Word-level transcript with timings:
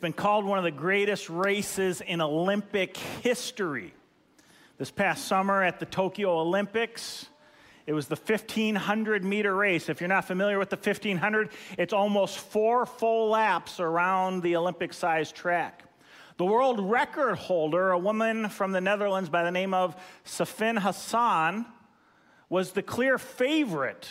been 0.00 0.12
called 0.14 0.46
one 0.46 0.56
of 0.56 0.64
the 0.64 0.70
greatest 0.70 1.28
races 1.28 2.00
in 2.00 2.20
Olympic 2.20 2.96
history. 2.96 3.92
This 4.78 4.90
past 4.90 5.26
summer 5.26 5.62
at 5.62 5.78
the 5.78 5.84
Tokyo 5.84 6.38
Olympics, 6.38 7.26
it 7.86 7.92
was 7.92 8.08
the 8.08 8.16
1500 8.16 9.24
meter 9.24 9.54
race. 9.54 9.90
If 9.90 10.00
you're 10.00 10.08
not 10.08 10.24
familiar 10.24 10.58
with 10.58 10.70
the 10.70 10.76
1500, 10.76 11.50
it's 11.76 11.92
almost 11.92 12.38
four 12.38 12.86
full 12.86 13.28
laps 13.28 13.78
around 13.78 14.42
the 14.42 14.56
Olympic 14.56 14.94
sized 14.94 15.34
track. 15.34 15.84
The 16.38 16.46
world 16.46 16.80
record 16.80 17.36
holder, 17.36 17.90
a 17.90 17.98
woman 17.98 18.48
from 18.48 18.72
the 18.72 18.80
Netherlands 18.80 19.28
by 19.28 19.44
the 19.44 19.50
name 19.50 19.74
of 19.74 19.94
Sifan 20.24 20.78
Hassan, 20.78 21.66
was 22.48 22.72
the 22.72 22.82
clear 22.82 23.18
favorite 23.18 24.08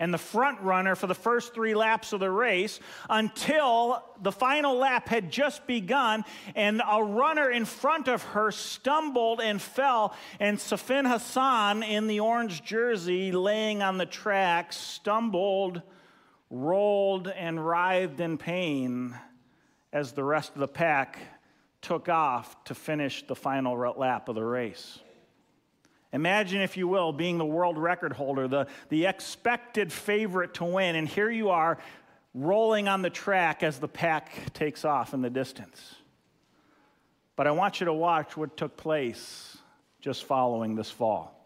and 0.00 0.12
the 0.12 0.18
front 0.18 0.60
runner 0.62 0.96
for 0.96 1.06
the 1.06 1.14
first 1.14 1.54
three 1.54 1.74
laps 1.74 2.12
of 2.12 2.20
the 2.20 2.30
race 2.30 2.80
until 3.08 4.02
the 4.22 4.32
final 4.32 4.76
lap 4.76 5.08
had 5.08 5.30
just 5.30 5.66
begun 5.66 6.24
and 6.56 6.82
a 6.90 7.04
runner 7.04 7.50
in 7.50 7.66
front 7.66 8.08
of 8.08 8.22
her 8.22 8.50
stumbled 8.50 9.40
and 9.40 9.60
fell 9.60 10.16
and 10.40 10.58
Sifan 10.58 11.08
Hassan 11.08 11.82
in 11.82 12.06
the 12.06 12.20
orange 12.20 12.64
jersey 12.64 13.30
laying 13.30 13.82
on 13.82 13.98
the 13.98 14.06
track 14.06 14.72
stumbled 14.72 15.82
rolled 16.48 17.28
and 17.28 17.64
writhed 17.64 18.18
in 18.18 18.38
pain 18.38 19.14
as 19.92 20.12
the 20.12 20.24
rest 20.24 20.54
of 20.54 20.60
the 20.60 20.68
pack 20.68 21.18
took 21.82 22.08
off 22.08 22.64
to 22.64 22.74
finish 22.74 23.26
the 23.26 23.36
final 23.36 23.76
lap 23.96 24.28
of 24.28 24.34
the 24.34 24.44
race 24.44 24.98
Imagine, 26.12 26.60
if 26.60 26.76
you 26.76 26.88
will, 26.88 27.12
being 27.12 27.38
the 27.38 27.44
world 27.44 27.78
record 27.78 28.12
holder, 28.12 28.48
the, 28.48 28.66
the 28.88 29.06
expected 29.06 29.92
favorite 29.92 30.54
to 30.54 30.64
win, 30.64 30.96
and 30.96 31.08
here 31.08 31.30
you 31.30 31.50
are 31.50 31.78
rolling 32.34 32.88
on 32.88 33.02
the 33.02 33.10
track 33.10 33.62
as 33.62 33.78
the 33.78 33.88
pack 33.88 34.52
takes 34.52 34.84
off 34.84 35.14
in 35.14 35.22
the 35.22 35.30
distance. 35.30 35.94
But 37.36 37.46
I 37.46 37.52
want 37.52 37.80
you 37.80 37.86
to 37.86 37.92
watch 37.92 38.36
what 38.36 38.56
took 38.56 38.76
place 38.76 39.56
just 40.00 40.24
following 40.24 40.74
this 40.74 40.90
fall. 40.90 41.39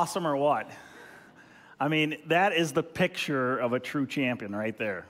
Awesome 0.00 0.26
or 0.26 0.34
what? 0.34 0.66
I 1.78 1.88
mean, 1.88 2.16
that 2.28 2.54
is 2.54 2.72
the 2.72 2.82
picture 2.82 3.58
of 3.58 3.74
a 3.74 3.78
true 3.78 4.06
champion 4.06 4.56
right 4.56 4.74
there. 4.78 5.04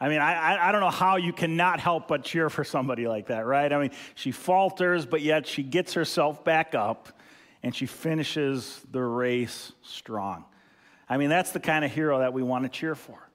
I 0.00 0.08
mean, 0.08 0.18
I, 0.18 0.68
I 0.68 0.72
don't 0.72 0.80
know 0.80 0.90
how 0.90 1.14
you 1.14 1.32
cannot 1.32 1.78
help 1.78 2.08
but 2.08 2.24
cheer 2.24 2.50
for 2.50 2.64
somebody 2.64 3.06
like 3.06 3.28
that, 3.28 3.46
right? 3.46 3.72
I 3.72 3.80
mean, 3.80 3.92
she 4.16 4.32
falters, 4.32 5.06
but 5.06 5.22
yet 5.22 5.46
she 5.46 5.62
gets 5.62 5.92
herself 5.92 6.42
back 6.42 6.74
up 6.74 7.20
and 7.62 7.72
she 7.72 7.86
finishes 7.86 8.80
the 8.90 9.00
race 9.00 9.70
strong. 9.82 10.44
I 11.08 11.18
mean, 11.18 11.28
that's 11.28 11.52
the 11.52 11.60
kind 11.60 11.84
of 11.84 11.92
hero 11.92 12.18
that 12.18 12.32
we 12.32 12.42
want 12.42 12.64
to 12.64 12.68
cheer 12.68 12.96
for. 12.96 13.30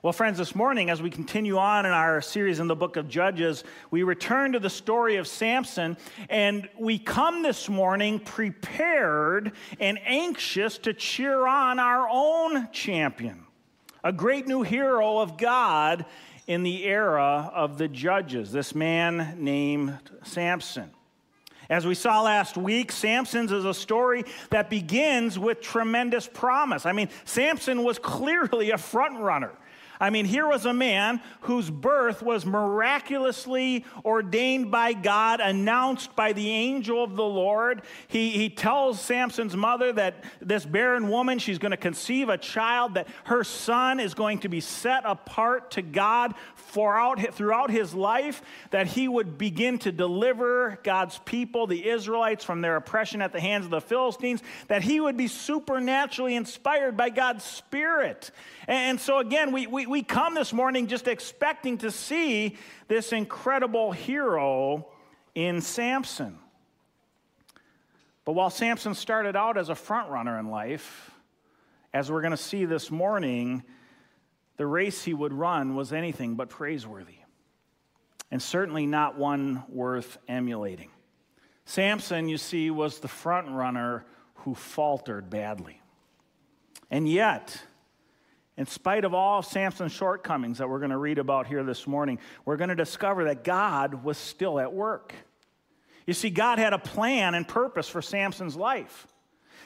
Well, 0.00 0.12
friends, 0.12 0.38
this 0.38 0.54
morning, 0.54 0.90
as 0.90 1.02
we 1.02 1.10
continue 1.10 1.58
on 1.58 1.84
in 1.84 1.90
our 1.90 2.20
series 2.20 2.60
in 2.60 2.68
the 2.68 2.76
book 2.76 2.96
of 2.96 3.08
Judges, 3.08 3.64
we 3.90 4.04
return 4.04 4.52
to 4.52 4.60
the 4.60 4.70
story 4.70 5.16
of 5.16 5.26
Samson, 5.26 5.96
and 6.30 6.68
we 6.78 7.00
come 7.00 7.42
this 7.42 7.68
morning 7.68 8.20
prepared 8.20 9.50
and 9.80 9.98
anxious 10.04 10.78
to 10.78 10.92
cheer 10.92 11.48
on 11.48 11.80
our 11.80 12.08
own 12.08 12.70
champion, 12.70 13.44
a 14.04 14.12
great 14.12 14.46
new 14.46 14.62
hero 14.62 15.18
of 15.18 15.36
God 15.36 16.04
in 16.46 16.62
the 16.62 16.84
era 16.84 17.50
of 17.52 17.76
the 17.76 17.88
Judges, 17.88 18.52
this 18.52 18.76
man 18.76 19.34
named 19.40 19.98
Samson. 20.22 20.92
As 21.68 21.84
we 21.84 21.96
saw 21.96 22.22
last 22.22 22.56
week, 22.56 22.92
Samson's 22.92 23.50
is 23.50 23.64
a 23.64 23.74
story 23.74 24.24
that 24.50 24.70
begins 24.70 25.40
with 25.40 25.60
tremendous 25.60 26.28
promise. 26.28 26.86
I 26.86 26.92
mean, 26.92 27.08
Samson 27.24 27.82
was 27.82 27.98
clearly 27.98 28.70
a 28.70 28.78
front 28.78 29.18
runner. 29.18 29.50
I 30.00 30.10
mean, 30.10 30.24
here 30.24 30.46
was 30.46 30.66
a 30.66 30.72
man 30.72 31.20
whose 31.42 31.70
birth 31.70 32.22
was 32.22 32.46
miraculously 32.46 33.84
ordained 34.04 34.70
by 34.70 34.92
God, 34.92 35.40
announced 35.40 36.14
by 36.14 36.32
the 36.32 36.50
angel 36.50 37.02
of 37.02 37.16
the 37.16 37.24
Lord. 37.24 37.82
He, 38.08 38.30
he 38.30 38.50
tells 38.50 39.00
Samson's 39.00 39.56
mother 39.56 39.92
that 39.92 40.24
this 40.40 40.64
barren 40.64 41.08
woman, 41.08 41.38
she's 41.38 41.58
going 41.58 41.70
to 41.70 41.76
conceive 41.76 42.28
a 42.28 42.38
child, 42.38 42.94
that 42.94 43.08
her 43.24 43.44
son 43.44 44.00
is 44.00 44.14
going 44.14 44.38
to 44.40 44.48
be 44.48 44.60
set 44.60 45.02
apart 45.04 45.70
to 45.72 45.82
God 45.82 46.34
throughout, 46.68 47.34
throughout 47.34 47.70
his 47.70 47.94
life, 47.94 48.42
that 48.70 48.86
he 48.86 49.08
would 49.08 49.38
begin 49.38 49.78
to 49.78 49.92
deliver 49.92 50.78
God's 50.82 51.18
people, 51.24 51.66
the 51.66 51.88
Israelites, 51.88 52.44
from 52.44 52.60
their 52.60 52.76
oppression 52.76 53.22
at 53.22 53.32
the 53.32 53.40
hands 53.40 53.64
of 53.64 53.70
the 53.70 53.80
Philistines, 53.80 54.42
that 54.68 54.82
he 54.82 55.00
would 55.00 55.16
be 55.16 55.28
supernaturally 55.28 56.34
inspired 56.34 56.96
by 56.96 57.10
God's 57.10 57.44
Spirit. 57.44 58.30
And 58.66 59.00
so, 59.00 59.18
again, 59.18 59.52
we, 59.52 59.66
we, 59.66 59.86
we 59.86 60.02
come 60.02 60.34
this 60.34 60.52
morning 60.52 60.86
just 60.86 61.08
expecting 61.08 61.78
to 61.78 61.90
see 61.90 62.56
this 62.86 63.12
incredible 63.12 63.92
hero 63.92 64.88
in 65.34 65.60
Samson. 65.60 66.38
But 68.24 68.32
while 68.32 68.50
Samson 68.50 68.94
started 68.94 69.36
out 69.36 69.56
as 69.56 69.70
a 69.70 69.74
front 69.74 70.10
runner 70.10 70.38
in 70.38 70.50
life, 70.50 71.10
as 71.94 72.10
we're 72.10 72.20
going 72.20 72.32
to 72.32 72.36
see 72.36 72.66
this 72.66 72.90
morning, 72.90 73.62
the 74.58 74.66
race 74.66 75.02
he 75.04 75.14
would 75.14 75.32
run 75.32 75.74
was 75.74 75.92
anything 75.92 76.34
but 76.34 76.50
praiseworthy, 76.50 77.16
and 78.30 78.42
certainly 78.42 78.86
not 78.86 79.16
one 79.16 79.62
worth 79.68 80.18
emulating. 80.28 80.90
Samson, 81.64 82.28
you 82.28 82.38
see, 82.38 82.70
was 82.70 82.98
the 82.98 83.08
front 83.08 83.48
runner 83.48 84.04
who 84.34 84.54
faltered 84.54 85.30
badly. 85.30 85.80
And 86.90 87.08
yet, 87.08 87.60
in 88.56 88.66
spite 88.66 89.04
of 89.04 89.14
all 89.14 89.40
of 89.40 89.46
Samson's 89.46 89.92
shortcomings 89.92 90.58
that 90.58 90.68
we're 90.68 90.78
going 90.80 90.90
to 90.90 90.98
read 90.98 91.18
about 91.18 91.46
here 91.46 91.62
this 91.62 91.86
morning, 91.86 92.18
we're 92.44 92.56
going 92.56 92.70
to 92.70 92.74
discover 92.74 93.24
that 93.24 93.44
God 93.44 94.02
was 94.02 94.18
still 94.18 94.58
at 94.58 94.72
work. 94.72 95.14
You 96.06 96.14
see, 96.14 96.30
God 96.30 96.58
had 96.58 96.72
a 96.72 96.78
plan 96.78 97.34
and 97.34 97.46
purpose 97.46 97.88
for 97.88 98.02
Samson's 98.02 98.56
life. 98.56 99.06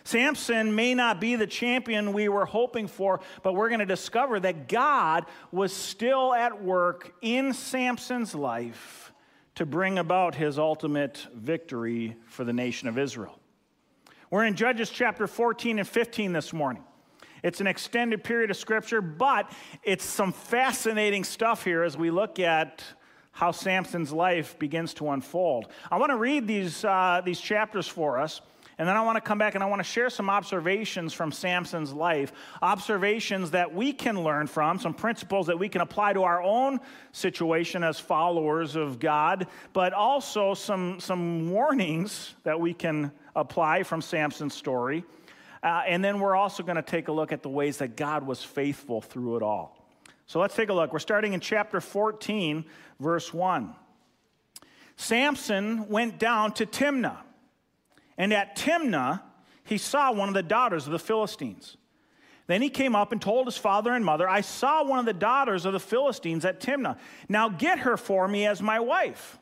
Samson 0.05 0.75
may 0.75 0.95
not 0.95 1.21
be 1.21 1.37
the 1.37 1.47
champion 1.47 2.13
we 2.13 2.29
were 2.29 2.47
hoping 2.47 2.89
for, 2.89 3.21
but 3.43 3.55
we're 3.55 3.69
going 3.69 3.81
to 3.81 3.87
discover 3.87 4.41
that 4.41 4.69
God 4.69 5.27
was 5.51 5.73
still 5.73 6.35
at 6.35 6.63
work 6.63 7.15
in 7.21 7.53
Samson's 7.53 8.35
life 8.35 9.13
to 9.55 9.67
bring 9.67 9.99
about 9.99 10.35
his 10.35 10.59
ultimate 10.59 11.27
victory 11.35 12.17
for 12.27 12.45
the 12.45 12.53
nation 12.53 12.89
of 12.89 12.99
Israel. 12.99 13.39
We're 14.31 14.45
in 14.45 14.57
Judges 14.57 14.91
chapter 14.91 15.27
14 15.27 15.79
and 15.79 15.87
15 15.87 16.33
this 16.33 16.53
morning. 16.53 16.83
It's 17.43 17.61
an 17.61 17.67
extended 17.67 18.25
period 18.25 18.51
of 18.51 18.57
scripture, 18.57 19.03
but 19.03 19.51
it's 19.83 20.05
some 20.05 20.33
fascinating 20.33 21.25
stuff 21.25 21.65
here 21.65 21.83
as 21.83 21.97
we 21.97 22.11
look 22.11 22.39
at 22.39 22.83
how 23.33 23.51
Samson's 23.51 24.13
life 24.13 24.59
begins 24.59 24.95
to 24.95 25.11
unfold. 25.11 25.69
I 25.91 25.99
want 25.99 26.11
to 26.11 26.17
read 26.17 26.47
these, 26.47 26.85
uh, 26.85 27.21
these 27.25 27.41
chapters 27.41 27.89
for 27.89 28.19
us. 28.19 28.41
And 28.79 28.89
then 28.89 28.97
I 28.97 29.03
want 29.03 29.17
to 29.17 29.21
come 29.21 29.39
back 29.39 29.55
and 29.55 29.63
I 29.63 29.67
want 29.67 29.81
to 29.81 29.85
share 29.85 30.11
some 30.11 30.31
observations 30.31 31.13
from 31.13 31.31
Samson's 31.33 31.93
life, 31.93 32.33
observations 32.63 33.51
that 33.53 33.75
we 33.75 33.93
can 33.93 34.23
learn 34.23 34.47
from, 34.47 34.79
some 34.79 34.95
principles 34.95 35.47
that 35.49 35.59
we 35.59 35.69
can 35.69 35.81
apply 35.81 36.15
to 36.15 36.23
our 36.23 36.43
own 36.43 36.81
situation 37.13 37.85
as 37.85 38.01
followers 38.01 38.75
of 38.77 38.99
God, 38.99 39.47
but 39.73 39.93
also 39.93 40.55
some, 40.55 41.01
some 41.01 41.51
warnings 41.51 42.35
that 42.45 42.59
we 42.59 42.73
can 42.75 43.13
apply 43.37 43.83
from 43.83 44.03
Samson's 44.03 44.55
story 44.55 45.05
Uh, 45.63 45.83
and 45.87 46.03
then 46.03 46.19
we're 46.19 46.35
also 46.35 46.65
going 46.65 46.77
to 46.77 46.83
take 46.83 47.07
a 47.09 47.13
look 47.13 47.31
at 47.31 47.43
the 47.43 47.49
ways 47.49 47.79
that 47.79 47.97
God 47.97 48.27
was 48.27 48.43
faithful 48.43 49.01
through 49.01 49.37
it 49.37 49.43
all. 49.43 49.79
So 50.27 50.41
let's 50.41 50.57
take 50.57 50.71
a 50.71 50.73
look. 50.73 50.93
We're 50.93 50.99
starting 50.99 51.35
in 51.35 51.41
chapter 51.41 51.81
14, 51.81 52.65
verse 52.99 53.33
1. 53.33 53.75
Samson 54.97 55.89
went 55.89 56.19
down 56.19 56.53
to 56.55 56.67
Timnah, 56.67 57.19
and 58.17 58.33
at 58.33 58.57
Timnah 58.57 59.23
he 59.65 59.79
saw 59.79 60.13
one 60.13 60.29
of 60.29 60.35
the 60.35 60.43
daughters 60.43 60.87
of 60.87 60.93
the 60.93 60.99
Philistines. 60.99 61.77
Then 62.47 62.61
he 62.61 62.69
came 62.69 62.97
up 62.97 63.13
and 63.13 63.23
told 63.23 63.47
his 63.47 63.57
father 63.57 63.93
and 63.93 64.05
mother, 64.05 64.29
I 64.29 64.41
saw 64.41 64.85
one 64.85 64.99
of 64.99 65.05
the 65.05 65.13
daughters 65.13 65.65
of 65.65 65.73
the 65.73 65.81
Philistines 65.81 66.45
at 66.45 66.61
Timnah. 66.61 66.99
Now 67.29 67.49
get 67.49 67.81
her 67.81 67.97
for 67.97 68.27
me 68.27 68.47
as 68.47 68.61
my 68.61 68.81
wife. 68.81 69.39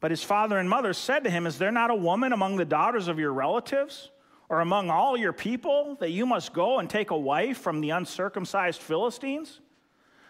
But 0.00 0.12
his 0.12 0.22
father 0.22 0.58
and 0.58 0.70
mother 0.70 0.92
said 0.92 1.24
to 1.24 1.30
him, 1.30 1.46
Is 1.46 1.58
there 1.58 1.72
not 1.72 1.90
a 1.90 1.94
woman 1.94 2.32
among 2.32 2.56
the 2.56 2.64
daughters 2.64 3.08
of 3.08 3.18
your 3.18 3.32
relatives? 3.32 4.10
or 4.48 4.60
among 4.60 4.90
all 4.90 5.16
your 5.16 5.32
people 5.32 5.96
that 5.96 6.10
you 6.10 6.26
must 6.26 6.52
go 6.52 6.78
and 6.78 6.88
take 6.88 7.10
a 7.10 7.18
wife 7.18 7.58
from 7.58 7.80
the 7.80 7.90
uncircumcised 7.90 8.80
Philistines? 8.80 9.60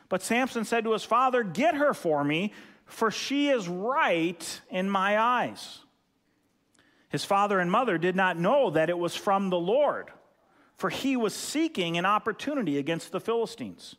But 0.09 0.23
Samson 0.23 0.65
said 0.65 0.85
to 0.85 0.93
his 0.93 1.05
father, 1.05 1.43
Get 1.43 1.75
her 1.75 1.93
for 1.93 2.25
me, 2.25 2.53
for 2.85 3.11
she 3.11 3.49
is 3.49 3.69
right 3.69 4.61
in 4.71 4.89
my 4.89 5.19
eyes. 5.19 5.81
His 7.09 7.25
father 7.25 7.61
and 7.61 7.71
mother 7.71 7.99
did 7.99 8.17
not 8.17 8.39
know 8.39 8.71
that 8.71 8.91
it 8.91 8.99
was 8.99 9.15
from 9.15 9.51
the 9.51 9.59
Lord, 9.59 10.11
for 10.77 10.91
he 10.91 11.17
was 11.17 11.35
seeking 11.35 11.97
an 11.97 12.07
opportunity 12.07 12.79
against 12.79 13.13
the 13.13 13.21
Philistines. 13.21 13.97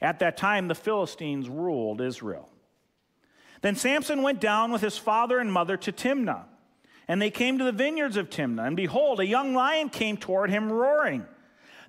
At 0.00 0.18
that 0.18 0.36
time, 0.36 0.68
the 0.68 0.74
Philistines 0.74 1.48
ruled 1.48 2.00
Israel. 2.00 2.48
Then 3.62 3.76
Samson 3.76 4.22
went 4.22 4.40
down 4.40 4.70
with 4.70 4.82
his 4.82 4.98
father 4.98 5.38
and 5.38 5.52
mother 5.52 5.76
to 5.78 5.92
Timnah. 5.92 6.44
And 7.08 7.22
they 7.22 7.30
came 7.30 7.58
to 7.58 7.64
the 7.64 7.72
vineyards 7.72 8.16
of 8.16 8.30
Timnah, 8.30 8.66
and 8.66 8.76
behold, 8.76 9.20
a 9.20 9.26
young 9.26 9.54
lion 9.54 9.90
came 9.90 10.16
toward 10.16 10.50
him 10.50 10.72
roaring. 10.72 11.24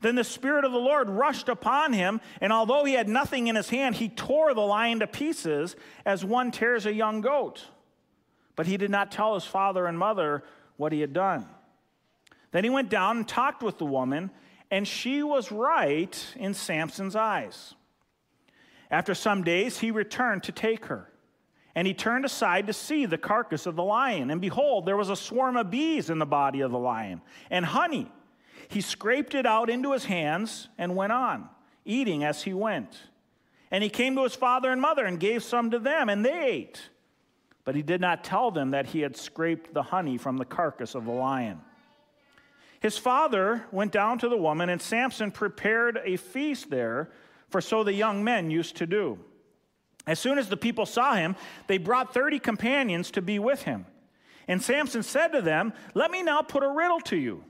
Then 0.01 0.13
the 0.13 0.23
Spirit 0.23 0.63
of 0.63 0.71
the 0.71 0.77
Lord 0.77 1.09
rushed 1.09 1.50
upon 1.50 1.93
him, 1.93 2.21
and 2.39 2.53
although 2.53 2.85
he 2.85 2.93
had 2.93 3.09
nothing 3.09 3.47
in 3.47 3.55
his 3.55 3.69
hand, 3.69 3.95
he 3.95 4.09
tore 4.09 4.53
the 4.53 4.61
lion 4.61 5.00
to 5.00 5.07
pieces 5.07 5.75
as 6.05 6.23
one 6.23 6.51
tears 6.51 6.85
a 6.85 6.93
young 6.93 7.21
goat. 7.21 7.65
But 8.57 8.65
he 8.65 8.75
did 8.75 8.92
not 8.92 9.12
tell 9.12 9.36
his 9.36 9.45
father 9.45 9.86
and 9.86 9.98
mother 9.98 10.44
what 10.75 10.92
he 10.92 11.00
had 11.00 11.13
done. 11.13 11.48
Then 12.51 12.65
he 12.65 12.69
went 12.69 12.89
down 12.89 13.18
and 13.18 13.27
talked 13.27 13.63
with 13.63 13.77
the 13.77 13.86
woman, 13.86 14.31
and 14.69 14.86
she 14.86 15.24
was 15.24 15.51
right 15.51 16.36
in 16.36 16.54
Samson's 16.54 17.15
eyes. 17.15 17.75
After 18.89 19.13
some 19.13 19.44
days, 19.44 19.80
he 19.80 19.92
returned 19.92 20.44
to 20.44 20.51
take 20.51 20.86
her. 20.88 21.09
And 21.75 21.86
he 21.86 21.94
turned 21.94 22.25
aside 22.25 22.65
to 22.68 22.74
see 22.74 23.06
the 23.06 23.19
carcass 23.19 23.68
of 23.68 23.75
the 23.75 23.83
lion. 23.83 24.31
And 24.31 24.42
behold, 24.42 24.88
there 24.88 24.98
was 24.98 25.12
a 25.12 25.15
swarm 25.15 25.56
of 25.56 25.69
bees 25.69 26.10
in 26.10 26.18
the 26.18 26.25
body 26.25 26.62
of 26.62 26.71
the 26.71 26.80
lion, 26.80 27.21
and 27.50 27.63
honey. 27.63 28.12
He 28.69 28.81
scraped 28.81 29.36
it 29.36 29.45
out 29.45 29.69
into 29.69 29.94
his 29.94 30.06
hands 30.06 30.68
and 30.77 30.95
went 30.95 31.13
on, 31.13 31.48
eating 31.86 32.24
as 32.24 32.44
he 32.44 32.53
went. 32.53 32.98
And 33.69 33.83
he 33.83 33.89
came 33.89 34.15
to 34.15 34.24
his 34.24 34.36
father 34.36 34.71
and 34.71 34.81
mother 34.81 35.06
and 35.06 35.19
gave 35.19 35.44
some 35.44 35.71
to 35.71 35.80
them, 35.80 36.10
and 36.10 36.25
they 36.25 36.44
ate. 36.44 36.89
But 37.67 37.75
he 37.75 37.81
did 37.81 37.99
not 37.99 38.23
tell 38.23 38.49
them 38.49 38.71
that 38.71 38.85
he 38.85 39.01
had 39.01 39.17
scraped 39.17 39.73
the 39.73 39.83
honey 39.83 40.17
from 40.17 40.37
the 40.37 40.45
carcass 40.45 40.95
of 40.95 41.03
the 41.03 41.11
lion. 41.11 41.59
His 42.79 42.97
father 42.97 43.65
went 43.73 43.91
down 43.91 44.19
to 44.19 44.29
the 44.29 44.37
woman, 44.37 44.69
and 44.69 44.81
Samson 44.81 45.31
prepared 45.31 45.99
a 46.05 46.15
feast 46.15 46.69
there, 46.69 47.11
for 47.49 47.59
so 47.59 47.83
the 47.83 47.91
young 47.91 48.23
men 48.23 48.49
used 48.49 48.77
to 48.77 48.87
do. 48.87 49.19
As 50.05 50.17
soon 50.17 50.37
as 50.37 50.47
the 50.47 50.55
people 50.55 50.85
saw 50.85 51.15
him, 51.15 51.35
they 51.67 51.77
brought 51.77 52.13
30 52.13 52.39
companions 52.39 53.11
to 53.11 53.21
be 53.21 53.37
with 53.37 53.63
him. 53.63 53.85
And 54.47 54.63
Samson 54.63 55.03
said 55.03 55.33
to 55.33 55.41
them, 55.41 55.73
Let 55.93 56.09
me 56.09 56.23
now 56.23 56.43
put 56.43 56.63
a 56.63 56.69
riddle 56.69 57.01
to 57.01 57.17
you. 57.17 57.43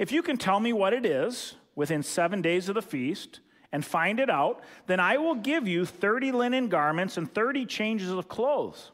If 0.00 0.10
you 0.10 0.22
can 0.22 0.36
tell 0.36 0.58
me 0.58 0.72
what 0.72 0.92
it 0.92 1.06
is 1.06 1.54
within 1.76 2.02
seven 2.02 2.42
days 2.42 2.68
of 2.68 2.74
the 2.74 2.82
feast 2.82 3.38
and 3.70 3.84
find 3.84 4.18
it 4.18 4.30
out, 4.30 4.64
then 4.88 4.98
I 4.98 5.18
will 5.18 5.36
give 5.36 5.68
you 5.68 5.86
30 5.86 6.32
linen 6.32 6.66
garments 6.66 7.16
and 7.16 7.32
30 7.32 7.66
changes 7.66 8.10
of 8.10 8.28
clothes. 8.28 8.90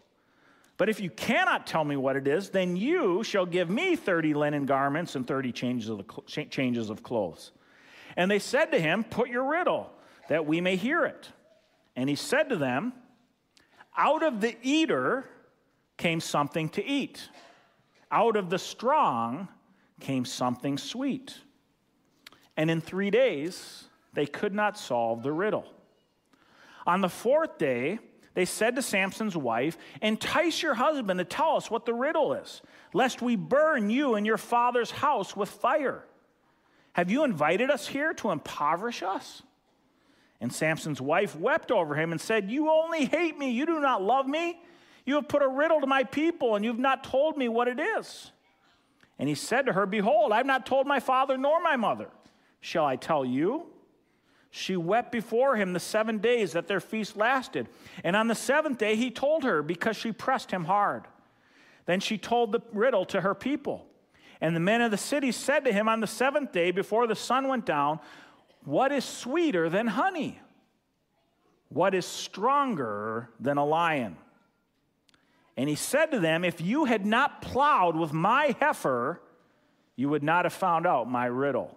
But 0.81 0.89
if 0.89 0.99
you 0.99 1.11
cannot 1.11 1.67
tell 1.67 1.85
me 1.85 1.95
what 1.99 2.17
it 2.17 2.27
is, 2.27 2.49
then 2.49 2.75
you 2.75 3.23
shall 3.23 3.45
give 3.45 3.69
me 3.69 3.97
30 3.97 4.33
linen 4.33 4.65
garments 4.65 5.15
and 5.15 5.27
30 5.27 5.53
changes 5.53 5.91
of, 5.91 6.07
changes 6.49 6.89
of 6.89 7.03
clothes. 7.03 7.53
And 8.17 8.31
they 8.31 8.39
said 8.39 8.73
to 8.73 8.81
him, 8.81 9.05
Put 9.05 9.29
your 9.29 9.45
riddle, 9.51 9.91
that 10.31 10.47
we 10.47 10.63
may 10.63 10.77
hear 10.77 11.05
it. 11.05 11.29
And 11.97 12.09
he 12.09 12.15
said 12.15 12.49
to 12.49 12.57
them, 12.57 12.95
Out 13.95 14.23
of 14.23 14.41
the 14.41 14.57
eater 14.63 15.29
came 15.99 16.19
something 16.19 16.71
to 16.71 16.83
eat, 16.83 17.29
out 18.11 18.37
of 18.37 18.49
the 18.49 18.59
strong 18.59 19.49
came 20.01 20.25
something 20.25 20.79
sweet. 20.79 21.37
And 22.57 22.71
in 22.71 22.81
three 22.81 23.11
days, 23.11 23.85
they 24.15 24.25
could 24.25 24.55
not 24.55 24.79
solve 24.79 25.23
the 25.23 25.33
riddle. 25.33 25.67
On 26.87 27.03
the 27.03 27.11
fourth 27.11 27.59
day, 27.59 27.99
they 28.35 28.45
said 28.45 28.77
to 28.77 28.83
Samson's 28.83 29.37
wife, 29.37 29.77
Entice 30.01 30.63
your 30.63 30.75
husband 30.75 31.19
to 31.19 31.25
tell 31.25 31.57
us 31.57 31.71
what 31.71 31.85
the 31.85 31.95
riddle 31.95 32.33
is, 32.35 32.63
lest 32.93 33.23
we 33.23 33.37
burn 33.37 33.91
you 33.91 34.15
and 34.15 34.25
your 34.25 34.39
father's 34.39 34.91
house 34.91 35.37
with 35.37 35.49
fire. 35.49 36.05
Have 36.93 37.11
you 37.11 37.25
invited 37.25 37.71
us 37.71 37.87
here 37.87 38.15
to 38.15 38.31
impoverish 38.31 39.03
us? 39.03 39.43
And 40.41 40.53
Samson's 40.53 41.01
wife 41.01 41.37
wept 41.37 41.71
over 41.71 41.95
him 41.95 42.13
and 42.13 42.21
said, 42.21 42.51
You 42.51 42.71
only 42.71 43.05
hate 43.05 43.37
me. 43.37 43.51
You 43.51 43.67
do 43.67 43.81
not 43.81 44.03
love 44.03 44.27
me. 44.27 44.61
You 45.05 45.17
have 45.17 45.29
put 45.29 45.43
a 45.43 45.49
riddle 45.49 45.81
to 45.81 45.87
my 45.87 46.05
people, 46.05 46.57
and 46.57 46.65
you've 46.65 46.79
not 46.79 47.05
told 47.05 47.37
me 47.37 47.49
what 47.49 47.69
it 47.69 47.81
is. 47.81 48.31
And 49.19 49.29
he 49.29 49.35
said 49.35 49.67
to 49.67 49.73
her, 49.73 49.87
Behold, 49.87 50.33
I've 50.33 50.47
not 50.47 50.67
told 50.67 50.87
my 50.87 51.01
father 51.01 51.37
nor 51.37 51.61
my 51.61 51.77
mother. 51.77 52.09
Shall 52.61 52.87
I 52.87 52.97
tell 52.97 53.25
you? 53.25 53.67
She 54.51 54.77
wept 54.77 55.13
before 55.13 55.57
him 55.57 55.73
the 55.73 55.81
seven 55.81 56.19
days 56.19 56.53
that 56.53 56.67
their 56.67 56.81
feast 56.81 57.17
lasted. 57.17 57.69
And 58.03 58.17
on 58.17 58.29
the 58.29 58.35
seventh 58.35 58.79
day 58.79 58.97
he 58.97 59.11
told 59.11 59.45
her 59.45 59.63
because 59.63 59.97
she 59.97 60.13
pressed 60.13 60.51
him 60.51 60.65
hard. 60.65 61.05
Then 61.87 62.01
she 62.01 62.19
told 62.19 62.53
the 62.53 62.61
riddle 62.73 63.05
to 63.07 63.21
her 63.21 63.35
people. 63.35 63.87
And 64.41 64.57
the 64.57 64.61
men 64.61 64.81
of 64.81 64.91
the 64.91 64.97
city 64.97 65.33
said 65.33 65.65
to 65.65 65.73
him 65.73 65.89
on 65.89 66.01
the 66.01 66.07
seventh 66.07 66.51
day 66.51 66.71
before 66.71 67.07
the 67.07 67.15
sun 67.15 67.47
went 67.47 67.65
down, 67.65 68.01
what 68.65 68.93
is 68.93 69.05
sweeter 69.05 69.69
than 69.69 69.87
honey? 69.87 70.41
What 71.69 71.95
is 71.95 72.05
stronger 72.05 73.31
than 73.39 73.57
a 73.57 73.65
lion? 73.65 74.17
And 75.57 75.69
he 75.69 75.77
said 75.77 76.07
to 76.07 76.21
them, 76.21 76.45
If 76.45 76.61
you 76.61 76.85
had 76.85 77.07
not 77.07 77.43
plowed 77.43 77.97
with 77.97 78.13
my 78.13 78.57
heifer, 78.59 79.21
you 79.97 80.09
would 80.09 80.23
not 80.23 80.45
have 80.45 80.53
found 80.53 80.87
out 80.87 81.11
my 81.11 81.27
riddle. 81.27 81.77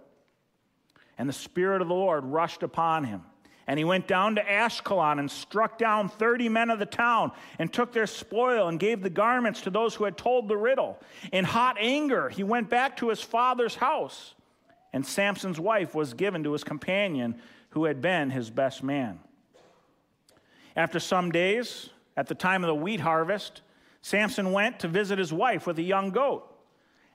And 1.23 1.29
the 1.29 1.33
Spirit 1.33 1.81
of 1.81 1.87
the 1.87 1.93
Lord 1.93 2.25
rushed 2.25 2.63
upon 2.63 3.05
him. 3.05 3.21
And 3.65 3.77
he 3.77 3.85
went 3.85 4.09
down 4.09 4.35
to 4.35 4.43
Ashkelon 4.43 5.19
and 5.19 5.31
struck 5.31 5.77
down 5.77 6.09
30 6.09 6.49
men 6.49 6.69
of 6.69 6.79
the 6.79 6.85
town 6.85 7.31
and 7.57 7.71
took 7.71 7.93
their 7.93 8.07
spoil 8.07 8.67
and 8.67 8.77
gave 8.77 9.01
the 9.01 9.09
garments 9.09 9.61
to 9.61 9.69
those 9.69 9.95
who 9.95 10.03
had 10.03 10.17
told 10.17 10.49
the 10.49 10.57
riddle. 10.57 10.99
In 11.31 11.45
hot 11.45 11.77
anger, 11.79 12.27
he 12.27 12.43
went 12.43 12.69
back 12.69 12.97
to 12.97 13.07
his 13.07 13.21
father's 13.21 13.75
house 13.75 14.33
and 14.91 15.05
Samson's 15.05 15.61
wife 15.61 15.95
was 15.95 16.13
given 16.13 16.43
to 16.43 16.51
his 16.51 16.65
companion 16.65 17.35
who 17.69 17.85
had 17.85 18.01
been 18.01 18.29
his 18.29 18.49
best 18.49 18.83
man. 18.83 19.21
After 20.75 20.99
some 20.99 21.31
days, 21.31 21.89
at 22.17 22.27
the 22.27 22.35
time 22.35 22.65
of 22.65 22.67
the 22.67 22.75
wheat 22.75 22.99
harvest, 22.99 23.61
Samson 24.01 24.51
went 24.51 24.81
to 24.81 24.89
visit 24.89 25.19
his 25.19 25.31
wife 25.31 25.65
with 25.65 25.79
a 25.79 25.83
young 25.83 26.09
goat. 26.09 26.53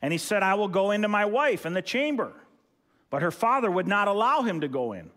And 0.00 0.14
he 0.14 0.18
said, 0.18 0.42
I 0.42 0.54
will 0.54 0.68
go 0.68 0.92
into 0.92 1.09
my 1.09 1.26
wife 1.26 1.66
in 1.66 1.75
the 1.75 1.82
chamber. 1.82 2.32
But 3.10 3.22
her 3.22 3.30
father 3.30 3.70
would 3.70 3.88
not 3.88 4.08
allow 4.08 4.42
him 4.42 4.60
to 4.60 4.68
go 4.68 4.92
in. 4.92 5.10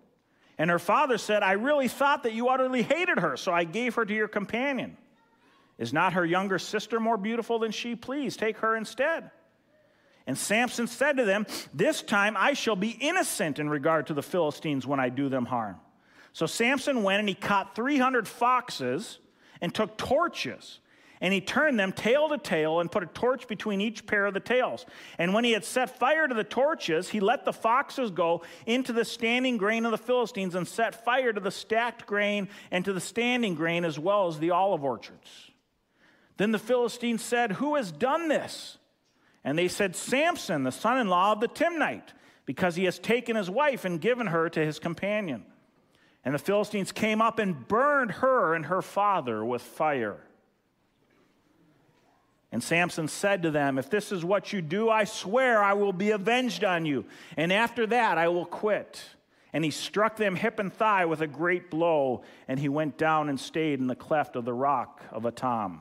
And 0.58 0.70
her 0.70 0.80
father 0.80 1.18
said, 1.18 1.44
I 1.44 1.54
really 1.54 1.88
thought 1.88 2.24
that 2.24 2.34
you 2.34 2.50
utterly 2.50 2.84
hated 2.84 3.20
her, 3.20 3.36
so 3.36 3.52
I 3.52 3.64
gave 3.64 3.96
her 3.96 4.06
to 4.06 4.14
your 4.14 4.28
companion. 4.28 4.98
Is 5.78 5.92
not 5.92 6.14
her 6.14 6.26
younger 6.26 6.60
sister 6.60 7.00
more 7.00 7.18
beautiful 7.18 7.58
than 7.60 7.72
she? 7.72 7.96
Please 7.96 8.38
take 8.38 8.58
her 8.58 8.76
instead. 8.76 9.32
And 10.28 10.38
Samson 10.38 10.86
said 10.86 11.18
to 11.18 11.26
them, 11.26 11.48
This 11.74 12.04
time 12.04 12.36
I 12.38 12.54
shall 12.54 12.76
be 12.76 12.92
innocent 12.92 13.58
in 13.58 13.70
regard 13.70 14.08
to 14.08 14.14
the 14.14 14.22
Philistines 14.22 14.86
when 14.86 15.00
I 15.00 15.10
do 15.10 15.30
them 15.30 15.46
harm. 15.46 15.78
So 16.34 16.46
Samson 16.46 17.04
went 17.04 17.20
and 17.20 17.28
he 17.28 17.36
caught 17.36 17.76
300 17.76 18.28
foxes 18.28 19.18
and 19.60 19.74
took 19.74 19.98
torches. 19.98 20.80
And 21.22 21.32
he 21.32 21.40
turned 21.40 21.80
them 21.80 21.92
tail 21.92 22.30
to 22.30 22.38
tail 22.40 22.80
and 22.80 22.92
put 22.92 23.04
a 23.04 23.08
torch 23.08 23.48
between 23.48 23.80
each 23.80 24.08
pair 24.08 24.26
of 24.26 24.34
the 24.34 24.40
tails. 24.40 24.88
And 25.20 25.36
when 25.36 25.44
he 25.44 25.52
had 25.52 25.64
set 25.64 26.00
fire 26.00 26.28
to 26.28 26.34
the 26.34 26.44
torches, 26.44 27.10
he 27.10 27.20
let 27.20 27.46
the 27.46 27.54
foxes 27.54 28.10
go 28.10 28.42
into 28.66 28.92
the 28.92 29.06
standing 29.06 29.58
grain 29.58 29.86
of 29.86 29.92
the 29.92 30.00
Philistines 30.00 30.56
and 30.56 30.68
set 30.68 31.06
fire 31.06 31.32
to 31.32 31.40
the 31.40 31.52
stacked 31.52 32.08
grain 32.08 32.50
and 32.72 32.84
to 32.86 32.94
the 32.94 33.00
standing 33.00 33.54
grain 33.54 33.86
as 33.86 34.00
well 34.00 34.28
as 34.28 34.40
the 34.40 34.50
olive 34.50 34.84
orchards. 34.84 35.52
Then 36.38 36.52
the 36.52 36.58
Philistines 36.58 37.24
said, 37.24 37.52
Who 37.54 37.76
has 37.76 37.92
done 37.92 38.28
this? 38.28 38.80
And 39.44 39.58
they 39.58 39.68
said, 39.68 39.96
Samson, 39.96 40.64
the 40.64 40.72
son 40.72 40.98
in 40.98 41.08
law 41.08 41.34
of 41.34 41.40
the 41.40 41.48
Timnite, 41.48 42.14
because 42.48 42.76
he 42.76 42.86
has 42.86 42.98
taken 42.98 43.36
his 43.36 43.50
wife 43.50 43.86
and 43.86 44.02
given 44.02 44.28
her 44.28 44.50
to 44.50 44.66
his 44.66 44.80
companion. 44.80 45.46
And 46.26 46.34
the 46.34 46.40
Philistines 46.40 46.92
came 46.92 47.22
up 47.22 47.38
and 47.38 47.68
burned 47.68 48.12
her 48.12 48.56
and 48.56 48.66
her 48.66 48.82
father 48.82 49.46
with 49.46 49.62
fire. 49.62 50.18
And 52.52 52.62
Samson 52.62 53.08
said 53.08 53.44
to 53.44 53.52
them, 53.52 53.78
If 53.78 53.90
this 53.90 54.12
is 54.12 54.26
what 54.26 54.52
you 54.52 54.62
do, 54.62 54.90
I 54.90 55.06
swear 55.06 55.64
I 55.64 55.74
will 55.74 55.94
be 55.94 56.12
avenged 56.12 56.64
on 56.64 56.86
you. 56.86 57.06
And 57.38 57.54
after 57.54 57.88
that, 57.88 58.18
I 58.18 58.28
will 58.28 58.46
quit. 58.46 59.02
And 59.54 59.64
he 59.64 59.72
struck 59.72 60.18
them 60.18 60.36
hip 60.36 60.60
and 60.60 60.72
thigh 60.72 61.06
with 61.06 61.22
a 61.22 61.28
great 61.28 61.70
blow, 61.70 62.24
and 62.48 62.60
he 62.60 62.70
went 62.70 62.98
down 62.98 63.30
and 63.30 63.40
stayed 63.40 63.80
in 63.80 63.88
the 63.88 63.96
cleft 63.96 64.36
of 64.36 64.46
the 64.46 64.54
rock 64.54 65.02
of 65.12 65.24
Etam. 65.24 65.80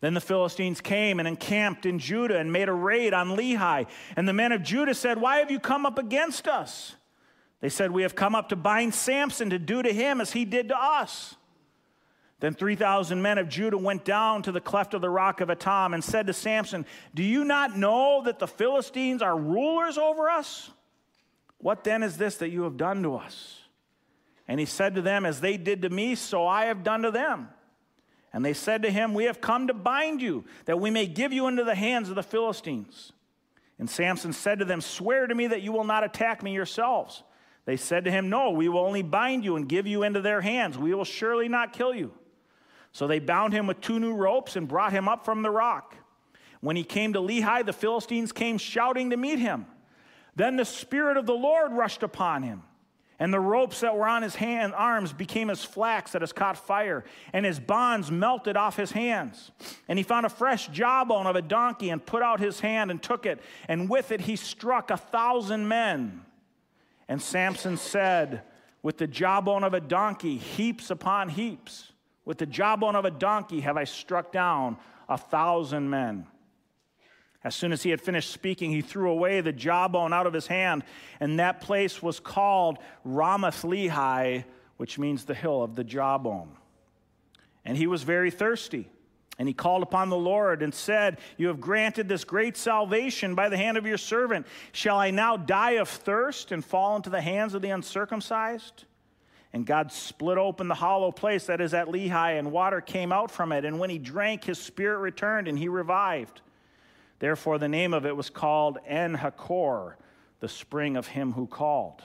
Then 0.00 0.14
the 0.14 0.20
Philistines 0.20 0.80
came 0.80 1.20
and 1.20 1.28
encamped 1.28 1.86
in 1.86 2.00
Judah 2.00 2.38
and 2.38 2.52
made 2.52 2.68
a 2.68 2.72
raid 2.72 3.14
on 3.14 3.36
Lehi. 3.36 3.86
And 4.16 4.28
the 4.28 4.32
men 4.32 4.50
of 4.50 4.64
Judah 4.64 4.94
said, 4.94 5.20
Why 5.20 5.38
have 5.38 5.50
you 5.50 5.60
come 5.60 5.86
up 5.86 5.96
against 5.96 6.48
us? 6.48 6.96
They 7.60 7.68
said, 7.68 7.92
We 7.92 8.02
have 8.02 8.16
come 8.16 8.34
up 8.34 8.48
to 8.48 8.56
bind 8.56 8.94
Samson 8.94 9.50
to 9.50 9.60
do 9.60 9.80
to 9.80 9.92
him 9.92 10.20
as 10.20 10.32
he 10.32 10.44
did 10.44 10.68
to 10.68 10.76
us. 10.76 11.36
Then 12.42 12.54
3,000 12.54 13.22
men 13.22 13.38
of 13.38 13.48
Judah 13.48 13.78
went 13.78 14.04
down 14.04 14.42
to 14.42 14.50
the 14.50 14.60
cleft 14.60 14.94
of 14.94 15.00
the 15.00 15.08
rock 15.08 15.40
of 15.40 15.48
Etam 15.48 15.94
and 15.94 16.02
said 16.02 16.26
to 16.26 16.32
Samson, 16.32 16.84
Do 17.14 17.22
you 17.22 17.44
not 17.44 17.78
know 17.78 18.22
that 18.24 18.40
the 18.40 18.48
Philistines 18.48 19.22
are 19.22 19.38
rulers 19.38 19.96
over 19.96 20.28
us? 20.28 20.68
What 21.58 21.84
then 21.84 22.02
is 22.02 22.16
this 22.16 22.38
that 22.38 22.48
you 22.48 22.64
have 22.64 22.76
done 22.76 23.04
to 23.04 23.14
us? 23.14 23.60
And 24.48 24.58
he 24.58 24.66
said 24.66 24.96
to 24.96 25.02
them, 25.02 25.24
As 25.24 25.40
they 25.40 25.56
did 25.56 25.82
to 25.82 25.88
me, 25.88 26.16
so 26.16 26.44
I 26.44 26.64
have 26.64 26.82
done 26.82 27.02
to 27.02 27.12
them. 27.12 27.48
And 28.32 28.44
they 28.44 28.54
said 28.54 28.82
to 28.82 28.90
him, 28.90 29.14
We 29.14 29.26
have 29.26 29.40
come 29.40 29.68
to 29.68 29.74
bind 29.74 30.20
you, 30.20 30.44
that 30.64 30.80
we 30.80 30.90
may 30.90 31.06
give 31.06 31.32
you 31.32 31.46
into 31.46 31.62
the 31.62 31.76
hands 31.76 32.08
of 32.08 32.16
the 32.16 32.24
Philistines. 32.24 33.12
And 33.78 33.88
Samson 33.88 34.32
said 34.32 34.58
to 34.58 34.64
them, 34.64 34.80
Swear 34.80 35.28
to 35.28 35.34
me 35.36 35.46
that 35.46 35.62
you 35.62 35.70
will 35.70 35.84
not 35.84 36.02
attack 36.02 36.42
me 36.42 36.52
yourselves. 36.52 37.22
They 37.66 37.76
said 37.76 38.04
to 38.06 38.10
him, 38.10 38.30
No, 38.30 38.50
we 38.50 38.68
will 38.68 38.84
only 38.84 39.02
bind 39.02 39.44
you 39.44 39.54
and 39.54 39.68
give 39.68 39.86
you 39.86 40.02
into 40.02 40.20
their 40.20 40.40
hands. 40.40 40.76
We 40.76 40.92
will 40.92 41.04
surely 41.04 41.46
not 41.46 41.72
kill 41.72 41.94
you. 41.94 42.12
So 42.92 43.06
they 43.06 43.18
bound 43.18 43.54
him 43.54 43.66
with 43.66 43.80
two 43.80 43.98
new 43.98 44.12
ropes 44.12 44.54
and 44.54 44.68
brought 44.68 44.92
him 44.92 45.08
up 45.08 45.24
from 45.24 45.42
the 45.42 45.50
rock. 45.50 45.96
When 46.60 46.76
he 46.76 46.84
came 46.84 47.14
to 47.14 47.20
Lehi, 47.20 47.66
the 47.66 47.72
Philistines 47.72 48.30
came 48.30 48.58
shouting 48.58 49.10
to 49.10 49.16
meet 49.16 49.38
him. 49.38 49.66
Then 50.36 50.56
the 50.56 50.64
Spirit 50.64 51.16
of 51.16 51.26
the 51.26 51.34
Lord 51.34 51.72
rushed 51.72 52.02
upon 52.02 52.42
him, 52.42 52.62
and 53.18 53.32
the 53.32 53.40
ropes 53.40 53.80
that 53.80 53.96
were 53.96 54.06
on 54.06 54.22
his 54.22 54.34
hand, 54.34 54.74
arms 54.74 55.12
became 55.12 55.50
as 55.50 55.64
flax 55.64 56.12
that 56.12 56.22
has 56.22 56.32
caught 56.32 56.56
fire, 56.56 57.04
and 57.32 57.44
his 57.44 57.58
bonds 57.58 58.10
melted 58.10 58.56
off 58.56 58.76
his 58.76 58.92
hands. 58.92 59.50
And 59.88 59.98
he 59.98 60.02
found 60.02 60.24
a 60.24 60.30
fresh 60.30 60.68
jawbone 60.68 61.26
of 61.26 61.36
a 61.36 61.42
donkey 61.42 61.90
and 61.90 62.04
put 62.04 62.22
out 62.22 62.40
his 62.40 62.60
hand 62.60 62.90
and 62.90 63.02
took 63.02 63.26
it, 63.26 63.40
and 63.68 63.90
with 63.90 64.12
it 64.12 64.22
he 64.22 64.36
struck 64.36 64.90
a 64.90 64.96
thousand 64.96 65.68
men. 65.68 66.22
And 67.08 67.20
Samson 67.20 67.76
said, 67.76 68.42
With 68.82 68.98
the 68.98 69.06
jawbone 69.06 69.64
of 69.64 69.74
a 69.74 69.80
donkey, 69.80 70.38
heaps 70.38 70.90
upon 70.90 71.28
heaps. 71.28 71.91
With 72.24 72.38
the 72.38 72.46
jawbone 72.46 72.96
of 72.96 73.04
a 73.04 73.10
donkey 73.10 73.60
have 73.60 73.76
I 73.76 73.84
struck 73.84 74.32
down 74.32 74.76
a 75.08 75.18
thousand 75.18 75.90
men. 75.90 76.26
As 77.44 77.54
soon 77.56 77.72
as 77.72 77.82
he 77.82 77.90
had 77.90 78.00
finished 78.00 78.30
speaking, 78.30 78.70
he 78.70 78.82
threw 78.82 79.10
away 79.10 79.40
the 79.40 79.52
jawbone 79.52 80.12
out 80.12 80.26
of 80.26 80.32
his 80.32 80.46
hand, 80.46 80.84
and 81.18 81.40
that 81.40 81.60
place 81.60 82.00
was 82.00 82.20
called 82.20 82.78
Ramath 83.04 83.64
Lehi, 83.64 84.44
which 84.76 84.98
means 84.98 85.24
the 85.24 85.34
hill 85.34 85.62
of 85.62 85.74
the 85.74 85.82
jawbone. 85.82 86.56
And 87.64 87.76
he 87.76 87.86
was 87.86 88.04
very 88.04 88.30
thirsty. 88.30 88.88
And 89.38 89.48
he 89.48 89.54
called 89.54 89.82
upon 89.82 90.08
the 90.08 90.16
Lord 90.16 90.62
and 90.62 90.74
said, 90.74 91.18
You 91.36 91.48
have 91.48 91.60
granted 91.60 92.08
this 92.08 92.22
great 92.22 92.56
salvation 92.56 93.34
by 93.34 93.48
the 93.48 93.56
hand 93.56 93.76
of 93.76 93.86
your 93.86 93.98
servant. 93.98 94.46
Shall 94.72 94.98
I 94.98 95.10
now 95.10 95.36
die 95.36 95.72
of 95.72 95.88
thirst 95.88 96.52
and 96.52 96.64
fall 96.64 96.96
into 96.96 97.10
the 97.10 97.20
hands 97.20 97.54
of 97.54 97.62
the 97.62 97.70
uncircumcised? 97.70 98.84
And 99.52 99.66
God 99.66 99.92
split 99.92 100.38
open 100.38 100.68
the 100.68 100.74
hollow 100.74 101.12
place 101.12 101.46
that 101.46 101.60
is 101.60 101.74
at 101.74 101.88
Lehi, 101.88 102.38
and 102.38 102.52
water 102.52 102.80
came 102.80 103.12
out 103.12 103.30
from 103.30 103.52
it. 103.52 103.64
And 103.64 103.78
when 103.78 103.90
he 103.90 103.98
drank, 103.98 104.44
his 104.44 104.58
spirit 104.58 104.98
returned, 104.98 105.46
and 105.46 105.58
he 105.58 105.68
revived. 105.68 106.40
Therefore, 107.18 107.58
the 107.58 107.68
name 107.68 107.92
of 107.92 108.06
it 108.06 108.16
was 108.16 108.30
called 108.30 108.78
En 108.86 109.16
Hakkore, 109.16 109.94
the 110.40 110.48
spring 110.48 110.96
of 110.96 111.06
him 111.08 111.32
who 111.32 111.46
called. 111.46 112.02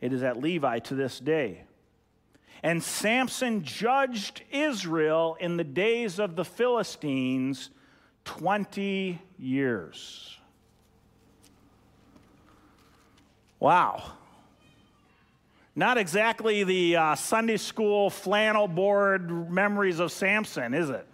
It 0.00 0.12
is 0.12 0.22
at 0.22 0.36
Lehi 0.36 0.82
to 0.84 0.94
this 0.94 1.20
day. 1.20 1.62
And 2.62 2.82
Samson 2.82 3.62
judged 3.62 4.42
Israel 4.50 5.36
in 5.40 5.56
the 5.56 5.64
days 5.64 6.18
of 6.18 6.36
the 6.36 6.44
Philistines 6.44 7.70
20 8.24 9.18
years. 9.38 10.36
Wow. 13.58 14.12
Not 15.80 15.96
exactly 15.96 16.62
the 16.62 16.96
uh, 16.96 17.14
Sunday 17.14 17.56
school 17.56 18.10
flannel 18.10 18.68
board 18.68 19.50
memories 19.50 19.98
of 19.98 20.12
Samson, 20.12 20.74
is 20.74 20.90
it? 20.90 21.06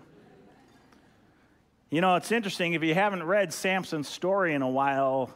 You 1.89 2.01
know, 2.01 2.17
it's 2.17 2.33
interesting. 2.33 2.73
If 2.73 2.83
you 2.83 2.93
haven't 2.93 3.23
read 3.23 3.53
Samson's 3.53 4.09
story 4.09 4.55
in 4.55 4.63
a 4.63 4.69
while, 4.69 5.31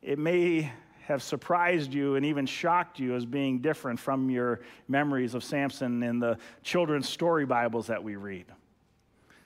it 0.00 0.18
may 0.18 0.72
have 1.02 1.22
surprised 1.22 1.92
you 1.92 2.16
and 2.16 2.24
even 2.24 2.46
shocked 2.46 2.98
you 2.98 3.14
as 3.14 3.26
being 3.26 3.58
different 3.58 4.00
from 4.00 4.30
your 4.30 4.60
memories 4.88 5.34
of 5.34 5.44
Samson 5.44 6.02
in 6.02 6.18
the 6.18 6.38
children's 6.62 7.06
story 7.06 7.44
Bibles 7.44 7.88
that 7.88 8.02
we 8.02 8.16
read. 8.16 8.46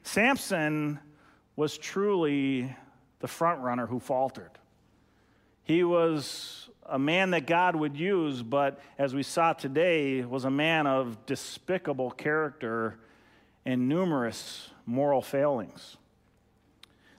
Samson 0.05 1.01
was 1.57 1.77
truly 1.77 2.73
the 3.19 3.27
front 3.27 3.63
runner 3.63 3.89
who 3.89 3.99
faltered. 3.99 4.53
He 5.65 5.83
was 5.83 6.69
a 6.87 6.99
man 6.99 7.31
that 7.31 7.47
God 7.47 7.77
would 7.77 7.97
use, 7.97 8.43
but 8.43 8.81
as 8.99 9.15
we 9.15 9.23
saw 9.23 9.53
today, 9.53 10.25
was 10.25 10.45
a 10.45 10.51
man 10.51 10.87
of 10.87 11.25
despicable 11.27 12.11
character 12.11 12.99
and 13.65 13.89
numerous 13.89 14.71
moral 14.87 15.23
failings. 15.23 15.97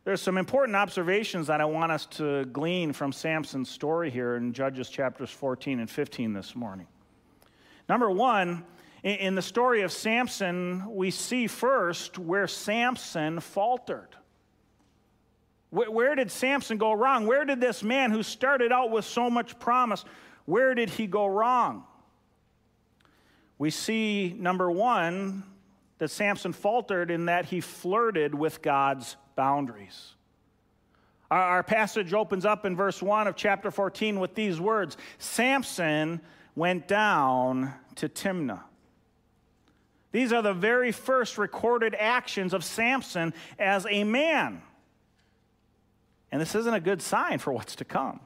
There's 0.03 0.21
some 0.21 0.37
important 0.37 0.75
observations 0.75 1.47
that 1.47 1.61
I 1.61 1.65
want 1.65 1.91
us 1.91 2.05
to 2.17 2.43
glean 2.45 2.91
from 2.91 3.13
Samson's 3.13 3.69
story 3.69 4.09
here 4.09 4.35
in 4.35 4.51
Judges 4.51 4.89
chapters 4.89 5.29
14 5.29 5.79
and 5.79 5.89
15 5.89 6.33
this 6.33 6.55
morning. 6.55 6.87
Number 7.87 8.11
one, 8.11 8.65
in 9.03 9.35
the 9.35 9.41
story 9.41 9.81
of 9.81 9.91
Samson, 9.93 10.83
we 10.93 11.09
see 11.09 11.47
first 11.47 12.19
where 12.19 12.47
Samson 12.47 13.39
faltered. 13.39 14.09
Where 15.73 16.13
did 16.13 16.29
Samson 16.29 16.77
go 16.77 16.93
wrong? 16.93 17.25
Where 17.25 17.45
did 17.45 17.59
this 17.59 17.81
man 17.81 18.11
who 18.11 18.21
started 18.21 18.71
out 18.71 18.91
with 18.91 19.05
so 19.05 19.27
much 19.27 19.57
promise, 19.57 20.05
where 20.45 20.75
did 20.75 20.91
he 20.91 21.07
go 21.07 21.25
wrong? 21.25 21.83
We 23.57 23.71
see, 23.71 24.35
number 24.37 24.69
one, 24.69 25.41
that 25.97 26.09
Samson 26.09 26.53
faltered 26.53 27.09
in 27.09 27.25
that 27.25 27.45
he 27.45 27.59
flirted 27.59 28.35
with 28.35 28.61
God's 28.61 29.15
boundaries. 29.35 30.13
Our, 31.31 31.41
our 31.41 31.63
passage 31.63 32.13
opens 32.13 32.45
up 32.45 32.65
in 32.65 32.75
verse 32.75 33.01
1 33.01 33.25
of 33.25 33.35
chapter 33.35 33.71
14 33.71 34.19
with 34.19 34.35
these 34.35 34.61
words 34.61 34.95
Samson 35.17 36.21
went 36.55 36.87
down 36.87 37.73
to 37.95 38.07
Timnah. 38.07 38.61
These 40.11 40.33
are 40.33 40.43
the 40.43 40.53
very 40.53 40.91
first 40.91 41.39
recorded 41.39 41.95
actions 41.97 42.53
of 42.53 42.63
Samson 42.63 43.33
as 43.57 43.87
a 43.89 44.03
man. 44.03 44.61
And 46.33 46.41
this 46.41 46.55
isn't 46.55 46.73
a 46.73 46.79
good 46.79 46.99
sign 46.99 47.37
for 47.37 47.53
what's 47.53 47.75
to 47.75 47.85
come. 47.85 48.19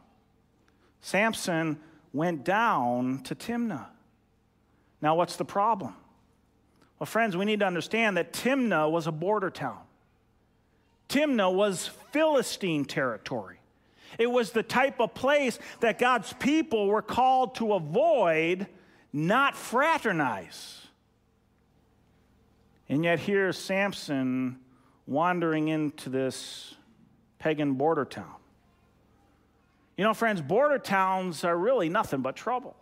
Samson 1.02 1.78
went 2.14 2.46
down 2.46 3.20
to 3.24 3.36
Timnah. 3.36 3.88
Now, 5.02 5.16
what's 5.16 5.36
the 5.36 5.44
problem? 5.44 5.94
Well, 6.98 7.06
friends, 7.06 7.36
we 7.36 7.44
need 7.44 7.60
to 7.60 7.66
understand 7.66 8.16
that 8.16 8.32
Timnah 8.32 8.90
was 8.90 9.08
a 9.08 9.12
border 9.12 9.50
town. 9.50 9.80
Timnah 11.10 11.54
was 11.54 11.88
Philistine 12.14 12.86
territory. 12.86 13.60
It 14.18 14.32
was 14.32 14.52
the 14.52 14.64
type 14.64 15.02
of 15.02 15.14
place 15.14 15.60
that 15.82 16.00
God's 16.00 16.32
people 16.32 16.88
were 16.88 17.02
called 17.02 17.56
to 17.56 17.74
avoid, 17.74 18.68
not 19.12 19.58
fraternize. 19.58 20.88
And 22.88 23.04
yet, 23.04 23.20
here's 23.20 23.58
Samson 23.58 24.60
wandering 25.06 25.68
into 25.68 26.10
this 26.10 26.77
pagan 27.40 27.74
border 27.74 28.06
town. 28.06 28.36
You 29.98 30.04
know, 30.04 30.14
friends, 30.14 30.42
border 30.42 30.78
towns 30.78 31.44
are 31.44 31.58
really 31.58 31.90
nothing 31.90 32.22
but 32.22 32.36
trouble. 32.36 32.76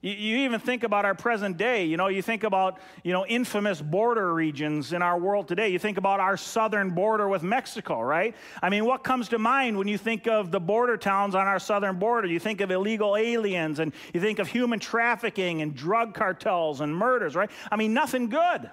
You, 0.00 0.36
even 0.38 0.60
think 0.60 0.84
about 0.84 1.04
our 1.04 1.14
present 1.16 1.56
day. 1.56 1.86
You 1.86 1.96
know, 1.96 2.06
you 2.06 2.22
think 2.22 2.44
about, 2.44 2.78
you 3.02 3.12
know, 3.12 3.26
infamous 3.26 3.82
border 3.82 4.32
regions 4.32 4.92
in 4.92 5.02
our 5.02 5.18
world 5.18 5.48
today. 5.48 5.70
You 5.70 5.80
think 5.80 5.98
about 5.98 6.20
our 6.20 6.36
southern 6.36 6.90
border 6.90 7.28
with 7.28 7.42
Mexico, 7.42 8.00
right? 8.00 8.36
I 8.62 8.70
mean, 8.70 8.84
what 8.84 9.02
comes 9.02 9.28
to 9.30 9.38
mind 9.38 9.76
when 9.76 9.88
you 9.88 9.98
think 9.98 10.28
of 10.28 10.52
the 10.52 10.60
border 10.60 10.96
towns 10.96 11.34
on 11.34 11.48
our 11.48 11.58
southern 11.58 11.98
border? 11.98 12.28
You 12.28 12.38
think 12.38 12.60
of 12.60 12.70
illegal 12.70 13.16
aliens 13.16 13.80
and 13.80 13.92
you 14.14 14.20
think 14.20 14.38
of 14.38 14.46
human 14.46 14.78
trafficking 14.78 15.62
and 15.62 15.74
drug 15.74 16.14
cartels 16.14 16.80
and 16.80 16.94
murders, 16.94 17.34
right? 17.34 17.50
I 17.72 17.74
mean, 17.74 17.92
nothing 17.92 18.28
good. 18.28 18.70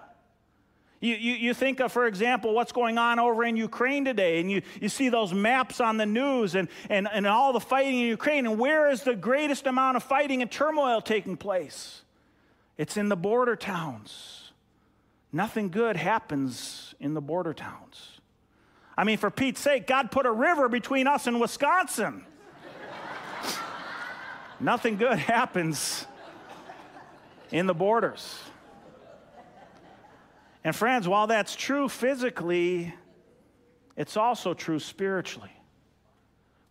You, 1.01 1.15
you, 1.15 1.33
you, 1.33 1.53
think 1.53 1.81
of, 1.81 1.91
for 1.91 2.07
example, 2.07 2.53
what's 2.53 2.71
going 2.71 2.97
on 2.97 3.19
over 3.19 3.43
in 3.43 3.57
Ukraine 3.57 4.05
today, 4.05 4.39
and 4.39 4.49
you, 4.49 4.61
you 4.79 4.89
see 4.89 5.09
those 5.09 5.33
maps 5.33 5.81
on 5.81 5.97
the 5.97 6.05
news 6.05 6.55
and, 6.55 6.69
and, 6.89 7.07
and 7.11 7.27
all 7.27 7.51
the 7.53 7.59
fighting 7.59 7.99
in 7.99 8.07
Ukraine, 8.07 8.45
and 8.45 8.57
where 8.57 8.89
is 8.89 9.03
the 9.03 9.15
greatest 9.15 9.67
amount 9.67 9.97
of 9.97 10.03
fighting 10.03 10.41
and 10.41 10.49
turmoil 10.49 11.01
taking 11.01 11.35
place? 11.35 12.01
It's 12.77 12.97
in 12.97 13.09
the 13.09 13.15
border 13.15 13.55
towns. 13.55 14.51
nothing 15.31 15.69
good 15.69 15.97
happens 15.97 16.95
in 16.99 17.13
the 17.13 17.21
border 17.21 17.53
towns. 17.53 18.21
I 18.97 19.03
mean, 19.03 19.17
for 19.17 19.29
Pete's 19.29 19.59
sake, 19.59 19.87
God 19.87 20.11
put 20.11 20.25
a 20.25 20.31
river 20.31 20.69
between 20.69 21.07
us 21.07 21.27
and 21.27 21.41
Wisconsin. 21.41 22.25
nothing 24.59 24.95
good 24.95 25.19
happens 25.35 26.07
in 27.51 27.67
the 27.67 27.73
borders. 27.73 28.39
And 30.65 30.75
friends, 30.75 31.07
while 31.07 31.27
that's 31.27 31.55
true 31.55 31.87
physically, 31.87 32.91
it's 33.95 34.17
also 34.17 34.55
true 34.55 34.79
spiritually. 34.79 35.51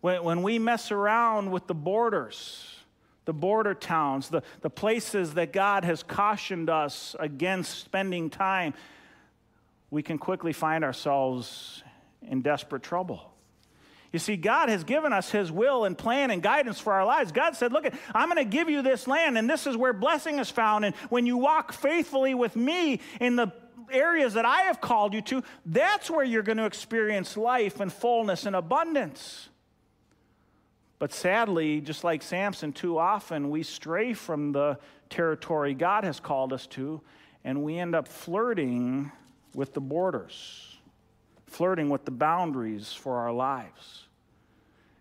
When, 0.01 0.21
when 0.25 0.43
we 0.43 0.59
mess 0.59 0.91
around 0.91 1.49
with 1.49 1.65
the 1.65 1.73
borders, 1.73 2.75
the 3.23 3.31
border 3.31 3.73
towns, 3.73 4.27
the, 4.27 4.43
the 4.59 4.69
places 4.69 5.35
that 5.35 5.53
God 5.53 5.85
has 5.85 6.03
cautioned 6.03 6.69
us 6.69 7.15
against 7.17 7.79
spending 7.85 8.29
time, 8.29 8.73
we 9.89 10.03
can 10.03 10.17
quickly 10.17 10.51
find 10.51 10.83
ourselves 10.83 11.81
in 12.21 12.41
desperate 12.41 12.83
trouble. 12.83 13.31
You 14.11 14.19
see, 14.19 14.35
God 14.35 14.67
has 14.67 14.83
given 14.83 15.13
us 15.13 15.31
His 15.31 15.53
will 15.53 15.85
and 15.85 15.97
plan 15.97 16.31
and 16.31 16.43
guidance 16.43 16.81
for 16.81 16.91
our 16.91 17.05
lives. 17.05 17.31
God 17.31 17.55
said, 17.55 17.71
Look, 17.71 17.87
I'm 18.13 18.29
going 18.29 18.43
to 18.43 18.49
give 18.49 18.69
you 18.69 18.81
this 18.81 19.07
land, 19.07 19.37
and 19.37 19.49
this 19.49 19.65
is 19.67 19.77
where 19.77 19.93
blessing 19.93 20.39
is 20.39 20.51
found. 20.51 20.83
And 20.83 20.93
when 21.07 21.25
you 21.25 21.37
walk 21.37 21.71
faithfully 21.71 22.33
with 22.33 22.57
me 22.57 22.99
in 23.21 23.37
the 23.37 23.53
areas 23.91 24.33
that 24.33 24.45
I 24.45 24.61
have 24.61 24.81
called 24.81 25.13
you 25.13 25.21
to, 25.21 25.43
that's 25.65 26.09
where 26.09 26.25
you're 26.25 26.43
going 26.43 26.57
to 26.57 26.65
experience 26.65 27.37
life 27.37 27.79
and 27.79 27.91
fullness 27.91 28.45
and 28.45 28.55
abundance. 28.55 29.49
But 30.99 31.13
sadly, 31.13 31.81
just 31.81 32.03
like 32.03 32.21
Samson, 32.21 32.71
too 32.71 32.97
often 32.97 33.49
we 33.49 33.63
stray 33.63 34.13
from 34.13 34.51
the 34.51 34.79
territory 35.09 35.73
God 35.73 36.03
has 36.03 36.19
called 36.19 36.53
us 36.53 36.67
to, 36.67 37.01
and 37.43 37.63
we 37.63 37.77
end 37.77 37.95
up 37.95 38.07
flirting 38.07 39.11
with 39.53 39.73
the 39.73 39.81
borders, 39.81 40.77
flirting 41.47 41.89
with 41.89 42.05
the 42.05 42.11
boundaries 42.11 42.93
for 42.93 43.17
our 43.17 43.31
lives. 43.31 44.07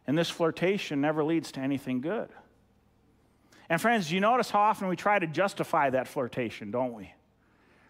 And 0.06 0.18
this 0.18 0.30
flirtation 0.30 1.00
never 1.00 1.24
leads 1.24 1.52
to 1.52 1.60
anything 1.60 2.00
good. 2.00 2.28
And 3.68 3.80
friends, 3.80 4.12
you 4.12 4.20
notice 4.20 4.50
how 4.50 4.60
often 4.60 4.88
we 4.88 4.96
try 4.96 5.18
to 5.18 5.26
justify 5.26 5.90
that 5.90 6.06
flirtation, 6.06 6.70
don't 6.70 6.92
we? 6.92 7.12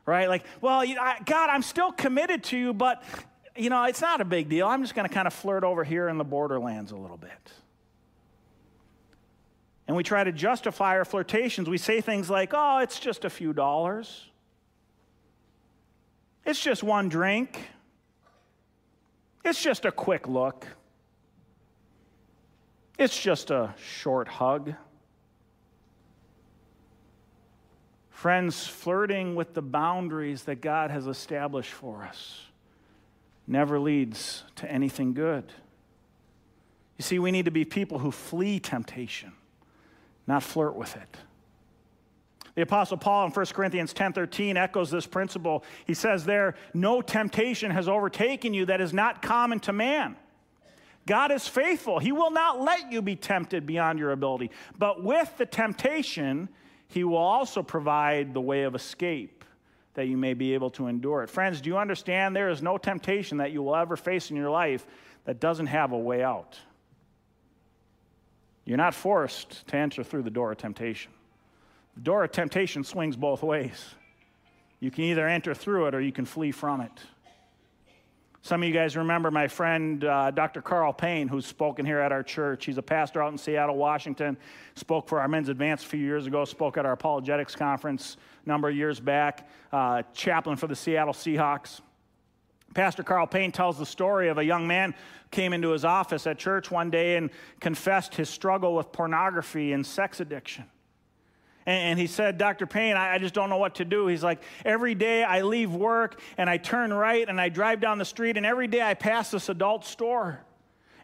Right? 0.07 0.29
Like, 0.29 0.45
well, 0.61 0.85
God, 1.25 1.51
I'm 1.51 1.63
still 1.63 1.93
committed 1.93 2.45
to 2.45 2.59
you, 2.59 2.75
but, 2.75 3.03
you 3.57 3.71
know, 3.71 3.85
it's 3.85 4.03
not 4.03 4.21
a 4.21 4.25
big 4.25 4.49
deal. 4.49 4.67
I'm 4.67 4.83
just 4.83 4.95
going 4.95 5.09
to 5.09 5.15
kind 5.15 5.27
of 5.27 5.33
flirt 5.33 5.65
over 5.65 5.83
here 5.85 6.09
in 6.09 6.19
the 6.19 6.25
borderlands 6.25 6.93
a 6.93 6.97
little 6.97 7.17
bit 7.17 7.53
and 9.87 9.97
we 9.97 10.03
try 10.03 10.25
to 10.25 10.33
justify 10.33 10.97
our 10.97 11.05
flirtations. 11.05 11.69
We 11.69 11.79
say 11.79 12.01
things 12.01 12.31
like, 12.31 12.53
oh, 12.55 12.79
it's 12.79 12.99
just 12.99 13.25
a 13.25 13.31
few 13.31 13.53
dollars. 13.53 14.31
It's 16.45 16.61
just 16.61 16.83
one 16.83 17.09
drink. 17.09 17.69
It's 19.45 19.63
just 19.63 19.85
a 19.85 19.93
quick 19.93 20.27
look. 20.27 20.67
It's 22.99 23.21
just 23.21 23.51
a 23.51 23.75
short 23.79 24.29
hug. 24.29 24.75
Friends, 28.15 28.67
flirting 28.67 29.35
with 29.35 29.53
the 29.53 29.61
boundaries 29.61 30.45
that 30.45 30.63
God 30.63 30.91
has 30.91 31.07
established 31.07 31.73
for 31.73 32.05
us 32.05 32.47
never 33.47 33.79
leads 33.79 34.45
to 34.57 34.71
anything 34.71 35.13
good. 35.13 35.45
You 36.97 37.03
see, 37.03 37.19
we 37.19 37.33
need 37.33 37.45
to 37.45 37.51
be 37.51 37.67
people 37.67 37.99
who 37.99 38.11
flee 38.11 38.61
temptation 38.61 39.33
not 40.27 40.43
flirt 40.43 40.75
with 40.75 40.97
it. 40.97 41.19
The 42.55 42.63
apostle 42.63 42.97
Paul 42.97 43.27
in 43.27 43.33
1 43.33 43.53
Corinthians 43.53 43.93
10:13 43.93 44.57
echoes 44.57 44.91
this 44.91 45.07
principle. 45.07 45.65
He 45.85 45.93
says 45.93 46.25
there, 46.25 46.55
"No 46.73 47.03
temptation 47.03 47.73
has 47.73 47.89
overtaken 47.89 48.55
you 48.55 48.65
that 48.67 48.81
is 48.81 48.95
not 48.95 49.23
common 49.23 49.59
to 49.61 49.73
man." 49.73 50.17
God 51.05 51.33
is 51.33 51.47
faithful. 51.49 51.99
He 51.99 52.13
will 52.13 52.31
not 52.31 52.61
let 52.61 52.91
you 52.91 53.03
be 53.03 53.17
tempted 53.17 53.67
beyond 53.67 53.99
your 53.99 54.13
ability. 54.13 54.51
But 54.79 55.03
with 55.03 55.37
the 55.37 55.45
temptation, 55.45 56.49
he 56.95 57.03
will 57.03 57.17
also 57.17 57.61
provide 57.61 58.33
the 58.33 58.41
way 58.41 58.63
of 58.63 58.77
escape 58.77 59.45
that 59.95 60.07
you 60.07 60.17
may 60.17 60.33
be 60.33 60.55
able 60.55 60.71
to 60.71 60.87
endure 60.87 61.25
it. 61.25 61.29
Friends, 61.29 61.61
do 61.61 61.69
you 61.69 61.77
understand 61.77 62.37
there 62.37 62.51
is 62.51 62.63
no 62.63 62.79
temptation 62.79 63.39
that 63.39 63.51
you 63.51 63.65
will 63.65 63.75
ever 63.75 63.97
face 63.97 64.31
in 64.31 64.37
your 64.37 64.49
life 64.49 64.87
that 65.25 65.41
doesn't 65.41 65.67
have 65.67 65.91
a 65.91 65.99
way 65.99 66.23
out? 66.23 66.57
You're 68.65 68.77
not 68.77 68.95
forced 68.95 69.67
to 69.67 69.77
enter 69.77 70.05
through 70.05 70.23
the 70.23 70.31
door 70.31 70.53
of 70.53 70.59
temptation. 70.59 71.11
The 71.97 72.03
door 72.03 72.23
of 72.23 72.31
temptation 72.31 72.85
swings 72.85 73.17
both 73.17 73.43
ways. 73.43 73.97
You 74.79 74.93
can 74.93 75.03
either 75.03 75.27
enter 75.27 75.53
through 75.53 75.87
it 75.87 75.97
or 75.97 76.01
you 76.01 76.13
can 76.13 76.25
flee 76.25 76.53
from 76.53 76.81
it. 76.81 76.93
Some 78.45 78.63
of 78.63 78.69
you 78.69 78.75
guys 78.75 78.95
remember 78.95 79.31
my 79.31 79.49
friend 79.49 80.05
uh, 80.05 80.31
Dr. 80.31 80.61
Karl 80.61 80.93
Payne, 80.93 81.29
who's 81.29 81.47
spoken 81.47 81.87
here 81.87 81.99
at 81.99 82.13
our 82.13 82.23
church. 82.23 82.67
He's 82.67 82.77
a 82.77 82.83
pastor 82.83 83.23
out 83.23 83.33
in 83.33 83.39
Seattle, 83.39 83.77
Washington. 83.77 84.37
Spoke 84.75 85.09
for 85.09 85.19
our 85.19 85.29
men's 85.29 85.49
advance 85.49 85.83
a 85.83 85.87
few 85.87 86.01
years 86.01 86.27
ago, 86.27 86.45
spoke 86.45 86.77
at 86.77 86.85
our 86.85 86.93
apologetics 86.93 87.57
conference 87.57 88.19
a 88.45 88.49
number 88.51 88.69
of 88.69 88.77
years 88.77 89.01
back, 89.01 89.49
uh, 89.73 90.03
chaplain 90.13 90.59
for 90.59 90.67
the 90.67 90.77
Seattle 90.77 91.15
Seahawks. 91.15 91.81
Pastor 92.75 93.03
Karl 93.03 93.27
Payne 93.27 93.51
tells 93.51 93.79
the 93.79 93.87
story 93.87 94.29
of 94.29 94.37
a 94.37 94.45
young 94.45 94.67
man 94.67 94.95
came 95.31 95.55
into 95.55 95.71
his 95.71 95.87
office 95.87 96.27
at 96.27 96.39
church 96.39 96.71
one 96.71 96.91
day 96.91 97.17
and 97.17 97.31
confessed 97.61 98.15
his 98.15 98.29
struggle 98.29 98.75
with 98.75 98.93
pornography 98.93 99.73
and 99.73 99.87
sex 99.87 100.21
addiction. 100.21 100.65
And, 101.67 101.99
he 101.99 102.07
said, 102.07 102.37
Dr. 102.37 102.67
Payne, 102.67 102.97
I, 102.97 103.17
just 103.19 103.33
don't 103.33 103.49
know 103.49 103.57
what 103.57 103.77
to 103.77 103.87
do. 103.87 104.07
He's 104.07 104.23
like, 104.23 104.43
every 104.67 104.95
day 104.95 105.25
I 105.25 105.41
leave 105.41 105.73
work 105.73 106.21
and 106.37 106.51
I 106.51 106.59
turn 106.59 106.93
right 106.93 107.27
and 107.27 107.41
I 107.41 107.49
drive 107.49 107.81
down 107.81 107.97
the 107.99 108.05
street, 108.05 108.37
and 108.37 108.45
every 108.45 108.67
day 108.67 108.83
I 108.83 108.93
pass 108.93 109.31
this 109.31 109.49
adult 109.49 109.87
store. 109.87 110.41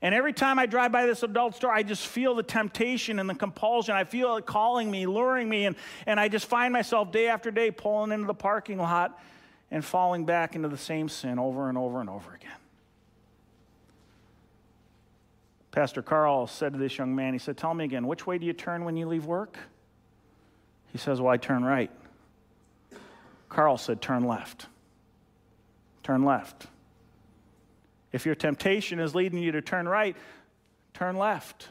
And 0.03 0.15
every 0.15 0.33
time 0.33 0.59
I 0.59 0.67
drive 0.67 0.93
by 0.93 1.07
this 1.07 1.23
adult 1.23 1.55
store, 1.55 1.73
I 1.73 1.83
just 1.83 2.07
feel 2.07 2.35
the 2.35 2.43
temptation 2.43 3.19
and 3.19 3.29
the 3.29 3.35
compulsion. 3.35 3.95
I 3.95 4.05
feel 4.05 4.37
it 4.37 4.47
calling 4.47 4.91
me, 4.91 5.07
luring 5.07 5.49
me, 5.49 5.67
and, 5.67 5.77
and 6.07 6.19
I 6.19 6.29
just 6.29 6.47
find 6.47 6.73
myself 6.73 7.13
day 7.13 7.29
after 7.29 7.51
day 7.51 7.71
pulling 7.71 8.13
into 8.13 8.27
the 8.27 8.35
parking 8.35 8.79
lot 8.79 9.19
and 9.71 9.85
falling 9.85 10.25
back 10.25 10.57
into 10.57 10.69
the 10.69 10.79
same 10.79 11.09
sin 11.09 11.39
over 11.39 11.69
and 11.69 11.79
over 11.79 12.01
and 12.01 12.09
over 12.09 12.35
again. 12.35 12.51
Pastor 15.71 16.03
Karl 16.03 16.47
said 16.47 16.73
to 16.73 16.79
this 16.79 16.99
young 16.99 17.15
man, 17.15 17.33
he 17.33 17.39
said, 17.39 17.57
Tell 17.57 17.73
me 17.75 17.85
again, 17.85 18.07
which 18.07 18.27
way 18.27 18.39
do 18.39 18.47
you 18.47 18.53
turn 18.53 18.85
when 18.85 18.97
you 18.97 19.07
leave 19.07 19.27
work? 19.27 19.57
He 20.93 20.99
says, 20.99 21.21
Well, 21.21 21.33
I 21.33 21.37
turn 21.37 21.65
right. 21.65 21.91
Karl 23.49 23.79
said, 23.79 24.01
Turn 24.01 24.25
left. 24.25 24.67
Turn 26.03 26.25
left. 26.25 26.67
If 28.13 28.27
your 28.27 28.35
temptation 28.35 28.99
is 28.99 29.15
leading 29.15 29.39
you 29.39 29.53
to 29.53 29.63
turn 29.63 29.89
right, 29.89 30.17
turn 30.95 31.17
left. 31.17 31.69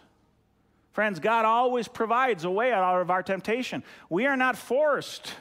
Friends, 0.93 1.19
God 1.19 1.45
always 1.45 1.87
provides 1.87 2.45
a 2.45 2.49
way 2.49 2.71
out 2.71 3.01
of 3.01 3.11
our 3.11 3.23
temptation. 3.23 3.83
We 4.09 4.25
are 4.25 4.37
not 4.37 4.57
forced 4.57 5.33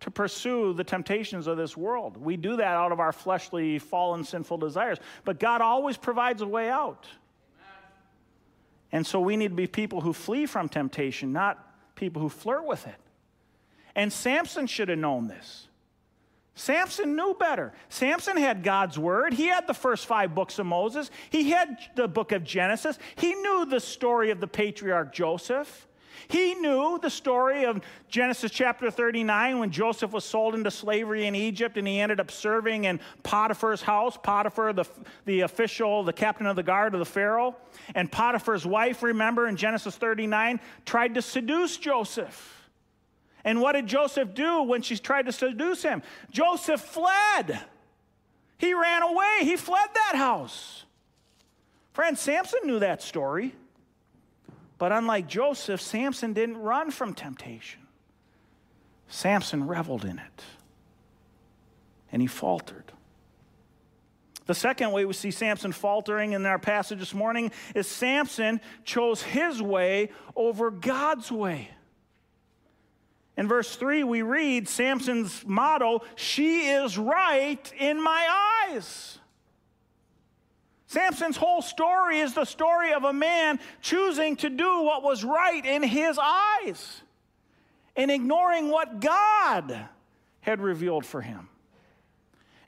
to 0.00 0.10
pursue 0.10 0.72
the 0.74 0.84
temptations 0.84 1.46
of 1.46 1.56
this 1.56 1.76
world. 1.76 2.16
We 2.16 2.36
do 2.36 2.56
that 2.56 2.76
out 2.76 2.92
of 2.92 3.00
our 3.00 3.12
fleshly, 3.12 3.78
fallen, 3.78 4.24
sinful 4.24 4.58
desires. 4.58 4.98
But 5.24 5.38
God 5.38 5.60
always 5.60 5.96
provides 5.96 6.40
a 6.42 6.46
way 6.46 6.68
out. 6.68 7.06
And 8.90 9.06
so 9.06 9.20
we 9.20 9.36
need 9.36 9.48
to 9.48 9.54
be 9.54 9.66
people 9.66 10.00
who 10.00 10.12
flee 10.12 10.46
from 10.46 10.68
temptation, 10.68 11.32
not 11.32 11.58
people 11.94 12.22
who 12.22 12.28
flirt 12.28 12.64
with 12.64 12.86
it. 12.86 12.94
And 13.94 14.12
Samson 14.12 14.66
should 14.66 14.88
have 14.88 14.98
known 14.98 15.28
this. 15.28 15.68
Samson 16.58 17.14
knew 17.14 17.36
better. 17.38 17.72
Samson 17.88 18.36
had 18.36 18.64
God's 18.64 18.98
word. 18.98 19.32
He 19.32 19.46
had 19.46 19.68
the 19.68 19.74
first 19.74 20.06
five 20.06 20.34
books 20.34 20.58
of 20.58 20.66
Moses. 20.66 21.08
He 21.30 21.50
had 21.50 21.78
the 21.94 22.08
book 22.08 22.32
of 22.32 22.42
Genesis. 22.42 22.98
He 23.14 23.32
knew 23.34 23.64
the 23.64 23.78
story 23.78 24.30
of 24.30 24.40
the 24.40 24.48
patriarch 24.48 25.12
Joseph. 25.12 25.86
He 26.26 26.54
knew 26.56 26.98
the 27.00 27.10
story 27.10 27.64
of 27.64 27.80
Genesis 28.08 28.50
chapter 28.50 28.90
39 28.90 29.60
when 29.60 29.70
Joseph 29.70 30.10
was 30.10 30.24
sold 30.24 30.56
into 30.56 30.70
slavery 30.70 31.26
in 31.26 31.36
Egypt 31.36 31.78
and 31.78 31.86
he 31.86 32.00
ended 32.00 32.18
up 32.18 32.32
serving 32.32 32.84
in 32.84 32.98
Potiphar's 33.22 33.80
house. 33.80 34.18
Potiphar, 34.20 34.72
the, 34.72 34.84
the 35.26 35.42
official, 35.42 36.02
the 36.02 36.12
captain 36.12 36.46
of 36.46 36.56
the 36.56 36.64
guard 36.64 36.92
of 36.92 36.98
the 36.98 37.06
Pharaoh. 37.06 37.56
And 37.94 38.10
Potiphar's 38.10 38.66
wife, 38.66 39.04
remember 39.04 39.46
in 39.46 39.56
Genesis 39.56 39.96
39, 39.96 40.58
tried 40.84 41.14
to 41.14 41.22
seduce 41.22 41.76
Joseph. 41.76 42.57
And 43.44 43.60
what 43.60 43.72
did 43.72 43.86
Joseph 43.86 44.34
do 44.34 44.62
when 44.62 44.82
she 44.82 44.96
tried 44.96 45.26
to 45.26 45.32
seduce 45.32 45.82
him? 45.82 46.02
Joseph 46.30 46.80
fled. 46.80 47.60
He 48.58 48.74
ran 48.74 49.02
away. 49.02 49.38
He 49.42 49.56
fled 49.56 49.88
that 49.94 50.16
house. 50.16 50.84
Friend, 51.92 52.18
Samson 52.18 52.60
knew 52.64 52.78
that 52.80 53.02
story. 53.02 53.54
But 54.78 54.92
unlike 54.92 55.26
Joseph, 55.26 55.80
Samson 55.80 56.32
didn't 56.32 56.58
run 56.58 56.90
from 56.90 57.14
temptation. 57.14 57.80
Samson 59.08 59.66
reveled 59.66 60.04
in 60.04 60.18
it. 60.18 60.44
And 62.12 62.22
he 62.22 62.28
faltered. 62.28 62.92
The 64.46 64.54
second 64.54 64.92
way 64.92 65.04
we 65.04 65.12
see 65.12 65.30
Samson 65.30 65.72
faltering 65.72 66.32
in 66.32 66.46
our 66.46 66.58
passage 66.58 67.00
this 67.00 67.12
morning 67.12 67.52
is 67.74 67.86
Samson 67.86 68.60
chose 68.84 69.20
his 69.20 69.60
way 69.60 70.10
over 70.34 70.70
God's 70.70 71.30
way. 71.30 71.68
In 73.38 73.46
verse 73.46 73.76
3, 73.76 74.02
we 74.02 74.22
read 74.22 74.68
Samson's 74.68 75.46
motto 75.46 76.02
She 76.16 76.70
is 76.70 76.98
right 76.98 77.72
in 77.78 78.02
my 78.02 78.66
eyes. 78.68 79.18
Samson's 80.88 81.36
whole 81.36 81.62
story 81.62 82.18
is 82.18 82.34
the 82.34 82.44
story 82.44 82.92
of 82.92 83.04
a 83.04 83.12
man 83.12 83.60
choosing 83.80 84.34
to 84.36 84.50
do 84.50 84.82
what 84.82 85.04
was 85.04 85.22
right 85.22 85.64
in 85.64 85.84
his 85.84 86.18
eyes 86.20 87.02
and 87.94 88.10
ignoring 88.10 88.70
what 88.70 88.98
God 89.00 89.88
had 90.40 90.60
revealed 90.60 91.06
for 91.06 91.20
him. 91.20 91.48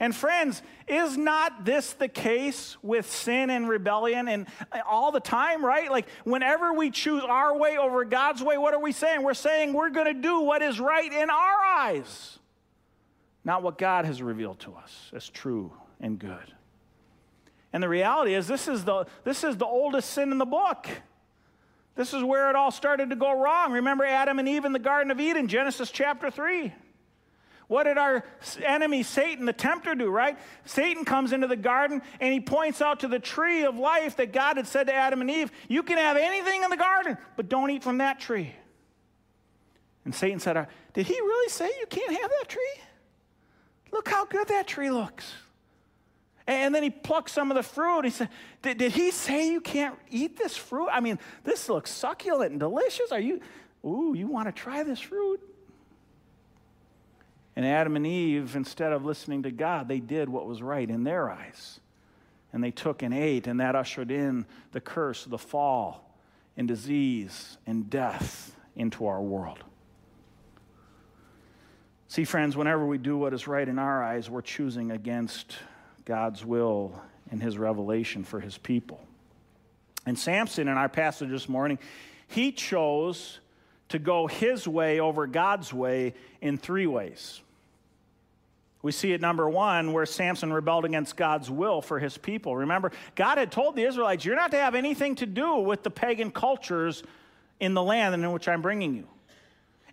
And 0.00 0.16
friends, 0.16 0.62
is 0.88 1.18
not 1.18 1.66
this 1.66 1.92
the 1.92 2.08
case 2.08 2.78
with 2.82 3.08
sin 3.08 3.50
and 3.50 3.68
rebellion 3.68 4.28
and 4.28 4.46
uh, 4.72 4.78
all 4.88 5.12
the 5.12 5.20
time, 5.20 5.62
right? 5.62 5.90
Like 5.90 6.08
whenever 6.24 6.72
we 6.72 6.90
choose 6.90 7.22
our 7.22 7.56
way 7.56 7.76
over 7.76 8.06
God's 8.06 8.42
way, 8.42 8.56
what 8.56 8.72
are 8.72 8.80
we 8.80 8.92
saying? 8.92 9.22
We're 9.22 9.34
saying 9.34 9.74
we're 9.74 9.90
going 9.90 10.06
to 10.06 10.20
do 10.20 10.40
what 10.40 10.62
is 10.62 10.80
right 10.80 11.12
in 11.12 11.28
our 11.28 11.64
eyes, 11.64 12.38
not 13.44 13.62
what 13.62 13.76
God 13.76 14.06
has 14.06 14.22
revealed 14.22 14.58
to 14.60 14.74
us 14.74 15.10
as 15.14 15.28
true 15.28 15.70
and 16.00 16.18
good. 16.18 16.54
And 17.74 17.82
the 17.82 17.88
reality 17.88 18.34
is 18.34 18.48
this 18.48 18.68
is 18.68 18.84
the 18.84 19.04
this 19.22 19.44
is 19.44 19.58
the 19.58 19.66
oldest 19.66 20.10
sin 20.10 20.32
in 20.32 20.38
the 20.38 20.46
book. 20.46 20.88
This 21.94 22.14
is 22.14 22.24
where 22.24 22.48
it 22.48 22.56
all 22.56 22.70
started 22.70 23.10
to 23.10 23.16
go 23.16 23.38
wrong. 23.38 23.72
Remember 23.72 24.04
Adam 24.04 24.38
and 24.38 24.48
Eve 24.48 24.64
in 24.64 24.72
the 24.72 24.78
Garden 24.78 25.10
of 25.10 25.20
Eden, 25.20 25.46
Genesis 25.46 25.90
chapter 25.90 26.30
3. 26.30 26.72
What 27.70 27.85
did 27.85 27.98
our 27.98 28.24
enemy 28.64 29.04
Satan, 29.04 29.46
the 29.46 29.52
tempter, 29.52 29.94
do, 29.94 30.11
right? 30.11 30.37
Satan 30.64 31.04
comes 31.04 31.33
into 31.33 31.46
the 31.46 31.54
garden 31.54 32.02
and 32.18 32.33
he 32.33 32.40
points 32.40 32.83
out 32.83 32.98
to 33.00 33.09
the 33.09 33.20
tree 33.20 33.62
of 33.62 33.76
life 33.76 34.16
that 34.16 34.33
God 34.33 34.56
had 34.56 34.66
said 34.66 34.88
to 34.88 34.92
Adam 34.92 35.20
and 35.20 35.30
Eve, 35.30 35.52
You 35.68 35.85
can 35.85 35.96
have 35.96 36.16
anything 36.16 36.64
in 36.64 36.70
the 36.70 36.76
garden, 36.76 37.16
but 37.37 37.48
don't 37.48 37.70
eat 37.70 37.85
from 37.85 37.98
that 37.98 38.18
tree. 38.18 38.52
And 40.04 40.12
Satan 40.12 40.40
said, 40.40 40.56
uh, 40.56 40.66
Did 40.94 41.06
he 41.06 41.14
really 41.14 41.48
say 41.48 41.70
you 41.78 41.87
can't 41.87 42.11
have 42.11 42.30
that 42.40 42.48
tree? 42.48 42.83
Look 43.92 44.09
how 44.09 44.24
good 44.24 44.48
that 44.48 44.66
tree 44.66 44.90
looks. 44.90 45.33
And 46.48 46.74
then 46.74 46.83
he 46.83 46.90
plucked 46.90 47.30
some 47.30 47.52
of 47.52 47.56
the 47.56 47.62
fruit. 47.62 48.04
He 48.04 48.11
said, 48.11 48.30
did, 48.62 48.78
did 48.78 48.90
he 48.90 49.12
say 49.12 49.48
you 49.48 49.61
can't 49.61 49.96
eat 50.11 50.37
this 50.37 50.56
fruit? 50.56 50.88
I 50.90 50.98
mean, 50.98 51.20
this 51.44 51.68
looks 51.68 51.92
succulent 51.92 52.50
and 52.50 52.59
delicious. 52.59 53.12
Are 53.12 53.20
you, 53.20 53.40
ooh, 53.85 54.12
you 54.16 54.26
want 54.26 54.48
to 54.48 54.52
try 54.52 54.83
this 54.83 54.98
fruit? 54.98 55.40
And 57.61 57.68
Adam 57.68 57.94
and 57.94 58.07
Eve, 58.07 58.57
instead 58.57 58.90
of 58.90 59.05
listening 59.05 59.42
to 59.42 59.51
God, 59.51 59.87
they 59.87 60.01
did 60.01 60.31
what 60.31 60.46
was 60.46 60.62
right 60.62 60.88
in 60.88 61.05
their 61.05 61.29
eyes. 61.29 61.79
And 62.55 62.64
they 62.64 62.70
took 62.70 63.03
and 63.03 63.12
ate, 63.12 63.46
and 63.46 63.61
that 63.61 63.77
ushered 63.77 64.11
in 64.11 64.46
the 64.73 64.81
curse, 64.81 65.27
the 65.27 65.37
fall, 65.37 66.16
and 66.57 66.66
disease 66.66 67.59
and 67.66 67.90
death 67.90 68.57
into 68.77 69.07
our 69.09 69.20
world. 69.20 69.62
See, 72.09 72.25
friends, 72.25 72.57
whenever 72.57 72.87
we 72.87 72.96
do 72.96 73.18
what 73.18 73.35
is 73.35 73.46
right 73.46 73.68
in 73.68 73.79
our 73.79 74.03
eyes, 74.03 74.31
we're 74.31 74.40
choosing 74.40 74.90
against 74.90 75.59
God's 76.07 76.42
will 76.42 76.99
and 77.31 77.42
his 77.42 77.59
revelation 77.59 78.25
for 78.25 78.40
his 78.40 78.57
people. 78.57 79.07
And 80.07 80.18
Samson, 80.18 80.66
in 80.66 80.79
our 80.79 80.88
passage 80.88 81.29
this 81.29 81.46
morning, 81.46 81.79
he 82.27 82.53
chose 82.53 83.38
to 83.90 83.99
go 83.99 84.27
his 84.29 84.66
way 84.66 84.99
over 84.99 85.27
God's 85.27 85.75
way 85.75 86.14
in 86.40 86.57
three 86.57 86.87
ways. 86.87 87.42
We 88.82 88.92
see 88.92 89.12
it 89.12 89.20
number 89.20 89.48
one, 89.48 89.92
where 89.92 90.06
Samson 90.06 90.52
rebelled 90.52 90.86
against 90.86 91.16
God's 91.16 91.50
will 91.50 91.82
for 91.82 91.98
his 91.98 92.16
people. 92.16 92.56
Remember, 92.56 92.92
God 93.14 93.36
had 93.36 93.52
told 93.52 93.76
the 93.76 93.82
Israelites, 93.82 94.24
You're 94.24 94.36
not 94.36 94.52
to 94.52 94.56
have 94.56 94.74
anything 94.74 95.14
to 95.16 95.26
do 95.26 95.56
with 95.56 95.82
the 95.82 95.90
pagan 95.90 96.30
cultures 96.30 97.02
in 97.58 97.74
the 97.74 97.82
land 97.82 98.14
in 98.14 98.32
which 98.32 98.48
I'm 98.48 98.62
bringing 98.62 98.94
you. 98.94 99.06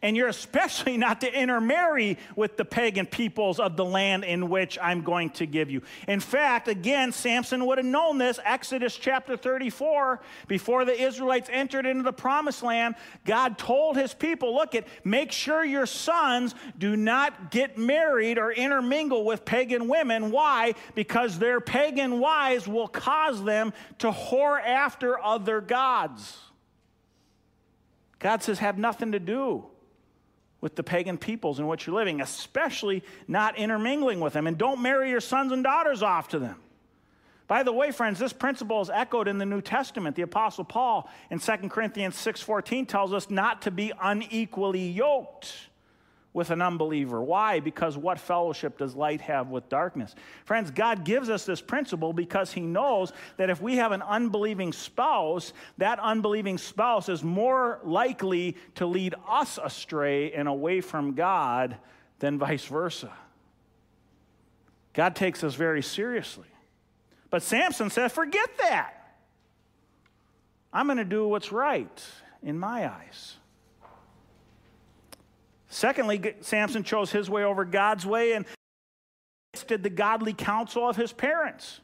And 0.01 0.15
you're 0.15 0.27
especially 0.27 0.97
not 1.07 1.21
to 1.21 1.33
intermarry 1.33 2.17
with 2.35 2.57
the 2.57 2.65
pagan 2.65 3.05
peoples 3.05 3.59
of 3.59 3.75
the 3.77 3.85
land 3.85 4.23
in 4.23 4.49
which 4.49 4.77
I'm 4.81 5.01
going 5.01 5.31
to 5.31 5.45
give 5.45 5.69
you. 5.69 5.81
In 6.07 6.19
fact, 6.19 6.67
again, 6.67 7.11
Samson 7.11 7.65
would 7.65 7.77
have 7.77 7.85
known 7.85 8.17
this. 8.17 8.39
Exodus 8.43 8.95
chapter 8.95 9.37
34, 9.37 10.19
before 10.47 10.85
the 10.85 10.99
Israelites 10.99 11.49
entered 11.51 11.85
into 11.85 12.03
the 12.03 12.13
promised 12.13 12.63
land, 12.63 12.95
God 13.25 13.57
told 13.57 13.97
his 13.97 14.13
people, 14.13 14.53
look 14.55 14.75
at, 14.75 14.85
make 15.03 15.31
sure 15.31 15.63
your 15.63 15.85
sons 15.85 16.55
do 16.77 16.95
not 16.95 17.51
get 17.51 17.77
married 17.77 18.37
or 18.37 18.51
intermingle 18.51 19.25
with 19.25 19.45
pagan 19.45 19.87
women. 19.87 20.31
Why? 20.31 20.73
Because 20.95 21.39
their 21.39 21.59
pagan 21.59 22.19
wives 22.19 22.67
will 22.67 22.87
cause 22.87 23.43
them 23.43 23.73
to 23.99 24.11
whore 24.11 24.61
after 24.61 25.21
other 25.23 25.61
gods. 25.61 26.37
God 28.19 28.41
says, 28.41 28.59
have 28.59 28.77
nothing 28.77 29.11
to 29.11 29.19
do 29.19 29.65
with 30.61 30.75
the 30.75 30.83
pagan 30.83 31.17
peoples 31.17 31.59
in 31.59 31.67
which 31.67 31.85
you're 31.85 31.95
living, 31.95 32.21
especially 32.21 33.03
not 33.27 33.57
intermingling 33.57 34.19
with 34.19 34.33
them. 34.33 34.47
And 34.47 34.57
don't 34.57 34.81
marry 34.81 35.09
your 35.09 35.21
sons 35.21 35.51
and 35.51 35.63
daughters 35.63 36.01
off 36.01 36.29
to 36.29 36.39
them. 36.39 36.55
By 37.47 37.63
the 37.63 37.71
way, 37.71 37.91
friends, 37.91 38.19
this 38.19 38.33
principle 38.33 38.81
is 38.81 38.89
echoed 38.89 39.27
in 39.27 39.37
the 39.37 39.45
New 39.45 39.61
Testament. 39.61 40.15
The 40.15 40.23
Apostle 40.23 40.65
Paul 40.65 41.09
in 41.31 41.39
2 41.39 41.69
Corinthians 41.69 42.15
6:14 42.15 42.85
tells 42.85 43.13
us 43.13 43.29
not 43.29 43.61
to 43.61 43.71
be 43.71 43.93
unequally 44.01 44.89
yoked 44.89 45.69
with 46.37 46.51
an 46.51 46.61
unbeliever. 46.61 47.19
Why? 47.19 47.59
Because 47.59 47.97
what 47.97 48.19
fellowship 48.19 48.77
does 48.77 48.93
light 48.93 49.21
have 49.21 49.49
with 49.49 49.67
darkness? 49.69 50.13
Friends, 50.45 50.69
God 50.69 51.03
gives 51.03 51.31
us 51.31 51.47
this 51.47 51.61
principle 51.61 52.13
because 52.13 52.53
He 52.53 52.61
knows 52.61 53.11
that 53.37 53.49
if 53.49 53.59
we 53.59 53.77
have 53.77 53.91
an 53.91 54.03
unbelieving 54.03 54.71
spouse, 54.71 55.51
that 55.79 55.97
unbelieving 55.97 56.59
spouse 56.59 57.09
is 57.09 57.23
more 57.23 57.79
likely 57.83 58.55
to 58.75 58.85
lead 58.85 59.15
us 59.27 59.57
astray 59.61 60.31
and 60.31 60.47
away 60.47 60.79
from 60.79 61.15
God 61.15 61.75
than 62.19 62.37
vice 62.37 62.65
versa. 62.65 63.11
God 64.93 65.15
takes 65.15 65.43
us 65.43 65.55
very 65.55 65.81
seriously. 65.81 66.45
But 67.31 67.41
Samson 67.41 67.89
says, 67.89 68.11
forget 68.11 68.49
that. 68.59 68.93
I'm 70.71 70.85
going 70.85 70.99
to 70.99 71.03
do 71.03 71.27
what's 71.27 71.51
right 71.51 72.03
in 72.43 72.59
my 72.59 72.87
eyes. 72.87 73.36
Secondly, 75.69 76.35
Samson 76.41 76.83
chose 76.83 77.11
his 77.11 77.29
way 77.29 77.43
over 77.43 77.65
God's 77.65 78.05
way 78.05 78.33
and 78.33 78.45
did 79.67 79.83
the 79.83 79.89
godly 79.89 80.33
counsel 80.33 80.87
of 80.87 80.95
his 80.95 81.11
parents. 81.11 81.81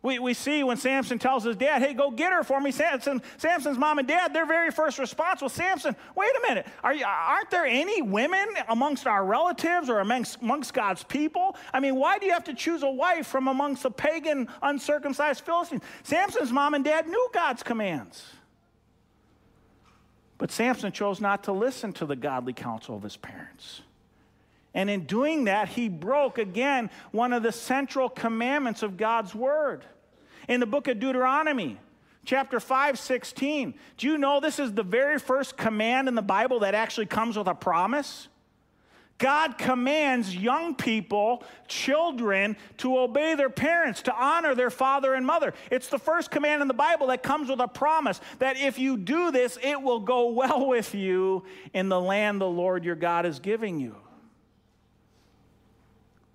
We, 0.00 0.20
we 0.20 0.32
see 0.32 0.62
when 0.62 0.76
Samson 0.76 1.18
tells 1.18 1.42
his 1.42 1.56
dad, 1.56 1.82
hey, 1.82 1.92
go 1.92 2.12
get 2.12 2.32
her 2.32 2.44
for 2.44 2.60
me. 2.60 2.70
Samson, 2.70 3.20
Samson's 3.36 3.78
mom 3.78 3.98
and 3.98 4.06
dad, 4.06 4.32
their 4.32 4.46
very 4.46 4.70
first 4.70 4.98
response 4.98 5.42
was, 5.42 5.52
Samson, 5.52 5.96
wait 6.14 6.30
a 6.38 6.48
minute. 6.48 6.66
Are 6.84 6.94
you, 6.94 7.04
aren't 7.04 7.50
there 7.50 7.66
any 7.66 8.00
women 8.00 8.46
amongst 8.68 9.08
our 9.08 9.24
relatives 9.24 9.90
or 9.90 9.98
amongst, 9.98 10.40
amongst 10.40 10.72
God's 10.72 11.02
people? 11.02 11.56
I 11.74 11.80
mean, 11.80 11.96
why 11.96 12.18
do 12.18 12.26
you 12.26 12.32
have 12.32 12.44
to 12.44 12.54
choose 12.54 12.84
a 12.84 12.90
wife 12.90 13.26
from 13.26 13.48
amongst 13.48 13.82
the 13.82 13.90
pagan, 13.90 14.48
uncircumcised 14.62 15.44
Philistines? 15.44 15.82
Samson's 16.04 16.52
mom 16.52 16.74
and 16.74 16.84
dad 16.84 17.08
knew 17.08 17.28
God's 17.34 17.64
commands. 17.64 18.24
But 20.38 20.52
Samson 20.52 20.92
chose 20.92 21.20
not 21.20 21.44
to 21.44 21.52
listen 21.52 21.92
to 21.94 22.06
the 22.06 22.16
godly 22.16 22.52
counsel 22.52 22.96
of 22.96 23.02
his 23.02 23.16
parents. 23.16 23.82
And 24.72 24.88
in 24.88 25.04
doing 25.04 25.44
that, 25.44 25.68
he 25.68 25.88
broke 25.88 26.38
again 26.38 26.90
one 27.10 27.32
of 27.32 27.42
the 27.42 27.50
central 27.50 28.08
commandments 28.08 28.82
of 28.82 28.96
God's 28.96 29.34
word. 29.34 29.84
In 30.48 30.60
the 30.60 30.66
book 30.66 30.86
of 30.86 31.00
Deuteronomy, 31.00 31.78
chapter 32.24 32.60
5, 32.60 32.98
16, 32.98 33.74
do 33.96 34.06
you 34.06 34.18
know 34.18 34.38
this 34.38 34.60
is 34.60 34.72
the 34.72 34.84
very 34.84 35.18
first 35.18 35.56
command 35.56 36.06
in 36.06 36.14
the 36.14 36.22
Bible 36.22 36.60
that 36.60 36.74
actually 36.74 37.06
comes 37.06 37.36
with 37.36 37.48
a 37.48 37.54
promise? 37.54 38.28
God 39.18 39.58
commands 39.58 40.34
young 40.34 40.76
people, 40.76 41.42
children, 41.66 42.56
to 42.78 42.98
obey 42.98 43.34
their 43.34 43.50
parents, 43.50 44.02
to 44.02 44.14
honor 44.14 44.54
their 44.54 44.70
father 44.70 45.12
and 45.14 45.26
mother. 45.26 45.54
It's 45.72 45.88
the 45.88 45.98
first 45.98 46.30
command 46.30 46.62
in 46.62 46.68
the 46.68 46.74
Bible 46.74 47.08
that 47.08 47.24
comes 47.24 47.50
with 47.50 47.58
a 47.58 47.66
promise 47.66 48.20
that 48.38 48.56
if 48.56 48.78
you 48.78 48.96
do 48.96 49.32
this, 49.32 49.58
it 49.60 49.82
will 49.82 49.98
go 49.98 50.28
well 50.30 50.66
with 50.66 50.94
you 50.94 51.44
in 51.74 51.88
the 51.88 52.00
land 52.00 52.40
the 52.40 52.48
Lord 52.48 52.84
your 52.84 52.94
God 52.94 53.26
is 53.26 53.40
giving 53.40 53.80
you. 53.80 53.96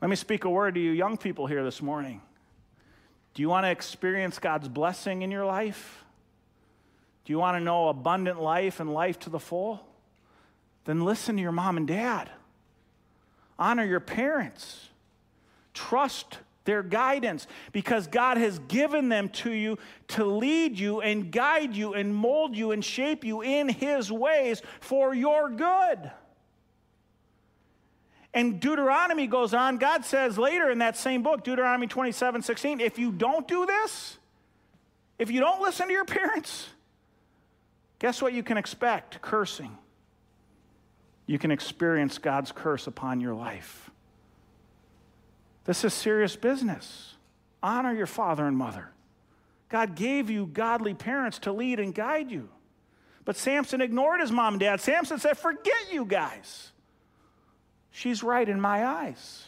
Let 0.02 0.10
me 0.10 0.18
speak 0.18 0.44
a 0.44 0.50
word 0.50 0.76
to 0.76 0.82
you, 0.82 0.92
young 0.92 1.16
people, 1.16 1.48
here 1.48 1.64
this 1.64 1.82
morning. 1.82 2.22
Do 3.34 3.42
you 3.42 3.48
want 3.48 3.66
to 3.66 3.72
experience 3.72 4.38
God's 4.40 4.68
blessing 4.68 5.22
in 5.22 5.32
your 5.32 5.46
life? 5.46 6.04
Do 7.24 7.32
you 7.32 7.40
want 7.40 7.56
to 7.56 7.64
know 7.64 7.88
abundant 7.88 8.42
life 8.42 8.82
and 8.82 8.94
life 8.94 9.18
to 9.20 9.30
the 9.30 9.40
full? 9.40 9.88
Then 10.84 11.06
listen 11.06 11.38
to 11.38 11.42
your 11.42 11.54
mom 11.54 11.78
and 11.78 11.88
dad. 11.88 12.30
Honor 13.64 13.86
your 13.86 14.02
parents. 14.02 14.90
Trust 15.74 16.40
their 16.66 16.84
guidance 16.84 17.48
because 17.72 18.08
God 18.08 18.36
has 18.36 18.60
given 18.60 19.08
them 19.08 19.30
to 19.30 19.54
you 19.54 19.78
to 20.10 20.26
lead 20.26 20.78
you 20.78 21.00
and 21.00 21.32
guide 21.32 21.74
you 21.74 21.94
and 21.94 22.14
mold 22.14 22.58
you 22.58 22.72
and 22.72 22.84
shape 22.84 23.24
you 23.24 23.42
in 23.42 23.70
His 23.70 24.12
ways 24.12 24.62
for 24.82 25.16
your 25.16 25.50
good. 25.50 26.12
And 28.34 28.60
Deuteronomy 28.60 29.28
goes 29.28 29.54
on, 29.54 29.78
God 29.78 30.04
says 30.04 30.38
later 30.38 30.70
in 30.70 30.80
that 30.80 30.98
same 30.98 31.24
book, 31.24 31.46
Deuteronomy 31.46 31.88
27 31.88 32.42
16, 32.42 32.82
if 32.82 33.00
you 33.00 33.14
don't 33.14 33.48
do 33.48 33.66
this, 33.66 34.18
if 35.18 35.32
you 35.32 35.40
don't 35.40 35.62
listen 35.62 35.88
to 35.88 35.94
your 35.94 36.04
parents, 36.04 36.68
guess 38.00 38.22
what 38.22 38.34
you 38.34 38.44
can 38.44 38.58
expect? 38.58 39.22
Cursing. 39.22 39.78
You 41.26 41.40
can 41.40 41.52
experience 41.52 42.18
God's 42.18 42.52
curse 42.52 42.88
upon 42.88 43.22
your 43.22 43.34
life. 43.34 43.90
This 45.66 45.84
is 45.86 45.94
serious 45.94 46.36
business. 46.36 47.16
Honor 47.62 47.94
your 47.94 48.08
father 48.08 48.46
and 48.46 48.58
mother. 48.58 48.90
God 49.70 49.96
gave 49.96 50.30
you 50.30 50.46
godly 50.46 50.94
parents 50.94 51.40
to 51.40 51.52
lead 51.52 51.80
and 51.80 51.96
guide 51.96 52.30
you. 52.30 52.50
But 53.26 53.38
Samson 53.38 53.82
ignored 53.82 54.20
his 54.20 54.32
mom 54.32 54.56
and 54.56 54.60
dad. 54.60 54.82
Samson 54.82 55.18
said, 55.20 55.38
Forget 55.38 55.92
you 55.92 56.06
guys. 56.06 56.72
She's 57.92 58.22
right 58.22 58.48
in 58.48 58.60
my 58.60 58.86
eyes. 58.86 59.46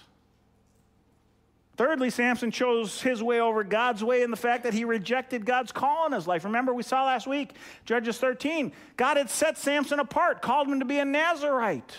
Thirdly, 1.77 2.09
Samson 2.09 2.51
chose 2.51 3.01
his 3.01 3.21
way 3.21 3.41
over 3.41 3.63
God's 3.63 4.03
way 4.03 4.23
in 4.23 4.31
the 4.31 4.37
fact 4.37 4.63
that 4.63 4.73
he 4.73 4.85
rejected 4.85 5.45
God's 5.45 5.73
call 5.73 6.05
in 6.05 6.13
his 6.13 6.25
life. 6.25 6.45
Remember, 6.45 6.73
we 6.73 6.83
saw 6.83 7.03
last 7.05 7.27
week, 7.27 7.53
Judges 7.83 8.17
13, 8.17 8.71
God 8.95 9.17
had 9.17 9.29
set 9.29 9.57
Samson 9.57 9.99
apart, 9.99 10.41
called 10.41 10.69
him 10.69 10.79
to 10.79 10.85
be 10.85 10.99
a 10.99 11.05
Nazarite, 11.05 11.97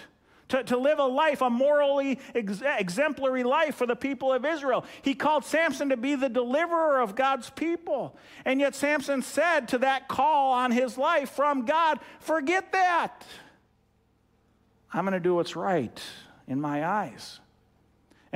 to, 0.48 0.64
to 0.64 0.78
live 0.78 0.98
a 0.98 1.04
life, 1.04 1.42
a 1.42 1.50
morally 1.50 2.18
ex- 2.34 2.62
exemplary 2.64 3.44
life 3.44 3.74
for 3.74 3.86
the 3.86 3.96
people 3.96 4.32
of 4.32 4.46
Israel. 4.46 4.86
He 5.02 5.14
called 5.14 5.44
Samson 5.44 5.90
to 5.90 5.98
be 5.98 6.14
the 6.14 6.30
deliverer 6.30 7.00
of 7.00 7.14
God's 7.14 7.50
people. 7.50 8.16
And 8.46 8.60
yet, 8.60 8.74
Samson 8.74 9.20
said 9.20 9.68
to 9.68 9.78
that 9.78 10.08
call 10.08 10.54
on 10.54 10.70
his 10.70 10.96
life 10.96 11.30
from 11.30 11.66
God, 11.66 12.00
Forget 12.20 12.72
that. 12.72 13.26
I'm 14.90 15.04
going 15.04 15.12
to 15.12 15.20
do 15.20 15.34
what's 15.34 15.54
right 15.54 16.00
in 16.48 16.62
my 16.62 16.86
eyes. 16.86 17.40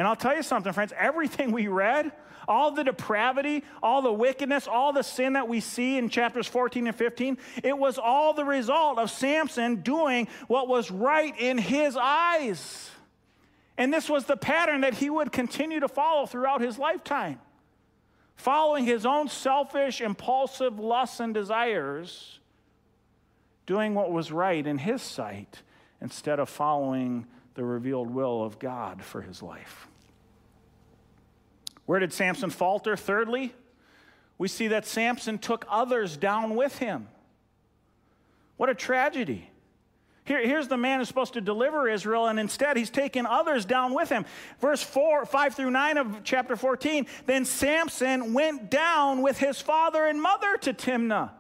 And 0.00 0.08
I'll 0.08 0.16
tell 0.16 0.34
you 0.34 0.42
something, 0.42 0.72
friends, 0.72 0.94
everything 0.96 1.52
we 1.52 1.68
read, 1.68 2.10
all 2.48 2.70
the 2.70 2.82
depravity, 2.82 3.64
all 3.82 4.00
the 4.00 4.10
wickedness, 4.10 4.66
all 4.66 4.94
the 4.94 5.02
sin 5.02 5.34
that 5.34 5.46
we 5.46 5.60
see 5.60 5.98
in 5.98 6.08
chapters 6.08 6.46
14 6.46 6.86
and 6.86 6.96
15, 6.96 7.36
it 7.62 7.76
was 7.76 7.98
all 7.98 8.32
the 8.32 8.46
result 8.46 8.98
of 8.98 9.10
Samson 9.10 9.82
doing 9.82 10.26
what 10.48 10.68
was 10.68 10.90
right 10.90 11.38
in 11.38 11.58
his 11.58 11.98
eyes. 12.00 12.90
And 13.76 13.92
this 13.92 14.08
was 14.08 14.24
the 14.24 14.38
pattern 14.38 14.80
that 14.80 14.94
he 14.94 15.10
would 15.10 15.32
continue 15.32 15.80
to 15.80 15.88
follow 15.88 16.24
throughout 16.24 16.62
his 16.62 16.78
lifetime. 16.78 17.38
Following 18.36 18.86
his 18.86 19.04
own 19.04 19.28
selfish, 19.28 20.00
impulsive 20.00 20.78
lusts 20.78 21.20
and 21.20 21.34
desires, 21.34 22.38
doing 23.66 23.92
what 23.92 24.10
was 24.10 24.32
right 24.32 24.66
in 24.66 24.78
his 24.78 25.02
sight 25.02 25.60
instead 26.00 26.38
of 26.38 26.48
following 26.48 27.26
the 27.52 27.64
revealed 27.64 28.08
will 28.08 28.42
of 28.42 28.58
God 28.58 29.02
for 29.02 29.20
his 29.20 29.42
life. 29.42 29.88
Where 31.90 31.98
did 31.98 32.12
Samson 32.12 32.50
falter? 32.50 32.96
Thirdly, 32.96 33.52
we 34.38 34.46
see 34.46 34.68
that 34.68 34.86
Samson 34.86 35.38
took 35.38 35.66
others 35.68 36.16
down 36.16 36.54
with 36.54 36.78
him. 36.78 37.08
What 38.56 38.70
a 38.70 38.76
tragedy. 38.76 39.50
Here, 40.24 40.40
here's 40.40 40.68
the 40.68 40.76
man 40.76 41.00
who's 41.00 41.08
supposed 41.08 41.32
to 41.32 41.40
deliver 41.40 41.88
Israel, 41.88 42.28
and 42.28 42.38
instead 42.38 42.76
he's 42.76 42.90
taken 42.90 43.26
others 43.26 43.64
down 43.64 43.92
with 43.92 44.08
him. 44.08 44.24
Verse 44.60 44.80
4, 44.80 45.26
5 45.26 45.54
through 45.56 45.72
9 45.72 45.98
of 45.98 46.20
chapter 46.22 46.54
14 46.54 47.08
Then 47.26 47.44
Samson 47.44 48.34
went 48.34 48.70
down 48.70 49.20
with 49.20 49.38
his 49.38 49.60
father 49.60 50.06
and 50.06 50.22
mother 50.22 50.58
to 50.58 50.72
Timnah. 50.72 51.32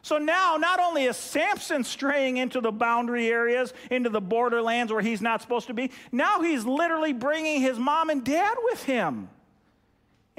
So 0.00 0.16
now, 0.16 0.56
not 0.56 0.80
only 0.80 1.04
is 1.04 1.18
Samson 1.18 1.84
straying 1.84 2.38
into 2.38 2.62
the 2.62 2.72
boundary 2.72 3.28
areas, 3.28 3.74
into 3.90 4.08
the 4.08 4.22
borderlands 4.22 4.90
where 4.90 5.02
he's 5.02 5.20
not 5.20 5.42
supposed 5.42 5.66
to 5.66 5.74
be, 5.74 5.90
now 6.10 6.40
he's 6.40 6.64
literally 6.64 7.12
bringing 7.12 7.60
his 7.60 7.78
mom 7.78 8.08
and 8.08 8.24
dad 8.24 8.56
with 8.64 8.82
him 8.84 9.28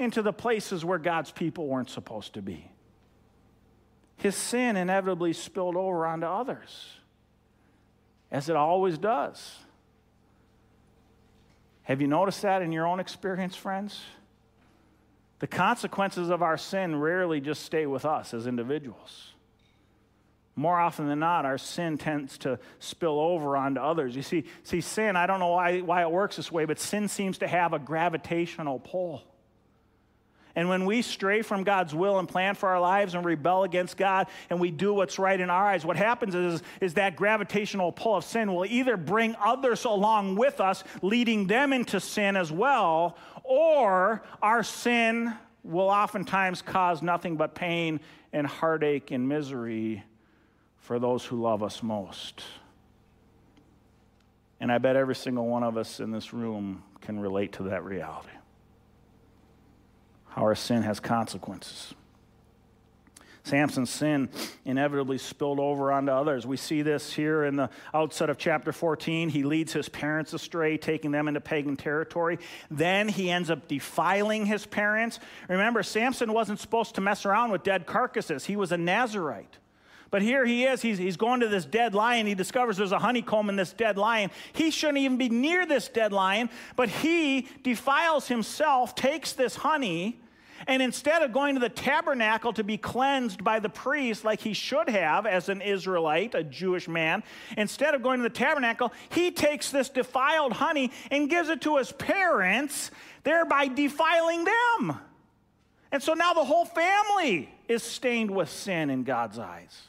into 0.02 0.22
the 0.22 0.32
places 0.32 0.84
where 0.84 0.98
God's 0.98 1.30
people 1.30 1.66
weren't 1.66 1.90
supposed 1.90 2.34
to 2.34 2.42
be. 2.42 2.70
His 4.16 4.36
sin 4.36 4.76
inevitably 4.76 5.32
spilled 5.32 5.76
over 5.76 6.06
onto 6.06 6.26
others, 6.26 6.90
as 8.30 8.48
it 8.48 8.56
always 8.56 8.98
does. 8.98 9.56
Have 11.84 12.00
you 12.00 12.06
noticed 12.06 12.42
that 12.42 12.62
in 12.62 12.70
your 12.70 12.86
own 12.86 13.00
experience, 13.00 13.56
friends? 13.56 14.00
The 15.40 15.48
consequences 15.48 16.30
of 16.30 16.42
our 16.42 16.56
sin 16.56 16.94
rarely 17.00 17.40
just 17.40 17.64
stay 17.64 17.86
with 17.86 18.04
us 18.04 18.32
as 18.32 18.46
individuals. 18.46 19.32
More 20.54 20.78
often 20.78 21.08
than 21.08 21.18
not, 21.18 21.44
our 21.44 21.58
sin 21.58 21.98
tends 21.98 22.38
to 22.38 22.58
spill 22.78 23.18
over 23.18 23.56
onto 23.56 23.80
others. 23.80 24.14
You 24.14 24.22
see, 24.22 24.44
see 24.62 24.82
sin, 24.82 25.16
I 25.16 25.26
don't 25.26 25.40
know 25.40 25.48
why, 25.48 25.80
why 25.80 26.02
it 26.02 26.10
works 26.10 26.36
this 26.36 26.52
way, 26.52 26.66
but 26.66 26.78
sin 26.78 27.08
seems 27.08 27.38
to 27.38 27.48
have 27.48 27.72
a 27.72 27.78
gravitational 27.78 28.78
pull. 28.78 29.22
And 30.54 30.68
when 30.68 30.84
we 30.84 31.02
stray 31.02 31.42
from 31.42 31.64
God's 31.64 31.94
will 31.94 32.18
and 32.18 32.28
plan 32.28 32.54
for 32.54 32.68
our 32.68 32.80
lives 32.80 33.14
and 33.14 33.24
rebel 33.24 33.64
against 33.64 33.96
God 33.96 34.26
and 34.50 34.60
we 34.60 34.70
do 34.70 34.92
what's 34.92 35.18
right 35.18 35.40
in 35.40 35.48
our 35.48 35.68
eyes, 35.68 35.84
what 35.84 35.96
happens 35.96 36.34
is, 36.34 36.62
is 36.80 36.94
that 36.94 37.16
gravitational 37.16 37.90
pull 37.90 38.16
of 38.16 38.24
sin 38.24 38.54
will 38.54 38.66
either 38.66 38.96
bring 38.96 39.34
others 39.42 39.84
along 39.84 40.36
with 40.36 40.60
us, 40.60 40.84
leading 41.00 41.46
them 41.46 41.72
into 41.72 42.00
sin 42.00 42.36
as 42.36 42.52
well, 42.52 43.16
or 43.44 44.22
our 44.42 44.62
sin 44.62 45.34
will 45.64 45.88
oftentimes 45.88 46.60
cause 46.60 47.02
nothing 47.02 47.36
but 47.36 47.54
pain 47.54 48.00
and 48.32 48.46
heartache 48.46 49.10
and 49.10 49.28
misery 49.28 50.02
for 50.78 50.98
those 50.98 51.24
who 51.24 51.40
love 51.40 51.62
us 51.62 51.82
most. 51.82 52.42
And 54.60 54.70
I 54.70 54.78
bet 54.78 54.96
every 54.96 55.14
single 55.14 55.46
one 55.46 55.62
of 55.62 55.76
us 55.76 55.98
in 55.98 56.10
this 56.10 56.32
room 56.32 56.82
can 57.00 57.18
relate 57.18 57.52
to 57.54 57.64
that 57.64 57.84
reality. 57.84 58.28
How 60.34 60.42
our 60.42 60.54
sin 60.54 60.82
has 60.82 60.98
consequences. 60.98 61.94
Samson's 63.44 63.90
sin 63.90 64.28
inevitably 64.64 65.18
spilled 65.18 65.58
over 65.58 65.92
onto 65.92 66.12
others. 66.12 66.46
We 66.46 66.56
see 66.56 66.82
this 66.82 67.12
here 67.12 67.44
in 67.44 67.56
the 67.56 67.70
outset 67.92 68.30
of 68.30 68.38
chapter 68.38 68.72
14. 68.72 69.28
He 69.28 69.42
leads 69.42 69.72
his 69.72 69.88
parents 69.88 70.32
astray, 70.32 70.78
taking 70.78 71.10
them 71.10 71.28
into 71.28 71.40
pagan 71.40 71.76
territory. 71.76 72.38
Then 72.70 73.08
he 73.08 73.30
ends 73.30 73.50
up 73.50 73.68
defiling 73.68 74.46
his 74.46 74.64
parents. 74.64 75.18
Remember, 75.48 75.82
Samson 75.82 76.32
wasn't 76.32 76.60
supposed 76.60 76.94
to 76.94 77.00
mess 77.00 77.26
around 77.26 77.50
with 77.50 77.62
dead 77.62 77.84
carcasses, 77.84 78.46
he 78.46 78.56
was 78.56 78.72
a 78.72 78.78
Nazarite. 78.78 79.58
But 80.12 80.20
here 80.20 80.44
he 80.44 80.64
is. 80.64 80.82
He's, 80.82 80.98
he's 80.98 81.16
going 81.16 81.40
to 81.40 81.48
this 81.48 81.64
dead 81.64 81.94
lion. 81.94 82.26
He 82.26 82.34
discovers 82.34 82.76
there's 82.76 82.92
a 82.92 82.98
honeycomb 82.98 83.48
in 83.48 83.56
this 83.56 83.72
dead 83.72 83.96
lion. 83.96 84.30
He 84.52 84.70
shouldn't 84.70 84.98
even 84.98 85.16
be 85.16 85.30
near 85.30 85.64
this 85.64 85.88
dead 85.88 86.12
lion, 86.12 86.50
but 86.76 86.90
he 86.90 87.48
defiles 87.62 88.28
himself, 88.28 88.94
takes 88.94 89.32
this 89.32 89.56
honey, 89.56 90.20
and 90.66 90.82
instead 90.82 91.22
of 91.22 91.32
going 91.32 91.54
to 91.54 91.60
the 91.60 91.70
tabernacle 91.70 92.52
to 92.52 92.62
be 92.62 92.76
cleansed 92.76 93.42
by 93.42 93.58
the 93.58 93.70
priest 93.70 94.22
like 94.22 94.42
he 94.42 94.52
should 94.52 94.90
have 94.90 95.24
as 95.24 95.48
an 95.48 95.62
Israelite, 95.62 96.34
a 96.34 96.44
Jewish 96.44 96.88
man, 96.88 97.22
instead 97.56 97.94
of 97.94 98.02
going 98.02 98.18
to 98.18 98.22
the 98.22 98.30
tabernacle, 98.30 98.92
he 99.08 99.30
takes 99.30 99.70
this 99.70 99.88
defiled 99.88 100.52
honey 100.52 100.92
and 101.10 101.30
gives 101.30 101.48
it 101.48 101.62
to 101.62 101.78
his 101.78 101.90
parents, 101.90 102.90
thereby 103.24 103.68
defiling 103.68 104.44
them. 104.44 105.00
And 105.90 106.02
so 106.02 106.12
now 106.12 106.34
the 106.34 106.44
whole 106.44 106.66
family 106.66 107.48
is 107.66 107.82
stained 107.82 108.30
with 108.30 108.50
sin 108.50 108.90
in 108.90 109.04
God's 109.04 109.38
eyes. 109.38 109.88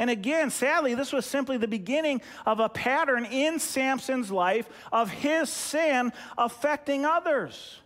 And 0.00 0.08
again, 0.08 0.48
sadly, 0.48 0.94
this 0.94 1.12
was 1.12 1.26
simply 1.26 1.58
the 1.58 1.68
beginning 1.68 2.22
of 2.46 2.58
a 2.58 2.70
pattern 2.70 3.26
in 3.26 3.58
Samson's 3.58 4.30
life 4.30 4.66
of 4.90 5.10
his 5.10 5.50
sin 5.50 6.14
affecting 6.38 7.04
others. 7.04 7.80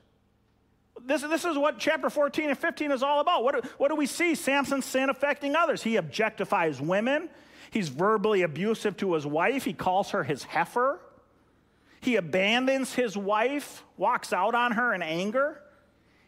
This, 1.04 1.22
this 1.22 1.44
is 1.44 1.58
what 1.58 1.80
chapter 1.80 2.08
14 2.08 2.50
and 2.50 2.56
15 2.56 2.92
is 2.92 3.02
all 3.02 3.18
about. 3.18 3.42
What, 3.42 3.64
what 3.80 3.88
do 3.88 3.96
we 3.96 4.06
see? 4.06 4.36
Samson's 4.36 4.84
sin 4.84 5.10
affecting 5.10 5.56
others. 5.56 5.82
He 5.82 5.94
objectifies 5.96 6.80
women. 6.80 7.28
He's 7.72 7.88
verbally 7.88 8.42
abusive 8.42 8.96
to 8.98 9.14
his 9.14 9.26
wife. 9.26 9.64
He 9.64 9.72
calls 9.72 10.10
her 10.10 10.22
his 10.22 10.44
heifer. 10.44 11.00
He 12.00 12.14
abandons 12.14 12.94
his 12.94 13.16
wife, 13.16 13.82
walks 13.96 14.32
out 14.32 14.54
on 14.54 14.70
her 14.70 14.94
in 14.94 15.02
anger. 15.02 15.60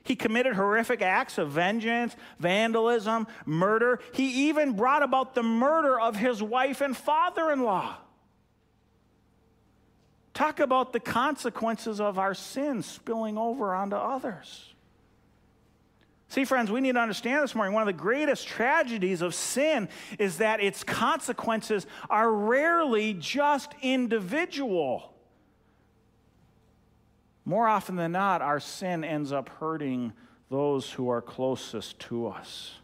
He 0.07 0.15
committed 0.15 0.55
horrific 0.55 1.03
acts 1.03 1.37
of 1.37 1.51
vengeance, 1.51 2.15
vandalism, 2.39 3.27
murder. 3.45 3.99
He 4.13 4.49
even 4.49 4.75
brought 4.75 5.03
about 5.03 5.35
the 5.35 5.43
murder 5.43 5.99
of 5.99 6.15
his 6.15 6.41
wife 6.41 6.81
and 6.81 6.97
father 6.97 7.51
in 7.51 7.63
law. 7.63 7.97
Talk 10.33 10.61
about 10.61 10.93
the 10.93 11.01
consequences 11.01 12.01
of 12.01 12.19
our 12.21 12.35
sins 12.35 12.87
spilling 12.87 13.37
over 13.37 13.75
onto 13.75 13.97
others. 13.97 14.75
See, 16.29 16.45
friends, 16.45 16.71
we 16.71 16.81
need 16.81 16.95
to 16.95 17.01
understand 17.01 17.43
this 17.43 17.55
morning 17.55 17.75
one 17.75 17.83
of 17.83 17.87
the 17.87 17.93
greatest 17.93 18.47
tragedies 18.47 19.23
of 19.23 19.35
sin 19.35 19.89
is 20.19 20.39
that 20.39 20.61
its 20.61 20.85
consequences 20.85 21.87
are 22.09 22.31
rarely 22.31 23.15
just 23.15 23.75
individual. 23.83 25.16
More 27.47 27.69
often 27.69 27.95
than 27.95 28.13
not, 28.13 28.43
our 28.43 28.59
sin 28.59 29.05
ends 29.05 29.31
up 29.31 29.49
hurting 29.49 30.13
those 30.51 30.91
who 30.91 31.09
are 31.09 31.23
closest 31.23 31.99
to 32.01 32.27
us. 32.27 32.75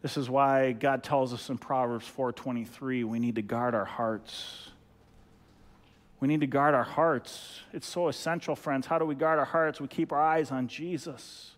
This 0.00 0.16
is 0.16 0.28
why 0.28 0.72
God 0.72 1.04
tells 1.04 1.32
us 1.32 1.48
in 1.50 1.58
Proverbs 1.58 2.08
4:23 2.08 3.04
we 3.04 3.18
need 3.20 3.36
to 3.36 3.42
guard 3.42 3.74
our 3.74 3.84
hearts. 3.84 4.70
We 6.20 6.28
need 6.28 6.40
to 6.40 6.46
guard 6.46 6.74
our 6.74 6.84
hearts. 6.84 7.60
It's 7.72 7.86
so 7.86 8.08
essential, 8.08 8.56
friends. 8.56 8.86
How 8.86 8.98
do 8.98 9.04
we 9.04 9.14
guard 9.14 9.38
our 9.38 9.44
hearts? 9.44 9.80
We 9.80 9.88
keep 9.88 10.10
our 10.12 10.20
eyes 10.20 10.50
on 10.50 10.66
Jesus. 10.66 11.54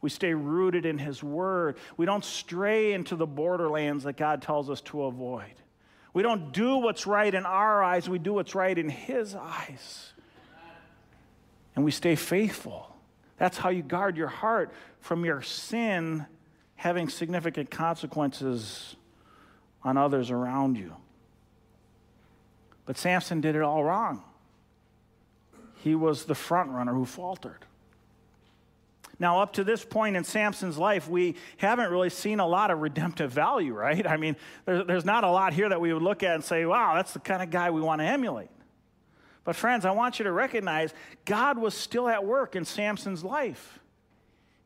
We 0.00 0.10
stay 0.10 0.34
rooted 0.34 0.86
in 0.86 0.98
his 0.98 1.22
word. 1.22 1.76
We 1.96 2.06
don't 2.06 2.24
stray 2.24 2.92
into 2.92 3.16
the 3.16 3.26
borderlands 3.26 4.04
that 4.04 4.16
God 4.16 4.42
tells 4.42 4.70
us 4.70 4.80
to 4.82 5.04
avoid. 5.04 5.54
We 6.14 6.22
don't 6.22 6.52
do 6.52 6.76
what's 6.76 7.06
right 7.06 7.34
in 7.34 7.44
our 7.44 7.82
eyes, 7.82 8.08
we 8.08 8.20
do 8.20 8.34
what's 8.34 8.54
right 8.54 8.78
in 8.78 8.88
His 8.88 9.34
eyes. 9.34 10.13
And 11.74 11.84
we 11.84 11.90
stay 11.90 12.14
faithful. 12.14 12.94
That's 13.36 13.58
how 13.58 13.70
you 13.70 13.82
guard 13.82 14.16
your 14.16 14.28
heart 14.28 14.72
from 15.00 15.24
your 15.24 15.42
sin 15.42 16.26
having 16.76 17.08
significant 17.08 17.70
consequences 17.70 18.96
on 19.82 19.96
others 19.96 20.30
around 20.30 20.76
you. 20.76 20.94
But 22.86 22.98
Samson 22.98 23.40
did 23.40 23.56
it 23.56 23.62
all 23.62 23.82
wrong. 23.82 24.22
He 25.76 25.94
was 25.94 26.24
the 26.24 26.34
front 26.34 26.70
runner 26.70 26.94
who 26.94 27.04
faltered. 27.04 27.64
Now, 29.18 29.40
up 29.40 29.54
to 29.54 29.64
this 29.64 29.84
point 29.84 30.16
in 30.16 30.24
Samson's 30.24 30.76
life, 30.76 31.08
we 31.08 31.36
haven't 31.56 31.90
really 31.90 32.10
seen 32.10 32.40
a 32.40 32.46
lot 32.46 32.70
of 32.70 32.80
redemptive 32.80 33.30
value, 33.30 33.72
right? 33.72 34.06
I 34.06 34.16
mean, 34.16 34.36
there's, 34.64 34.86
there's 34.86 35.04
not 35.04 35.24
a 35.24 35.30
lot 35.30 35.52
here 35.52 35.68
that 35.68 35.80
we 35.80 35.92
would 35.92 36.02
look 36.02 36.22
at 36.22 36.34
and 36.34 36.44
say, 36.44 36.64
wow, 36.66 36.94
that's 36.94 37.12
the 37.12 37.20
kind 37.20 37.42
of 37.42 37.50
guy 37.50 37.70
we 37.70 37.80
want 37.80 38.00
to 38.00 38.06
emulate. 38.06 38.50
But, 39.44 39.56
friends, 39.56 39.84
I 39.84 39.90
want 39.90 40.18
you 40.18 40.24
to 40.24 40.32
recognize 40.32 40.94
God 41.24 41.58
was 41.58 41.74
still 41.74 42.08
at 42.08 42.24
work 42.24 42.56
in 42.56 42.64
Samson's 42.64 43.22
life. 43.22 43.78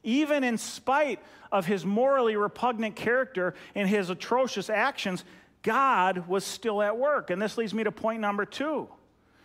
Even 0.05 0.45
in 0.45 0.57
spite 0.57 1.21
of 1.51 1.67
his 1.67 1.85
morally 1.85 2.37
repugnant 2.37 2.95
character 2.95 3.55
and 3.75 3.89
his 3.89 4.09
atrocious 4.11 4.71
actions, 4.71 5.25
God 5.63 6.29
was 6.29 6.45
still 6.45 6.81
at 6.81 6.97
work. 6.97 7.31
And 7.31 7.43
this 7.43 7.59
leads 7.59 7.75
me 7.75 7.85
to 7.85 7.93
point 7.93 8.21
number 8.21 8.45
two. 8.45 8.89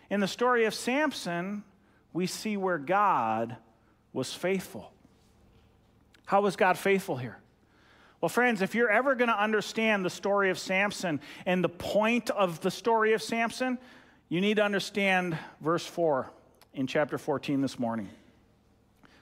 In 0.10 0.20
the 0.20 0.28
story 0.28 0.66
of 0.66 0.76
Samson, 0.76 1.64
we 2.14 2.28
see 2.28 2.56
where 2.56 2.78
God 2.78 3.58
was 4.14 4.32
faithful. 4.32 4.92
How 6.26 6.42
was 6.42 6.56
God 6.56 6.78
faithful 6.78 7.18
here? 7.18 7.40
Well, 8.22 8.30
friends, 8.30 8.62
if 8.62 8.76
you're 8.76 8.90
ever 8.90 9.16
going 9.16 9.30
to 9.30 9.42
understand 9.42 10.06
the 10.06 10.10
story 10.10 10.50
of 10.50 10.58
Samson 10.58 11.20
and 11.46 11.64
the 11.64 11.70
point 11.70 12.30
of 12.30 12.62
the 12.62 12.72
story 12.72 13.14
of 13.14 13.22
Samson, 13.22 13.78
you 14.30 14.42
need 14.42 14.56
to 14.56 14.64
understand 14.64 15.38
verse 15.62 15.86
4 15.86 16.30
in 16.74 16.88
chapter 16.88 17.18
14 17.18 17.62
this 17.62 17.78
morning. 17.78 18.10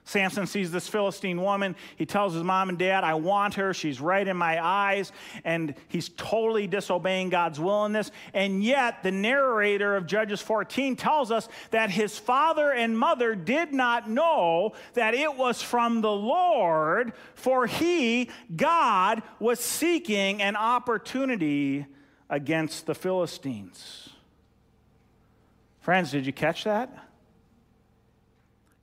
Samson 0.03 0.47
sees 0.47 0.71
this 0.71 0.87
Philistine 0.87 1.41
woman. 1.41 1.75
He 1.95 2.05
tells 2.05 2.33
his 2.33 2.43
mom 2.43 2.69
and 2.69 2.77
dad, 2.77 3.03
I 3.03 3.13
want 3.13 3.53
her. 3.55 3.73
She's 3.73 4.01
right 4.01 4.27
in 4.27 4.35
my 4.35 4.63
eyes. 4.63 5.11
And 5.43 5.75
he's 5.87 6.09
totally 6.09 6.67
disobeying 6.67 7.29
God's 7.29 7.59
will 7.59 7.85
in 7.85 7.93
this. 7.93 8.11
And 8.33 8.63
yet, 8.63 9.03
the 9.03 9.11
narrator 9.11 9.95
of 9.95 10.07
Judges 10.07 10.41
14 10.41 10.95
tells 10.95 11.31
us 11.31 11.47
that 11.69 11.91
his 11.91 12.17
father 12.17 12.71
and 12.71 12.97
mother 12.97 13.35
did 13.35 13.73
not 13.73 14.09
know 14.09 14.73
that 14.93 15.13
it 15.13 15.37
was 15.37 15.61
from 15.61 16.01
the 16.01 16.11
Lord, 16.11 17.13
for 17.35 17.67
he, 17.67 18.29
God, 18.53 19.21
was 19.39 19.59
seeking 19.59 20.41
an 20.41 20.55
opportunity 20.55 21.85
against 22.29 22.85
the 22.85 22.95
Philistines. 22.95 24.10
Friends, 25.81 26.11
did 26.11 26.25
you 26.25 26.33
catch 26.33 26.63
that? 26.63 26.95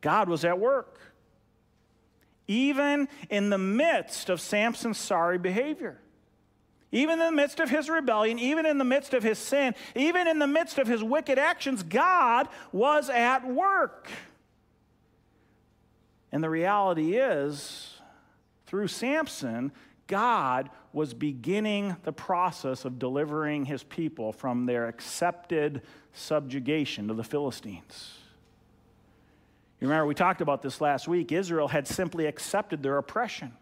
God 0.00 0.28
was 0.28 0.44
at 0.44 0.58
work 0.58 0.98
even 2.48 3.08
in 3.28 3.50
the 3.50 3.58
midst 3.58 4.30
of 4.30 4.40
Samson's 4.40 4.98
sorry 4.98 5.38
behavior. 5.38 6.00
Even 6.90 7.20
in 7.20 7.26
the 7.26 7.32
midst 7.32 7.60
of 7.60 7.68
his 7.68 7.90
rebellion, 7.90 8.38
even 8.38 8.64
in 8.64 8.78
the 8.78 8.84
midst 8.84 9.12
of 9.12 9.22
his 9.22 9.38
sin, 9.38 9.74
even 9.94 10.26
in 10.26 10.38
the 10.38 10.46
midst 10.46 10.78
of 10.78 10.86
his 10.86 11.04
wicked 11.04 11.38
actions, 11.38 11.82
God 11.82 12.48
was 12.72 13.10
at 13.10 13.46
work. 13.46 14.08
And 16.32 16.42
the 16.42 16.48
reality 16.48 17.18
is, 17.18 18.00
through 18.66 18.88
Samson, 18.88 19.70
God 20.06 20.70
was 20.92 21.14
beginning 21.14 21.96
the 22.04 22.12
process 22.12 22.84
of 22.84 22.98
delivering 22.98 23.64
his 23.64 23.82
people 23.82 24.32
from 24.32 24.66
their 24.66 24.88
accepted 24.88 25.82
subjugation 26.12 27.08
to 27.08 27.14
the 27.14 27.24
Philistines. 27.24 28.14
You 29.80 29.86
remember 29.86 30.06
we 30.06 30.14
talked 30.14 30.40
about 30.40 30.62
this 30.62 30.80
last 30.80 31.06
week. 31.06 31.30
Israel 31.30 31.68
had 31.68 31.86
simply 31.86 32.26
accepted 32.26 32.82
their 32.82 32.98
oppression. 32.98 33.52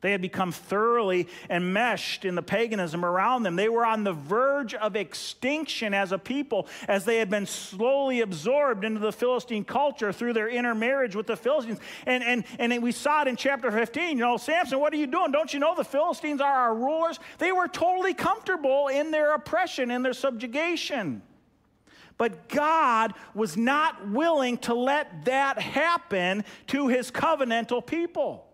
They 0.00 0.12
had 0.12 0.22
become 0.22 0.50
thoroughly 0.50 1.28
enmeshed 1.50 2.24
in 2.24 2.34
the 2.34 2.42
paganism 2.42 3.04
around 3.04 3.42
them. 3.42 3.56
They 3.56 3.68
were 3.68 3.84
on 3.84 4.02
the 4.02 4.14
verge 4.14 4.72
of 4.72 4.96
extinction 4.96 5.92
as 5.92 6.12
a 6.12 6.18
people 6.18 6.68
as 6.88 7.04
they 7.04 7.18
had 7.18 7.28
been 7.28 7.46
slowly 7.46 8.22
absorbed 8.22 8.84
into 8.84 9.00
the 9.00 9.12
Philistine 9.12 9.64
culture 9.64 10.12
through 10.12 10.32
their 10.32 10.48
intermarriage 10.48 11.14
with 11.14 11.26
the 11.26 11.36
Philistines. 11.36 11.80
And, 12.06 12.24
and, 12.24 12.44
and 12.58 12.82
we 12.82 12.92
saw 12.92 13.22
it 13.22 13.28
in 13.28 13.36
chapter 13.36 13.70
15. 13.70 14.16
You 14.16 14.24
know, 14.24 14.36
Samson, 14.38 14.80
what 14.80 14.94
are 14.94 14.96
you 14.96 15.06
doing? 15.06 15.32
Don't 15.32 15.52
you 15.52 15.60
know 15.60 15.74
the 15.74 15.84
Philistines 15.84 16.40
are 16.40 16.52
our 16.52 16.74
rulers? 16.74 17.18
They 17.38 17.52
were 17.52 17.68
totally 17.68 18.14
comfortable 18.14 18.88
in 18.88 19.10
their 19.10 19.34
oppression, 19.34 19.90
in 19.90 20.02
their 20.02 20.14
subjugation. 20.14 21.20
But 22.16 22.48
God 22.48 23.14
was 23.34 23.56
not 23.56 24.08
willing 24.10 24.58
to 24.58 24.74
let 24.74 25.24
that 25.26 25.58
happen 25.58 26.44
to 26.68 26.88
his 26.88 27.10
covenantal 27.10 27.84
people. 27.84 28.49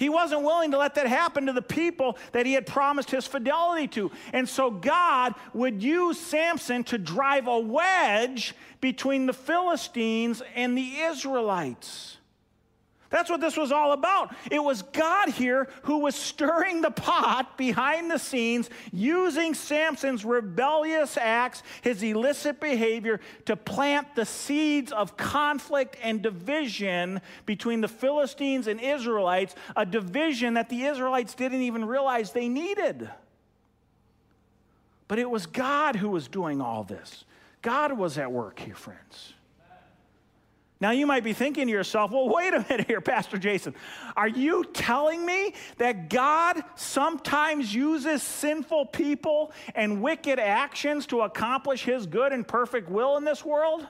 He 0.00 0.08
wasn't 0.08 0.44
willing 0.44 0.70
to 0.70 0.78
let 0.78 0.94
that 0.94 1.06
happen 1.06 1.44
to 1.44 1.52
the 1.52 1.60
people 1.60 2.16
that 2.32 2.46
he 2.46 2.54
had 2.54 2.66
promised 2.66 3.10
his 3.10 3.26
fidelity 3.26 3.86
to. 3.88 4.10
And 4.32 4.48
so 4.48 4.70
God 4.70 5.34
would 5.52 5.82
use 5.82 6.18
Samson 6.18 6.84
to 6.84 6.96
drive 6.96 7.46
a 7.46 7.58
wedge 7.58 8.54
between 8.80 9.26
the 9.26 9.34
Philistines 9.34 10.42
and 10.54 10.74
the 10.76 11.00
Israelites. 11.00 12.16
That's 13.10 13.28
what 13.28 13.40
this 13.40 13.56
was 13.56 13.72
all 13.72 13.90
about. 13.92 14.34
It 14.52 14.62
was 14.62 14.82
God 14.82 15.30
here 15.30 15.68
who 15.82 15.98
was 15.98 16.14
stirring 16.14 16.80
the 16.80 16.92
pot 16.92 17.58
behind 17.58 18.08
the 18.08 18.18
scenes, 18.18 18.70
using 18.92 19.52
Samson's 19.52 20.24
rebellious 20.24 21.16
acts, 21.16 21.64
his 21.82 22.04
illicit 22.04 22.60
behavior, 22.60 23.20
to 23.46 23.56
plant 23.56 24.14
the 24.14 24.24
seeds 24.24 24.92
of 24.92 25.16
conflict 25.16 25.96
and 26.00 26.22
division 26.22 27.20
between 27.46 27.80
the 27.80 27.88
Philistines 27.88 28.68
and 28.68 28.80
Israelites, 28.80 29.56
a 29.74 29.84
division 29.84 30.54
that 30.54 30.68
the 30.68 30.84
Israelites 30.84 31.34
didn't 31.34 31.62
even 31.62 31.84
realize 31.84 32.30
they 32.30 32.48
needed. 32.48 33.10
But 35.08 35.18
it 35.18 35.28
was 35.28 35.46
God 35.46 35.96
who 35.96 36.10
was 36.10 36.28
doing 36.28 36.60
all 36.60 36.84
this. 36.84 37.24
God 37.60 37.98
was 37.98 38.16
at 38.18 38.30
work 38.30 38.60
here, 38.60 38.76
friends. 38.76 39.34
Now, 40.80 40.92
you 40.92 41.06
might 41.06 41.24
be 41.24 41.34
thinking 41.34 41.66
to 41.66 41.72
yourself, 41.72 42.10
well, 42.10 42.28
wait 42.34 42.54
a 42.54 42.64
minute 42.68 42.86
here, 42.86 43.00
Pastor 43.00 43.36
Jason. 43.36 43.74
Are 44.16 44.28
you 44.28 44.64
telling 44.72 45.24
me 45.24 45.54
that 45.76 46.08
God 46.08 46.62
sometimes 46.74 47.74
uses 47.74 48.22
sinful 48.22 48.86
people 48.86 49.52
and 49.74 50.00
wicked 50.02 50.38
actions 50.38 51.06
to 51.08 51.20
accomplish 51.20 51.84
his 51.84 52.06
good 52.06 52.32
and 52.32 52.46
perfect 52.46 52.88
will 52.88 53.16
in 53.18 53.24
this 53.24 53.44
world? 53.44 53.86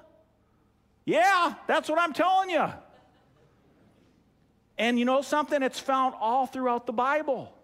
Yeah, 1.04 1.54
that's 1.66 1.88
what 1.88 1.98
I'm 1.98 2.12
telling 2.12 2.50
you. 2.50 2.66
And 4.76 4.98
you 4.98 5.04
know 5.04 5.22
something? 5.22 5.62
It's 5.62 5.78
found 5.78 6.14
all 6.20 6.46
throughout 6.46 6.86
the 6.86 6.92
Bible 6.92 7.54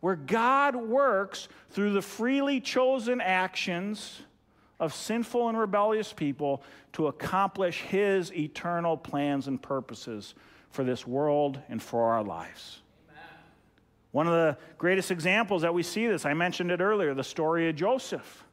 where 0.00 0.16
God 0.16 0.74
works 0.74 1.48
through 1.70 1.92
the 1.92 2.02
freely 2.02 2.60
chosen 2.60 3.20
actions 3.20 4.20
of 4.82 4.92
sinful 4.92 5.48
and 5.48 5.56
rebellious 5.56 6.12
people 6.12 6.60
to 6.92 7.06
accomplish 7.06 7.82
his 7.82 8.32
eternal 8.34 8.96
plans 8.96 9.46
and 9.46 9.62
purposes 9.62 10.34
for 10.70 10.82
this 10.82 11.06
world 11.06 11.60
and 11.68 11.80
for 11.80 12.12
our 12.12 12.24
lives. 12.24 12.80
Amen. 13.08 13.24
One 14.10 14.26
of 14.26 14.32
the 14.32 14.58
greatest 14.78 15.12
examples 15.12 15.62
that 15.62 15.72
we 15.72 15.84
see 15.84 16.08
this, 16.08 16.26
I 16.26 16.34
mentioned 16.34 16.72
it 16.72 16.80
earlier, 16.80 17.14
the 17.14 17.22
story 17.22 17.68
of 17.68 17.76
Joseph. 17.76 18.44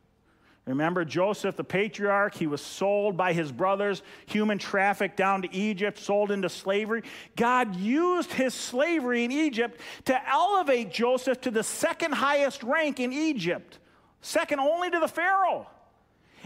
Remember 0.67 1.03
Joseph, 1.03 1.55
the 1.55 1.63
patriarch, 1.63 2.35
he 2.35 2.45
was 2.45 2.61
sold 2.61 3.17
by 3.17 3.33
his 3.33 3.51
brothers, 3.51 4.03
human 4.27 4.59
trafficked 4.59 5.17
down 5.17 5.41
to 5.41 5.51
Egypt, 5.51 5.97
sold 5.97 6.29
into 6.29 6.47
slavery. 6.47 7.01
God 7.35 7.75
used 7.75 8.31
his 8.33 8.53
slavery 8.53 9.23
in 9.23 9.31
Egypt 9.31 9.81
to 10.05 10.29
elevate 10.29 10.91
Joseph 10.91 11.41
to 11.41 11.49
the 11.49 11.63
second 11.63 12.11
highest 12.11 12.61
rank 12.61 12.99
in 12.99 13.11
Egypt, 13.11 13.79
second 14.21 14.59
only 14.59 14.91
to 14.91 14.99
the 14.99 15.07
Pharaoh. 15.07 15.65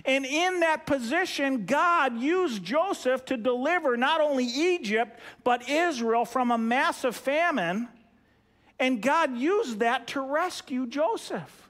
And 0.06 0.26
in 0.26 0.60
that 0.60 0.86
position, 0.86 1.66
God 1.66 2.18
used 2.20 2.64
Joseph 2.64 3.24
to 3.26 3.38
deliver 3.38 3.96
not 3.96 4.20
only 4.20 4.46
Egypt, 4.46 5.20
but 5.44 5.70
Israel 5.70 6.26
from 6.26 6.52
a 6.52 6.58
massive 6.58 7.16
famine. 7.16 7.88
And 8.80 9.02
God 9.02 9.38
used 9.38 9.80
that 9.80 10.08
to 10.08 10.22
rescue 10.22 10.88
Joseph. 10.88 11.70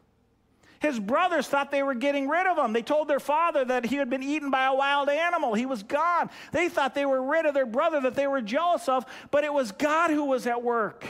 His 0.80 0.99
brothers 0.99 1.47
thought 1.47 1.72
they 1.72 1.84
were 1.84 1.93
getting 1.93 2.28
rid 2.28 2.45
of 2.45 2.57
him. 2.57 2.74
They 2.74 2.82
told 2.82 3.07
their 3.07 3.20
father 3.20 3.64
that 3.64 3.86
he 3.86 3.95
had 3.95 4.10
been 4.10 4.24
eaten 4.24 4.49
by 4.51 4.66
a 4.66 4.76
wild 4.76 5.07
animal. 5.10 5.53
He 5.53 5.66
was 5.66 5.84
gone. 5.84 6.30
They 6.51 6.68
thought 6.68 6.93
they 6.93 7.05
were 7.05 7.24
rid 7.24 7.45
of 7.45 7.53
their 7.53 7.66
brother 7.66 8.01
that 8.01 8.16
they 8.16 8.28
were 8.28 8.41
jealous 8.41 8.89
of, 8.89 9.05
but 9.32 9.45
it 9.45 9.53
was 9.53 9.72
God 9.72 10.10
who 10.10 10.26
was 10.26 10.45
at 10.45 10.62
work 10.62 11.05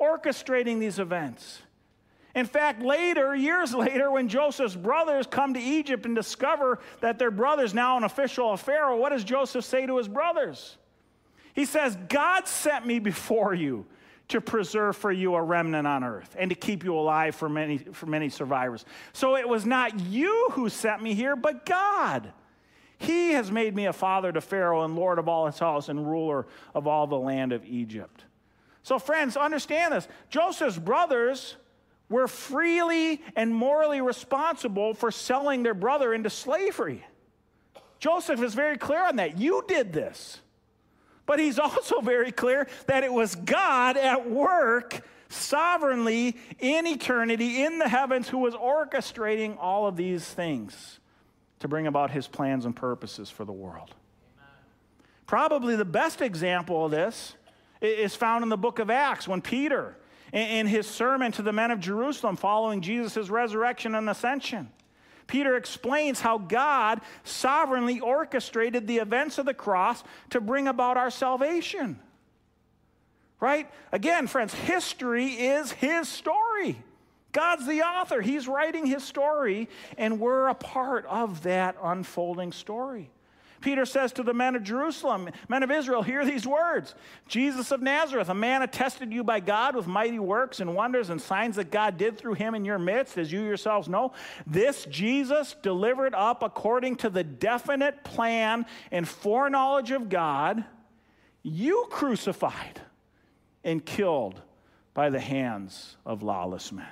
orchestrating 0.00 0.80
these 0.80 0.98
events. 0.98 1.62
In 2.36 2.44
fact, 2.44 2.82
later, 2.82 3.34
years 3.34 3.74
later, 3.74 4.10
when 4.10 4.28
Joseph's 4.28 4.76
brothers 4.76 5.26
come 5.26 5.54
to 5.54 5.60
Egypt 5.60 6.04
and 6.04 6.14
discover 6.14 6.78
that 7.00 7.18
their 7.18 7.30
brother's 7.30 7.72
now 7.72 7.96
an 7.96 8.04
official 8.04 8.52
of 8.52 8.60
Pharaoh, 8.60 8.98
what 8.98 9.08
does 9.08 9.24
Joseph 9.24 9.64
say 9.64 9.86
to 9.86 9.96
his 9.96 10.06
brothers? 10.06 10.76
He 11.54 11.64
says, 11.64 11.96
God 12.10 12.46
sent 12.46 12.86
me 12.86 12.98
before 12.98 13.54
you 13.54 13.86
to 14.28 14.42
preserve 14.42 14.96
for 14.96 15.10
you 15.10 15.34
a 15.34 15.42
remnant 15.42 15.86
on 15.86 16.04
earth 16.04 16.36
and 16.38 16.50
to 16.50 16.54
keep 16.54 16.84
you 16.84 16.94
alive 16.94 17.34
for 17.34 17.48
many, 17.48 17.78
for 17.78 18.04
many 18.04 18.28
survivors. 18.28 18.84
So 19.14 19.36
it 19.36 19.48
was 19.48 19.64
not 19.64 19.98
you 19.98 20.50
who 20.52 20.68
sent 20.68 21.02
me 21.02 21.14
here, 21.14 21.36
but 21.36 21.64
God. 21.64 22.30
He 22.98 23.32
has 23.32 23.50
made 23.50 23.74
me 23.74 23.86
a 23.86 23.94
father 23.94 24.30
to 24.30 24.42
Pharaoh 24.42 24.84
and 24.84 24.94
Lord 24.94 25.18
of 25.18 25.26
all 25.26 25.46
his 25.46 25.58
house 25.58 25.88
and 25.88 26.06
ruler 26.06 26.46
of 26.74 26.86
all 26.86 27.06
the 27.06 27.18
land 27.18 27.52
of 27.52 27.64
Egypt. 27.64 28.24
So, 28.82 28.98
friends, 28.98 29.38
understand 29.38 29.94
this. 29.94 30.06
Joseph's 30.28 30.78
brothers 30.78 31.56
were 32.08 32.28
freely 32.28 33.22
and 33.34 33.54
morally 33.54 34.00
responsible 34.00 34.94
for 34.94 35.10
selling 35.10 35.62
their 35.62 35.74
brother 35.74 36.14
into 36.14 36.30
slavery. 36.30 37.04
Joseph 37.98 38.42
is 38.42 38.54
very 38.54 38.78
clear 38.78 39.04
on 39.04 39.16
that. 39.16 39.38
You 39.38 39.64
did 39.66 39.92
this. 39.92 40.40
But 41.24 41.38
he's 41.38 41.58
also 41.58 42.00
very 42.00 42.32
clear 42.32 42.68
that 42.86 43.04
it 43.04 43.12
was 43.12 43.34
God 43.34 43.96
at 43.96 44.30
work 44.30 45.02
sovereignly 45.28 46.36
in 46.60 46.86
eternity 46.86 47.64
in 47.64 47.78
the 47.78 47.88
heavens 47.88 48.28
who 48.28 48.38
was 48.38 48.54
orchestrating 48.54 49.56
all 49.58 49.86
of 49.86 49.96
these 49.96 50.24
things 50.24 51.00
to 51.58 51.68
bring 51.68 51.88
about 51.88 52.10
his 52.10 52.28
plans 52.28 52.64
and 52.64 52.76
purposes 52.76 53.28
for 53.28 53.44
the 53.44 53.52
world. 53.52 53.94
Amen. 54.36 54.54
Probably 55.26 55.74
the 55.74 55.84
best 55.84 56.20
example 56.20 56.84
of 56.84 56.92
this 56.92 57.34
is 57.80 58.14
found 58.14 58.44
in 58.44 58.48
the 58.48 58.56
book 58.56 58.78
of 58.78 58.88
Acts 58.88 59.26
when 59.26 59.42
Peter, 59.42 59.96
in 60.36 60.66
his 60.66 60.86
sermon 60.86 61.32
to 61.32 61.42
the 61.42 61.52
men 61.52 61.70
of 61.70 61.80
Jerusalem 61.80 62.36
following 62.36 62.82
Jesus' 62.82 63.30
resurrection 63.30 63.94
and 63.94 64.08
ascension, 64.10 64.70
Peter 65.26 65.56
explains 65.56 66.20
how 66.20 66.38
God 66.38 67.00
sovereignly 67.24 68.00
orchestrated 68.00 68.86
the 68.86 68.98
events 68.98 69.38
of 69.38 69.46
the 69.46 69.54
cross 69.54 70.04
to 70.30 70.40
bring 70.40 70.68
about 70.68 70.96
our 70.96 71.10
salvation. 71.10 71.98
Right? 73.40 73.68
Again, 73.92 74.26
friends, 74.26 74.54
history 74.54 75.26
is 75.26 75.72
his 75.72 76.08
story. 76.08 76.82
God's 77.32 77.66
the 77.66 77.82
author, 77.82 78.22
he's 78.22 78.48
writing 78.48 78.86
his 78.86 79.04
story, 79.04 79.68
and 79.98 80.20
we're 80.20 80.48
a 80.48 80.54
part 80.54 81.04
of 81.06 81.42
that 81.42 81.76
unfolding 81.82 82.52
story. 82.52 83.10
Peter 83.66 83.84
says 83.84 84.12
to 84.12 84.22
the 84.22 84.32
men 84.32 84.54
of 84.54 84.62
Jerusalem, 84.62 85.28
men 85.48 85.64
of 85.64 85.72
Israel, 85.72 86.00
hear 86.00 86.24
these 86.24 86.46
words 86.46 86.94
Jesus 87.26 87.72
of 87.72 87.82
Nazareth, 87.82 88.28
a 88.28 88.34
man 88.34 88.62
attested 88.62 89.12
you 89.12 89.24
by 89.24 89.40
God 89.40 89.74
with 89.74 89.88
mighty 89.88 90.20
works 90.20 90.60
and 90.60 90.76
wonders 90.76 91.10
and 91.10 91.20
signs 91.20 91.56
that 91.56 91.72
God 91.72 91.98
did 91.98 92.16
through 92.16 92.34
him 92.34 92.54
in 92.54 92.64
your 92.64 92.78
midst, 92.78 93.18
as 93.18 93.32
you 93.32 93.42
yourselves 93.42 93.88
know. 93.88 94.12
This 94.46 94.84
Jesus 94.84 95.56
delivered 95.62 96.14
up 96.14 96.44
according 96.44 96.94
to 96.98 97.10
the 97.10 97.24
definite 97.24 98.04
plan 98.04 98.66
and 98.92 99.08
foreknowledge 99.08 99.90
of 99.90 100.08
God, 100.08 100.64
you 101.42 101.88
crucified 101.90 102.80
and 103.64 103.84
killed 103.84 104.40
by 104.94 105.10
the 105.10 105.18
hands 105.18 105.96
of 106.06 106.22
lawless 106.22 106.70
men. 106.70 106.86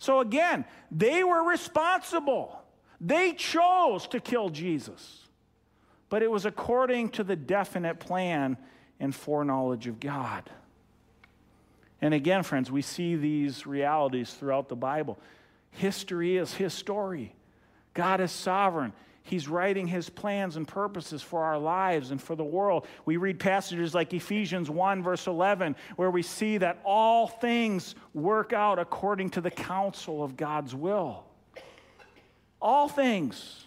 So 0.00 0.20
again, 0.20 0.66
they 0.90 1.24
were 1.24 1.42
responsible. 1.42 2.60
They 3.00 3.32
chose 3.32 4.06
to 4.08 4.20
kill 4.20 4.50
Jesus 4.50 5.28
but 6.10 6.22
it 6.22 6.30
was 6.30 6.44
according 6.44 7.08
to 7.10 7.24
the 7.24 7.36
definite 7.36 7.98
plan 8.00 8.58
and 8.98 9.14
foreknowledge 9.14 9.86
of 9.86 9.98
God. 9.98 10.50
And 12.02 12.12
again, 12.12 12.42
friends, 12.42 12.70
we 12.70 12.82
see 12.82 13.16
these 13.16 13.66
realities 13.66 14.34
throughout 14.34 14.68
the 14.68 14.76
Bible. 14.76 15.18
History 15.70 16.36
is 16.36 16.52
His 16.52 16.74
story. 16.74 17.34
God 17.94 18.20
is 18.20 18.32
sovereign. 18.32 18.92
He's 19.22 19.48
writing 19.48 19.86
His 19.86 20.08
plans 20.08 20.56
and 20.56 20.66
purposes 20.66 21.22
for 21.22 21.44
our 21.44 21.58
lives 21.58 22.10
and 22.10 22.20
for 22.20 22.34
the 22.34 22.44
world. 22.44 22.86
We 23.04 23.16
read 23.16 23.38
passages 23.38 23.94
like 23.94 24.12
Ephesians 24.12 24.68
1, 24.68 25.02
verse 25.02 25.26
11, 25.26 25.76
where 25.96 26.10
we 26.10 26.22
see 26.22 26.58
that 26.58 26.80
all 26.84 27.28
things 27.28 27.94
work 28.14 28.52
out 28.52 28.78
according 28.78 29.30
to 29.30 29.40
the 29.40 29.50
counsel 29.50 30.24
of 30.24 30.36
God's 30.36 30.74
will. 30.74 31.24
All 32.60 32.88
things 32.88 33.66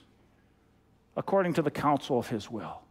according 1.15 1.53
to 1.53 1.61
the 1.61 1.71
counsel 1.71 2.17
of 2.17 2.27
his 2.27 2.49
will. 2.49 2.81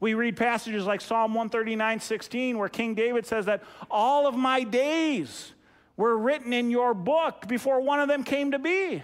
We 0.00 0.14
read 0.14 0.36
passages 0.36 0.84
like 0.84 1.00
Psalm 1.00 1.34
139 1.34 2.00
16, 2.00 2.58
where 2.58 2.68
King 2.68 2.94
David 2.94 3.24
says 3.24 3.46
that 3.46 3.62
all 3.90 4.26
of 4.26 4.34
my 4.34 4.64
days 4.64 5.52
were 5.96 6.16
written 6.18 6.52
in 6.52 6.70
your 6.70 6.94
book 6.94 7.46
before 7.46 7.80
one 7.80 8.00
of 8.00 8.08
them 8.08 8.24
came 8.24 8.50
to 8.50 8.58
be. 8.58 9.02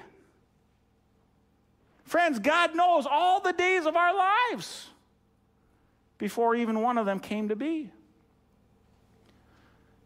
Friends, 2.05 2.39
God 2.39 2.75
knows 2.75 3.07
all 3.09 3.41
the 3.41 3.53
days 3.53 3.87
of 3.87 3.95
our 3.95 4.15
lives 4.15 4.89
before 6.17 6.57
even 6.57 6.81
one 6.81 6.99
of 6.99 7.07
them 7.07 7.21
came 7.21 7.49
to 7.51 7.57
be. 7.57 7.93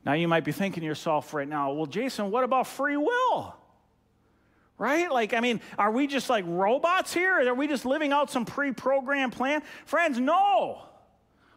Now, 0.04 0.14
you 0.14 0.26
might 0.26 0.44
be 0.44 0.52
thinking 0.52 0.80
to 0.80 0.86
yourself 0.86 1.32
right 1.32 1.48
now, 1.48 1.72
well, 1.72 1.86
Jason, 1.86 2.30
what 2.30 2.42
about 2.42 2.66
free 2.66 2.96
will? 2.96 3.54
Right? 4.82 5.12
Like, 5.12 5.32
I 5.32 5.38
mean, 5.38 5.60
are 5.78 5.92
we 5.92 6.08
just 6.08 6.28
like 6.28 6.44
robots 6.48 7.14
here? 7.14 7.48
Are 7.48 7.54
we 7.54 7.68
just 7.68 7.86
living 7.86 8.12
out 8.12 8.30
some 8.30 8.44
pre 8.44 8.72
programmed 8.72 9.32
plan? 9.32 9.62
Friends, 9.86 10.18
no. 10.18 10.82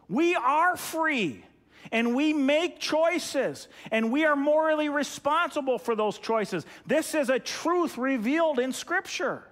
We 0.08 0.36
are 0.36 0.76
free 0.76 1.44
and 1.90 2.14
we 2.14 2.32
make 2.32 2.78
choices 2.78 3.66
and 3.90 4.12
we 4.12 4.24
are 4.24 4.36
morally 4.36 4.88
responsible 4.88 5.80
for 5.80 5.96
those 5.96 6.18
choices. 6.18 6.64
This 6.86 7.16
is 7.16 7.28
a 7.28 7.40
truth 7.40 7.98
revealed 7.98 8.60
in 8.60 8.72
Scripture. 8.72 9.42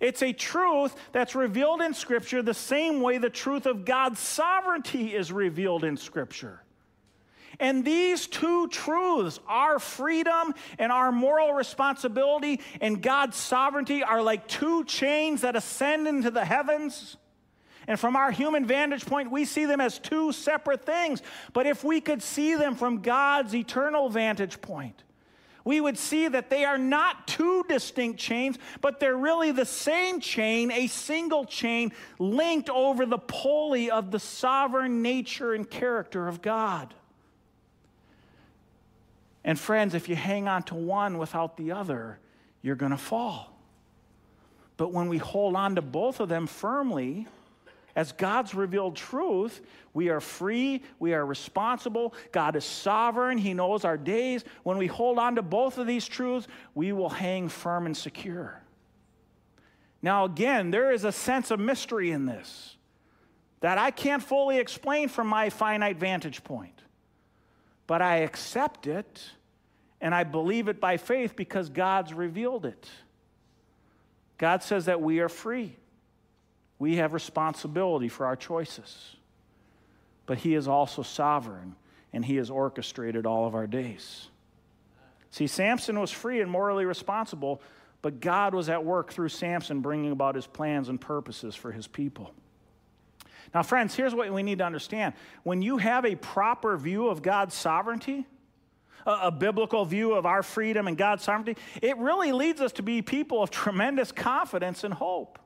It's 0.00 0.22
a 0.22 0.32
truth 0.32 0.96
that's 1.12 1.34
revealed 1.34 1.82
in 1.82 1.92
Scripture 1.92 2.40
the 2.40 2.54
same 2.54 3.02
way 3.02 3.18
the 3.18 3.28
truth 3.28 3.66
of 3.66 3.84
God's 3.84 4.18
sovereignty 4.18 5.14
is 5.14 5.30
revealed 5.30 5.84
in 5.84 5.98
Scripture. 5.98 6.62
And 7.62 7.84
these 7.84 8.26
two 8.26 8.66
truths, 8.66 9.38
our 9.46 9.78
freedom 9.78 10.52
and 10.80 10.90
our 10.90 11.12
moral 11.12 11.54
responsibility 11.54 12.60
and 12.80 13.00
God's 13.00 13.36
sovereignty, 13.36 14.02
are 14.02 14.20
like 14.20 14.48
two 14.48 14.84
chains 14.84 15.42
that 15.42 15.54
ascend 15.54 16.08
into 16.08 16.32
the 16.32 16.44
heavens. 16.44 17.16
And 17.86 18.00
from 18.00 18.16
our 18.16 18.32
human 18.32 18.66
vantage 18.66 19.06
point, 19.06 19.30
we 19.30 19.44
see 19.44 19.64
them 19.64 19.80
as 19.80 20.00
two 20.00 20.32
separate 20.32 20.84
things. 20.84 21.22
But 21.52 21.68
if 21.68 21.84
we 21.84 22.00
could 22.00 22.20
see 22.20 22.56
them 22.56 22.74
from 22.74 23.00
God's 23.00 23.54
eternal 23.54 24.08
vantage 24.08 24.60
point, 24.60 25.04
we 25.64 25.80
would 25.80 25.96
see 25.96 26.26
that 26.26 26.50
they 26.50 26.64
are 26.64 26.78
not 26.78 27.28
two 27.28 27.64
distinct 27.68 28.18
chains, 28.18 28.58
but 28.80 28.98
they're 28.98 29.16
really 29.16 29.52
the 29.52 29.66
same 29.66 30.18
chain, 30.18 30.72
a 30.72 30.88
single 30.88 31.44
chain 31.44 31.92
linked 32.18 32.70
over 32.70 33.06
the 33.06 33.18
pulley 33.18 33.88
of 33.88 34.10
the 34.10 34.18
sovereign 34.18 35.00
nature 35.00 35.54
and 35.54 35.70
character 35.70 36.26
of 36.26 36.42
God. 36.42 36.92
And 39.44 39.58
friends, 39.58 39.94
if 39.94 40.08
you 40.08 40.16
hang 40.16 40.48
on 40.48 40.62
to 40.64 40.74
one 40.74 41.18
without 41.18 41.56
the 41.56 41.72
other, 41.72 42.18
you're 42.62 42.76
going 42.76 42.92
to 42.92 42.98
fall. 42.98 43.58
But 44.76 44.92
when 44.92 45.08
we 45.08 45.18
hold 45.18 45.56
on 45.56 45.74
to 45.76 45.82
both 45.82 46.20
of 46.20 46.28
them 46.28 46.46
firmly, 46.46 47.26
as 47.94 48.12
God's 48.12 48.54
revealed 48.54 48.96
truth, 48.96 49.60
we 49.92 50.08
are 50.08 50.20
free, 50.20 50.82
we 50.98 51.12
are 51.12 51.26
responsible. 51.26 52.14
God 52.30 52.56
is 52.56 52.64
sovereign, 52.64 53.36
He 53.36 53.52
knows 53.52 53.84
our 53.84 53.98
days. 53.98 54.44
When 54.62 54.78
we 54.78 54.86
hold 54.86 55.18
on 55.18 55.36
to 55.36 55.42
both 55.42 55.76
of 55.76 55.86
these 55.86 56.06
truths, 56.06 56.48
we 56.74 56.92
will 56.92 57.10
hang 57.10 57.48
firm 57.48 57.86
and 57.86 57.96
secure. 57.96 58.62
Now, 60.00 60.24
again, 60.24 60.70
there 60.70 60.90
is 60.90 61.04
a 61.04 61.12
sense 61.12 61.50
of 61.50 61.60
mystery 61.60 62.10
in 62.10 62.26
this 62.26 62.76
that 63.60 63.78
I 63.78 63.92
can't 63.92 64.22
fully 64.22 64.58
explain 64.58 65.08
from 65.08 65.28
my 65.28 65.48
finite 65.48 65.96
vantage 65.96 66.42
point 66.42 66.81
but 67.86 68.02
I 68.02 68.18
accept 68.18 68.86
it 68.86 69.22
and 70.00 70.14
I 70.14 70.24
believe 70.24 70.68
it 70.68 70.80
by 70.80 70.96
faith 70.96 71.36
because 71.36 71.68
God's 71.68 72.12
revealed 72.12 72.66
it. 72.66 72.88
God 74.38 74.62
says 74.62 74.86
that 74.86 75.00
we 75.00 75.20
are 75.20 75.28
free. 75.28 75.76
We 76.78 76.96
have 76.96 77.12
responsibility 77.12 78.08
for 78.08 78.26
our 78.26 78.34
choices. 78.34 79.16
But 80.26 80.38
He 80.38 80.54
is 80.54 80.66
also 80.66 81.02
sovereign 81.02 81.76
and 82.12 82.24
He 82.24 82.36
has 82.36 82.50
orchestrated 82.50 83.26
all 83.26 83.46
of 83.46 83.54
our 83.54 83.66
days. 83.66 84.28
See, 85.30 85.46
Samson 85.46 85.98
was 85.98 86.10
free 86.10 86.40
and 86.40 86.50
morally 86.50 86.84
responsible, 86.84 87.62
but 88.02 88.20
God 88.20 88.54
was 88.54 88.68
at 88.68 88.84
work 88.84 89.12
through 89.12 89.28
Samson 89.30 89.80
bringing 89.80 90.10
about 90.10 90.34
His 90.34 90.46
plans 90.46 90.88
and 90.88 91.00
purposes 91.00 91.54
for 91.54 91.70
His 91.70 91.86
people. 91.86 92.34
Now, 93.54 93.62
friends, 93.62 93.94
here's 93.94 94.14
what 94.14 94.32
we 94.32 94.42
need 94.42 94.58
to 94.58 94.64
understand. 94.64 95.14
When 95.42 95.60
you 95.60 95.76
have 95.76 96.04
a 96.04 96.14
proper 96.14 96.76
view 96.76 97.08
of 97.08 97.22
God's 97.22 97.54
sovereignty, 97.54 98.26
a, 99.06 99.10
a, 99.24 99.30
biblical 99.30 99.84
view 99.84 100.12
of 100.14 100.24
our 100.24 100.42
freedom 100.42 100.88
and 100.88 100.96
God's 100.96 101.24
sovereignty, 101.24 101.56
it 101.82 101.96
really 101.98 102.32
leads 102.32 102.60
us 102.60 102.72
to 102.72 102.82
be 102.82 103.02
people 103.02 103.42
of 103.42 103.50
tremendous 103.62 104.12
confidence 104.12 104.84
and 104.84 104.94
hope. 104.94 105.38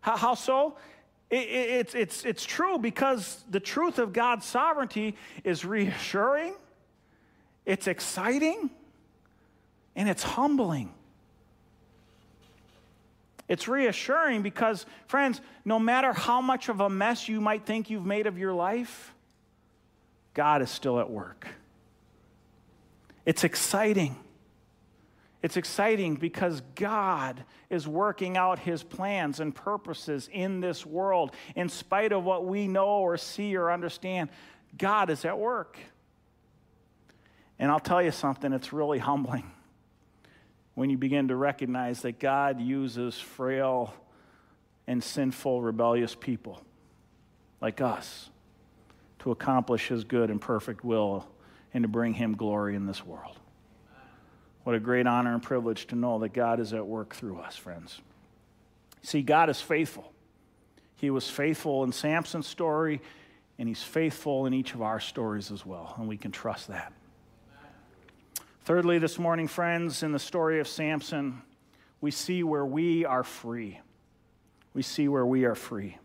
How, 0.00 0.16
how 0.16 0.34
so? 0.34 0.76
It, 1.30 1.48
it, 1.48 1.70
it's, 1.70 1.94
it's, 1.94 2.24
it's 2.24 2.44
true 2.44 2.78
because 2.78 3.44
the 3.50 3.60
truth 3.60 3.98
of 3.98 4.12
God's 4.12 4.46
sovereignty 4.46 5.14
is 5.44 5.64
reassuring, 5.64 6.54
it's 7.66 7.86
exciting, 7.86 8.70
and 9.94 10.08
it's 10.08 10.22
humbling. 10.22 10.92
It's 13.48 13.66
reassuring 13.66 14.42
because, 14.42 14.84
friends, 15.06 15.40
no 15.64 15.78
matter 15.78 16.12
how 16.12 16.40
much 16.40 16.68
of 16.68 16.80
a 16.80 16.90
mess 16.90 17.28
you 17.28 17.40
might 17.40 17.64
think 17.64 17.88
you've 17.88 18.04
made 18.04 18.26
of 18.26 18.38
your 18.38 18.52
life, 18.52 19.14
God 20.34 20.60
is 20.60 20.70
still 20.70 21.00
at 21.00 21.10
work. 21.10 21.48
It's 23.24 23.44
exciting. 23.44 24.16
It's 25.42 25.56
exciting 25.56 26.16
because 26.16 26.60
God 26.74 27.42
is 27.70 27.88
working 27.88 28.36
out 28.36 28.58
his 28.58 28.82
plans 28.82 29.40
and 29.40 29.54
purposes 29.54 30.28
in 30.30 30.60
this 30.60 30.84
world. 30.84 31.32
In 31.56 31.68
spite 31.68 32.12
of 32.12 32.24
what 32.24 32.44
we 32.44 32.68
know 32.68 32.86
or 32.86 33.16
see 33.16 33.56
or 33.56 33.70
understand, 33.70 34.28
God 34.76 35.10
is 35.10 35.24
at 35.24 35.38
work. 35.38 35.78
And 37.58 37.70
I'll 37.70 37.80
tell 37.80 38.02
you 38.02 38.10
something, 38.10 38.52
it's 38.52 38.72
really 38.72 38.98
humbling 38.98 39.50
when 40.78 40.90
you 40.90 40.96
begin 40.96 41.26
to 41.26 41.34
recognize 41.34 42.02
that 42.02 42.20
God 42.20 42.60
uses 42.60 43.18
frail 43.18 43.92
and 44.86 45.02
sinful, 45.02 45.60
rebellious 45.60 46.14
people 46.14 46.62
like 47.60 47.80
us 47.80 48.30
to 49.18 49.32
accomplish 49.32 49.88
his 49.88 50.04
good 50.04 50.30
and 50.30 50.40
perfect 50.40 50.84
will 50.84 51.26
and 51.74 51.82
to 51.82 51.88
bring 51.88 52.14
him 52.14 52.36
glory 52.36 52.76
in 52.76 52.86
this 52.86 53.04
world. 53.04 53.40
What 54.62 54.76
a 54.76 54.78
great 54.78 55.08
honor 55.08 55.34
and 55.34 55.42
privilege 55.42 55.88
to 55.88 55.96
know 55.96 56.20
that 56.20 56.32
God 56.32 56.60
is 56.60 56.72
at 56.72 56.86
work 56.86 57.12
through 57.12 57.40
us, 57.40 57.56
friends. 57.56 58.00
See, 59.02 59.22
God 59.22 59.50
is 59.50 59.60
faithful. 59.60 60.12
He 60.94 61.10
was 61.10 61.28
faithful 61.28 61.82
in 61.82 61.90
Samson's 61.90 62.46
story, 62.46 63.00
and 63.58 63.66
He's 63.66 63.82
faithful 63.82 64.46
in 64.46 64.54
each 64.54 64.74
of 64.74 64.82
our 64.82 65.00
stories 65.00 65.50
as 65.50 65.66
well, 65.66 65.96
and 65.98 66.06
we 66.06 66.16
can 66.16 66.30
trust 66.30 66.68
that. 66.68 66.92
Thirdly, 68.68 68.98
this 68.98 69.18
morning, 69.18 69.48
friends, 69.48 70.02
in 70.02 70.12
the 70.12 70.18
story 70.18 70.60
of 70.60 70.68
Samson, 70.68 71.40
we 72.02 72.10
see 72.10 72.42
where 72.42 72.66
we 72.66 73.06
are 73.06 73.24
free. 73.24 73.80
We 74.74 74.82
see 74.82 75.08
where 75.08 75.24
we 75.24 75.46
are 75.46 75.54
free. 75.54 75.96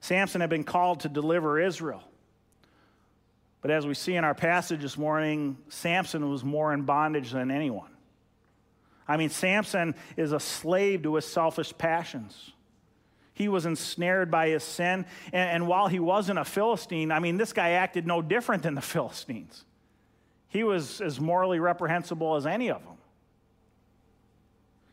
Samson 0.00 0.40
had 0.40 0.50
been 0.50 0.64
called 0.64 0.98
to 1.02 1.08
deliver 1.08 1.60
Israel. 1.60 2.02
But 3.60 3.70
as 3.70 3.86
we 3.86 3.94
see 3.94 4.16
in 4.16 4.24
our 4.24 4.34
passage 4.34 4.82
this 4.82 4.98
morning, 4.98 5.58
Samson 5.68 6.28
was 6.28 6.42
more 6.42 6.74
in 6.74 6.82
bondage 6.82 7.30
than 7.30 7.52
anyone. 7.52 7.92
I 9.06 9.16
mean, 9.16 9.30
Samson 9.30 9.94
is 10.16 10.32
a 10.32 10.40
slave 10.40 11.04
to 11.04 11.14
his 11.14 11.24
selfish 11.24 11.72
passions. 11.78 12.50
He 13.32 13.46
was 13.46 13.64
ensnared 13.64 14.28
by 14.28 14.48
his 14.48 14.64
sin. 14.64 15.06
And, 15.32 15.50
and, 15.50 15.66
while 15.68 15.86
he 15.86 16.00
wasn't 16.00 16.40
a 16.40 16.44
Philistine, 16.44 17.12
I 17.12 17.20
mean, 17.20 17.36
this 17.36 17.52
guy 17.52 17.70
acted 17.70 18.08
no 18.08 18.22
different 18.22 18.64
than 18.64 18.74
the 18.74 18.80
Philistines. 18.80 19.66
He 20.50 20.64
was 20.64 21.00
as 21.00 21.18
morally 21.18 21.60
reprehensible 21.60 22.36
as 22.36 22.44
any 22.44 22.70
of 22.70 22.84
them. 22.84 22.96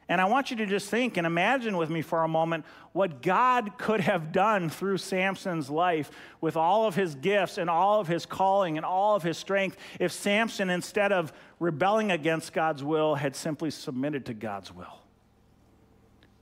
And 0.09 0.21
I 0.21 0.25
want 0.25 0.51
you 0.51 0.57
to 0.57 0.65
just 0.65 0.89
think 0.89 1.17
and 1.17 1.27
imagine 1.27 1.75
with 1.75 1.89
me 1.89 2.01
for 2.01 2.23
a 2.23 2.27
moment 2.29 2.63
what 2.93 3.21
God 3.21 3.77
could 3.77 3.99
have 3.99 4.31
done 4.31 4.69
through 4.69 4.99
Samson's 4.99 5.69
life 5.69 6.09
with 6.39 6.55
all 6.55 6.87
of 6.87 6.95
his 6.95 7.15
gifts 7.15 7.57
and 7.57 7.69
all 7.69 7.99
of 7.99 8.07
his 8.07 8.25
calling 8.25 8.77
and 8.77 8.85
all 8.85 9.15
of 9.15 9.23
his 9.23 9.37
strength 9.37 9.75
if 9.99 10.13
Samson, 10.13 10.69
instead 10.69 11.11
of 11.11 11.33
rebelling 11.59 12.11
against 12.11 12.53
God's 12.53 12.83
will, 12.83 13.15
had 13.15 13.35
simply 13.35 13.69
submitted 13.69 14.27
to 14.27 14.33
God's 14.33 14.73
will. 14.73 15.01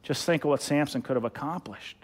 Just 0.03 0.25
think 0.25 0.43
of 0.43 0.49
what 0.49 0.61
Samson 0.61 1.01
could 1.01 1.15
have 1.15 1.25
accomplished. 1.25 1.97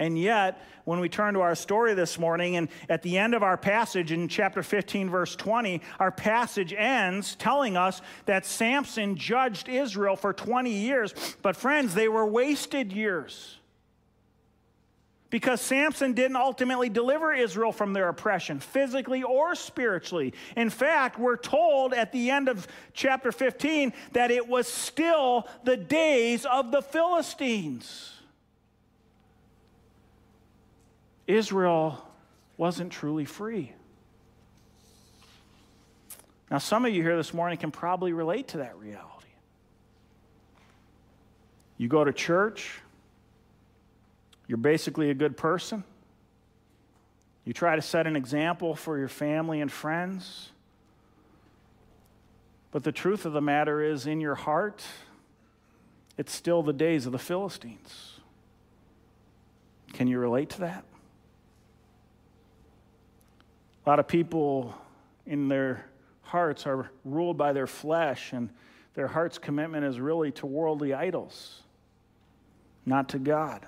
And 0.00 0.18
yet, 0.18 0.62
when 0.86 0.98
we 0.98 1.10
turn 1.10 1.34
to 1.34 1.42
our 1.42 1.54
story 1.54 1.92
this 1.92 2.18
morning, 2.18 2.56
and 2.56 2.70
at 2.88 3.02
the 3.02 3.18
end 3.18 3.34
of 3.34 3.42
our 3.42 3.58
passage 3.58 4.12
in 4.12 4.28
chapter 4.28 4.62
15, 4.62 5.10
verse 5.10 5.36
20, 5.36 5.82
our 5.98 6.10
passage 6.10 6.72
ends 6.72 7.36
telling 7.36 7.76
us 7.76 8.00
that 8.24 8.46
Samson 8.46 9.14
judged 9.14 9.68
Israel 9.68 10.16
for 10.16 10.32
20 10.32 10.70
years. 10.70 11.12
But, 11.42 11.54
friends, 11.54 11.92
they 11.92 12.08
were 12.08 12.24
wasted 12.24 12.94
years. 12.94 13.58
Because 15.28 15.60
Samson 15.60 16.14
didn't 16.14 16.36
ultimately 16.36 16.88
deliver 16.88 17.34
Israel 17.34 17.70
from 17.70 17.92
their 17.92 18.08
oppression, 18.08 18.58
physically 18.58 19.22
or 19.22 19.54
spiritually. 19.54 20.32
In 20.56 20.70
fact, 20.70 21.18
we're 21.18 21.36
told 21.36 21.92
at 21.92 22.10
the 22.10 22.30
end 22.30 22.48
of 22.48 22.66
chapter 22.94 23.32
15 23.32 23.92
that 24.12 24.30
it 24.30 24.48
was 24.48 24.66
still 24.66 25.46
the 25.64 25.76
days 25.76 26.46
of 26.46 26.72
the 26.72 26.80
Philistines. 26.80 28.14
Israel 31.36 32.06
wasn't 32.56 32.92
truly 32.92 33.24
free. 33.24 33.72
Now, 36.50 36.58
some 36.58 36.84
of 36.84 36.92
you 36.92 37.02
here 37.02 37.16
this 37.16 37.32
morning 37.32 37.58
can 37.58 37.70
probably 37.70 38.12
relate 38.12 38.48
to 38.48 38.58
that 38.58 38.76
reality. 38.78 39.28
You 41.78 41.88
go 41.88 42.04
to 42.04 42.12
church, 42.12 42.80
you're 44.46 44.58
basically 44.58 45.10
a 45.10 45.14
good 45.14 45.36
person. 45.36 45.84
You 47.44 47.52
try 47.52 47.76
to 47.76 47.82
set 47.82 48.06
an 48.06 48.16
example 48.16 48.74
for 48.74 48.98
your 48.98 49.08
family 49.08 49.60
and 49.60 49.70
friends. 49.70 50.50
But 52.72 52.84
the 52.84 52.92
truth 52.92 53.24
of 53.24 53.32
the 53.32 53.40
matter 53.40 53.80
is, 53.80 54.06
in 54.06 54.20
your 54.20 54.34
heart, 54.34 54.84
it's 56.18 56.34
still 56.34 56.62
the 56.62 56.72
days 56.72 57.06
of 57.06 57.12
the 57.12 57.18
Philistines. 57.18 58.20
Can 59.92 60.06
you 60.06 60.18
relate 60.18 60.50
to 60.50 60.60
that? 60.60 60.84
A 63.84 63.88
lot 63.88 63.98
of 63.98 64.06
people 64.06 64.74
in 65.26 65.48
their 65.48 65.86
hearts 66.22 66.66
are 66.66 66.90
ruled 67.04 67.36
by 67.36 67.52
their 67.52 67.66
flesh, 67.66 68.32
and 68.32 68.50
their 68.94 69.08
heart's 69.08 69.38
commitment 69.38 69.84
is 69.84 69.98
really 69.98 70.30
to 70.32 70.46
worldly 70.46 70.94
idols, 70.94 71.62
not 72.84 73.08
to 73.10 73.18
God. 73.18 73.66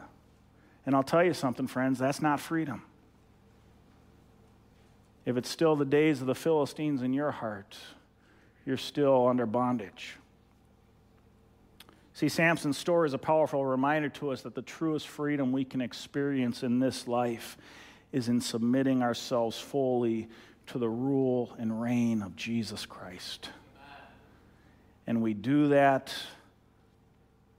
And 0.84 0.94
I'll 0.94 1.02
tell 1.02 1.24
you 1.24 1.34
something, 1.34 1.66
friends, 1.66 1.98
that's 1.98 2.20
not 2.20 2.40
freedom. 2.40 2.82
If 5.24 5.36
it's 5.36 5.48
still 5.48 5.76
the 5.76 5.84
days 5.84 6.20
of 6.20 6.26
the 6.26 6.34
Philistines 6.34 7.02
in 7.02 7.12
your 7.12 7.30
heart, 7.30 7.76
you're 8.66 8.76
still 8.76 9.28
under 9.28 9.46
bondage. 9.46 10.16
See, 12.14 12.28
Samson's 12.28 12.76
story 12.76 13.06
is 13.06 13.14
a 13.14 13.18
powerful 13.18 13.64
reminder 13.64 14.08
to 14.10 14.30
us 14.30 14.42
that 14.42 14.54
the 14.54 14.62
truest 14.62 15.08
freedom 15.08 15.50
we 15.52 15.64
can 15.64 15.80
experience 15.80 16.62
in 16.62 16.78
this 16.78 17.08
life 17.08 17.56
is 18.12 18.28
in 18.28 18.40
submitting 18.40 19.02
ourselves 19.02 19.58
fully 19.58 20.28
to 20.66 20.78
the 20.78 20.88
rule 20.88 21.54
and 21.58 21.80
reign 21.80 22.22
of 22.22 22.36
Jesus 22.36 22.86
Christ. 22.86 23.50
And 25.06 25.22
we 25.22 25.34
do 25.34 25.68
that 25.68 26.14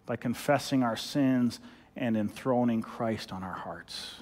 by 0.05 0.15
confessing 0.15 0.83
our 0.83 0.95
sins 0.95 1.59
and 1.95 2.15
enthroning 2.15 2.81
Christ 2.81 3.31
on 3.31 3.43
our 3.43 3.53
hearts. 3.53 4.15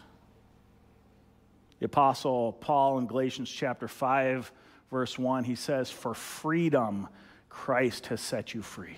The 1.80 1.86
Apostle 1.86 2.54
Paul 2.54 3.00
in 3.00 3.08
Galatians 3.08 3.50
chapter 3.50 3.88
5, 3.88 4.52
verse 4.92 5.18
1, 5.18 5.44
he 5.46 5.56
says, 5.56 5.90
For 5.90 6.14
freedom 6.14 7.08
Christ 7.50 8.08
has 8.08 8.22
set 8.22 8.54
you 8.54 8.62
free. 8.62 8.98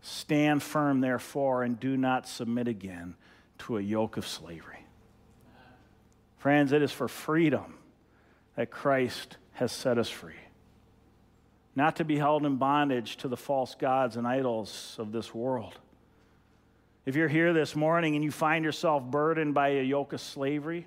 Stand 0.00 0.62
firm, 0.62 1.00
therefore, 1.00 1.64
and 1.64 1.78
do 1.78 1.96
not 1.96 2.28
submit 2.28 2.68
again 2.68 3.16
to 3.58 3.76
a 3.76 3.80
yoke 3.80 4.16
of 4.16 4.26
slavery. 4.26 4.85
Friends, 6.46 6.70
it 6.70 6.80
is 6.80 6.92
for 6.92 7.08
freedom 7.08 7.74
that 8.54 8.70
Christ 8.70 9.36
has 9.54 9.72
set 9.72 9.98
us 9.98 10.08
free. 10.08 10.38
Not 11.74 11.96
to 11.96 12.04
be 12.04 12.18
held 12.18 12.46
in 12.46 12.54
bondage 12.54 13.16
to 13.16 13.26
the 13.26 13.36
false 13.36 13.74
gods 13.74 14.16
and 14.16 14.28
idols 14.28 14.94
of 15.00 15.10
this 15.10 15.34
world. 15.34 15.76
If 17.04 17.16
you're 17.16 17.26
here 17.26 17.52
this 17.52 17.74
morning 17.74 18.14
and 18.14 18.22
you 18.22 18.30
find 18.30 18.64
yourself 18.64 19.02
burdened 19.02 19.54
by 19.54 19.70
a 19.70 19.82
yoke 19.82 20.12
of 20.12 20.20
slavery, 20.20 20.86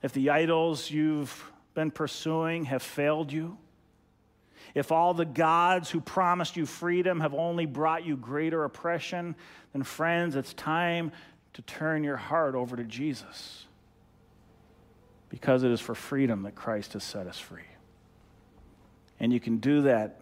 if 0.00 0.12
the 0.12 0.30
idols 0.30 0.88
you've 0.88 1.50
been 1.74 1.90
pursuing 1.90 2.66
have 2.66 2.84
failed 2.84 3.32
you, 3.32 3.58
if 4.76 4.92
all 4.92 5.12
the 5.12 5.24
gods 5.24 5.90
who 5.90 6.00
promised 6.00 6.56
you 6.56 6.66
freedom 6.66 7.18
have 7.18 7.34
only 7.34 7.66
brought 7.66 8.06
you 8.06 8.16
greater 8.16 8.62
oppression, 8.62 9.34
then, 9.72 9.82
friends, 9.82 10.36
it's 10.36 10.54
time 10.54 11.10
to 11.54 11.62
turn 11.62 12.04
your 12.04 12.16
heart 12.16 12.54
over 12.54 12.76
to 12.76 12.84
Jesus 12.84 13.66
because 15.32 15.62
it 15.62 15.70
is 15.70 15.80
for 15.80 15.94
freedom 15.94 16.42
that 16.42 16.54
Christ 16.54 16.92
has 16.92 17.02
set 17.02 17.26
us 17.26 17.38
free. 17.38 17.62
And 19.18 19.32
you 19.32 19.40
can 19.40 19.56
do 19.56 19.82
that 19.82 20.20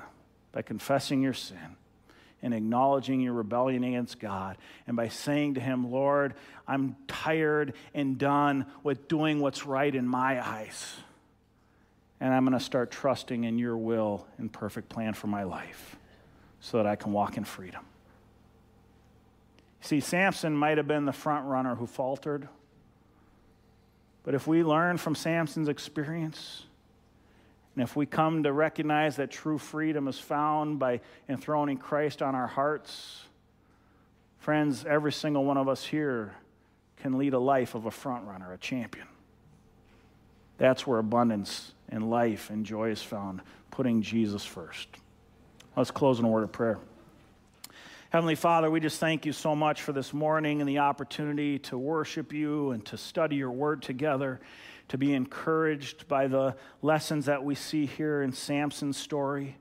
by 0.52 0.62
confessing 0.62 1.20
your 1.20 1.34
sin 1.34 1.58
and 2.42 2.54
acknowledging 2.54 3.20
your 3.20 3.32
rebellion 3.32 3.84
against 3.84 4.18
God, 4.18 4.56
and 4.86 4.96
by 4.96 5.08
saying 5.08 5.54
to 5.54 5.60
Him, 5.60 5.90
Lord, 5.90 6.34
I'm 6.66 6.96
tired 7.06 7.74
and 7.92 8.16
done 8.16 8.66
with 8.82 9.08
doing 9.08 9.40
what's 9.40 9.66
right 9.66 9.94
in 9.94 10.06
my 10.06 10.42
eyes. 10.42 10.94
And 12.20 12.32
I'm 12.32 12.46
going 12.46 12.58
to 12.58 12.64
start 12.64 12.90
trusting 12.90 13.44
in 13.44 13.58
your 13.58 13.76
will 13.76 14.26
and 14.38 14.50
perfect 14.50 14.88
plan 14.88 15.12
for 15.12 15.26
my 15.26 15.42
life 15.42 15.96
so 16.60 16.76
that 16.78 16.86
I 16.86 16.96
can 16.96 17.12
walk 17.12 17.36
in 17.36 17.44
freedom. 17.44 17.84
See, 19.82 20.00
Samson 20.00 20.56
might 20.56 20.78
have 20.78 20.86
been 20.86 21.04
the 21.04 21.12
front 21.12 21.46
runner 21.46 21.74
who 21.74 21.86
faltered 21.86 22.48
but 24.30 24.36
if 24.36 24.46
we 24.46 24.62
learn 24.62 24.96
from 24.96 25.16
Samson's 25.16 25.66
experience, 25.66 26.62
and 27.74 27.82
if 27.82 27.96
we 27.96 28.06
come 28.06 28.44
to 28.44 28.52
recognize 28.52 29.16
that 29.16 29.32
true 29.32 29.58
freedom 29.58 30.06
is 30.06 30.20
found 30.20 30.78
by 30.78 31.00
enthroning 31.28 31.78
Christ 31.78 32.22
on 32.22 32.36
our 32.36 32.46
hearts, 32.46 33.24
friends, 34.38 34.84
every 34.88 35.10
single 35.10 35.44
one 35.44 35.56
of 35.56 35.68
us 35.68 35.84
here 35.84 36.32
can 36.98 37.18
lead 37.18 37.34
a 37.34 37.40
life 37.40 37.74
of 37.74 37.86
a 37.86 37.90
front 37.90 38.24
runner, 38.24 38.52
a 38.52 38.58
champion. 38.58 39.08
That's 40.58 40.86
where 40.86 41.00
abundance 41.00 41.72
and 41.88 42.08
life 42.08 42.50
and 42.50 42.64
joy 42.64 42.90
is 42.90 43.02
found, 43.02 43.40
putting 43.72 44.00
Jesus 44.00 44.44
first. 44.44 44.86
Let's 45.76 45.90
close 45.90 46.20
in 46.20 46.24
a 46.24 46.28
word 46.28 46.44
of 46.44 46.52
prayer. 46.52 46.78
Heavenly 48.10 48.34
Father, 48.34 48.68
we 48.68 48.80
just 48.80 48.98
thank 48.98 49.24
you 49.24 49.32
so 49.32 49.54
much 49.54 49.82
for 49.82 49.92
this 49.92 50.12
morning 50.12 50.60
and 50.60 50.68
the 50.68 50.78
opportunity 50.78 51.60
to 51.60 51.78
worship 51.78 52.32
you 52.32 52.72
and 52.72 52.84
to 52.86 52.96
study 52.96 53.36
your 53.36 53.52
word 53.52 53.82
together, 53.82 54.40
to 54.88 54.98
be 54.98 55.14
encouraged 55.14 56.08
by 56.08 56.26
the 56.26 56.56
lessons 56.82 57.26
that 57.26 57.44
we 57.44 57.54
see 57.54 57.86
here 57.86 58.22
in 58.22 58.32
Samson's 58.32 58.96
story. 58.96 59.58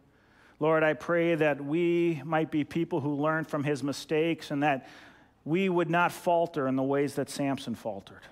Lord, 0.59 0.81
I 0.81 0.93
pray 0.95 1.35
that 1.35 1.63
we 1.63 2.23
might 2.25 2.49
be 2.49 2.63
people 2.63 3.01
who 3.01 3.13
learn 3.13 3.45
from 3.45 3.63
his 3.63 3.83
mistakes 3.83 4.49
and 4.49 4.63
that 4.63 4.89
we 5.45 5.69
would 5.69 5.91
not 5.91 6.11
falter 6.11 6.67
in 6.67 6.75
the 6.75 6.81
ways 6.81 7.13
that 7.13 7.29
Samson 7.29 7.75
faltered, 7.75 8.23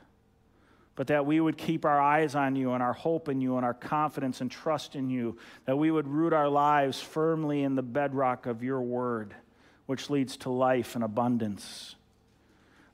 but 0.96 1.06
that 1.08 1.28
we 1.28 1.40
would 1.40 1.60
keep 1.60 1.86
our 1.86 2.02
eyes 2.02 2.34
on 2.34 2.56
you 2.56 2.72
and 2.72 2.82
our 2.82 2.94
hope 2.94 3.30
in 3.30 3.40
you 3.40 3.58
and 3.58 3.64
our 3.64 3.76
confidence 3.76 4.42
and 4.42 4.50
trust 4.50 4.96
in 4.96 5.12
you, 5.12 5.38
that 5.66 5.78
we 5.78 5.92
would 5.92 6.08
root 6.08 6.34
our 6.34 6.50
lives 6.50 7.00
firmly 7.00 7.62
in 7.62 7.76
the 7.76 7.84
bedrock 7.84 8.48
of 8.48 8.64
your 8.64 8.82
word 8.82 9.36
which 9.88 10.10
leads 10.10 10.38
to 10.38 10.50
life 10.50 10.96
and 10.96 11.04
abundance. 11.04 11.96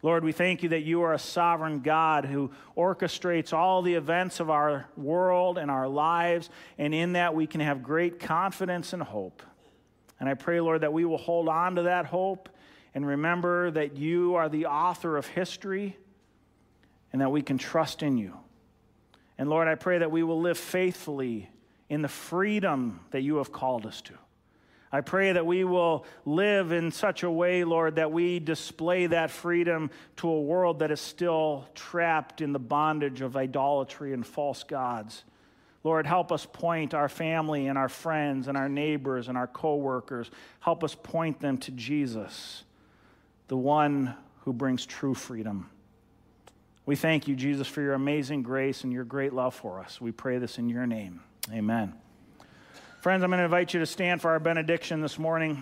Lord, 0.01 0.23
we 0.23 0.31
thank 0.31 0.63
you 0.63 0.69
that 0.69 0.83
you 0.83 1.01
are 1.03 1.13
a 1.13 1.19
sovereign 1.19 1.79
God 1.79 2.25
who 2.25 2.51
orchestrates 2.75 3.53
all 3.53 3.81
the 3.81 3.93
events 3.93 4.39
of 4.39 4.49
our 4.49 4.85
world 4.97 5.57
and 5.57 5.71
our 5.71 5.87
lives, 5.87 6.49
and 6.77 6.93
in 6.93 7.13
that 7.13 7.35
we 7.35 7.47
can 7.47 7.61
have 7.61 7.83
great 7.83 8.19
confidence 8.19 8.93
and 8.93 9.01
hope. 9.01 9.41
And 10.19 10.29
I 10.29 10.33
pray, 10.33 10.59
Lord, 10.59 10.81
that 10.81 10.93
we 10.93 11.05
will 11.05 11.17
hold 11.17 11.47
on 11.47 11.75
to 11.75 11.83
that 11.83 12.05
hope 12.05 12.49
and 12.93 13.07
remember 13.07 13.71
that 13.71 13.97
you 13.97 14.35
are 14.35 14.49
the 14.49 14.67
author 14.67 15.17
of 15.17 15.25
history 15.27 15.97
and 17.11 17.21
that 17.21 17.31
we 17.31 17.41
can 17.41 17.57
trust 17.57 18.03
in 18.03 18.17
you. 18.17 18.33
And 19.37 19.49
Lord, 19.49 19.67
I 19.67 19.75
pray 19.75 19.97
that 19.97 20.11
we 20.11 20.23
will 20.23 20.41
live 20.41 20.57
faithfully 20.57 21.49
in 21.89 22.01
the 22.01 22.07
freedom 22.07 22.99
that 23.11 23.21
you 23.21 23.37
have 23.37 23.51
called 23.51 23.85
us 23.85 24.01
to. 24.01 24.13
I 24.93 25.01
pray 25.01 25.31
that 25.31 25.43
we 25.43 25.63
will 25.63 26.05
live 26.23 26.71
in 26.71 26.91
such 26.91 27.23
a 27.23 27.31
way, 27.31 27.63
Lord, 27.63 27.95
that 27.95 28.11
we 28.11 28.37
display 28.37 29.07
that 29.07 29.31
freedom 29.31 29.89
to 30.17 30.29
a 30.29 30.39
world 30.39 30.79
that 30.79 30.91
is 30.91 31.01
still 31.01 31.67
trapped 31.73 32.41
in 32.41 32.53
the 32.53 32.59
bondage 32.59 33.21
of 33.21 33.35
idolatry 33.35 34.13
and 34.13 34.25
false 34.25 34.63
gods. 34.63 35.23
Lord, 35.83 36.05
help 36.05 36.31
us 36.31 36.45
point 36.45 36.93
our 36.93 37.09
family 37.09 37.65
and 37.65 37.75
our 37.75 37.89
friends 37.89 38.47
and 38.47 38.55
our 38.55 38.69
neighbors 38.69 39.29
and 39.29 39.37
our 39.37 39.47
coworkers. 39.47 40.29
Help 40.59 40.83
us 40.83 40.93
point 40.93 41.39
them 41.39 41.57
to 41.57 41.71
Jesus, 41.71 42.63
the 43.47 43.57
one 43.57 44.15
who 44.41 44.53
brings 44.53 44.85
true 44.85 45.15
freedom. 45.15 45.71
We 46.85 46.95
thank 46.95 47.27
you, 47.27 47.35
Jesus, 47.35 47.67
for 47.67 47.81
your 47.81 47.95
amazing 47.95 48.43
grace 48.43 48.83
and 48.83 48.93
your 48.93 49.05
great 49.05 49.33
love 49.33 49.55
for 49.55 49.79
us. 49.79 49.99
We 49.99 50.11
pray 50.11 50.37
this 50.37 50.59
in 50.59 50.69
your 50.69 50.85
name. 50.85 51.21
Amen. 51.51 51.93
Friends, 53.03 53.21
I'm 53.21 53.31
going 53.31 53.39
to 53.39 53.43
invite 53.43 53.73
you 53.73 53.81
to 53.81 53.85
stand 53.85 54.21
for 54.21 54.31
our 54.31 54.39
benediction 54.39 55.01
this 55.01 55.19
morning. 55.19 55.61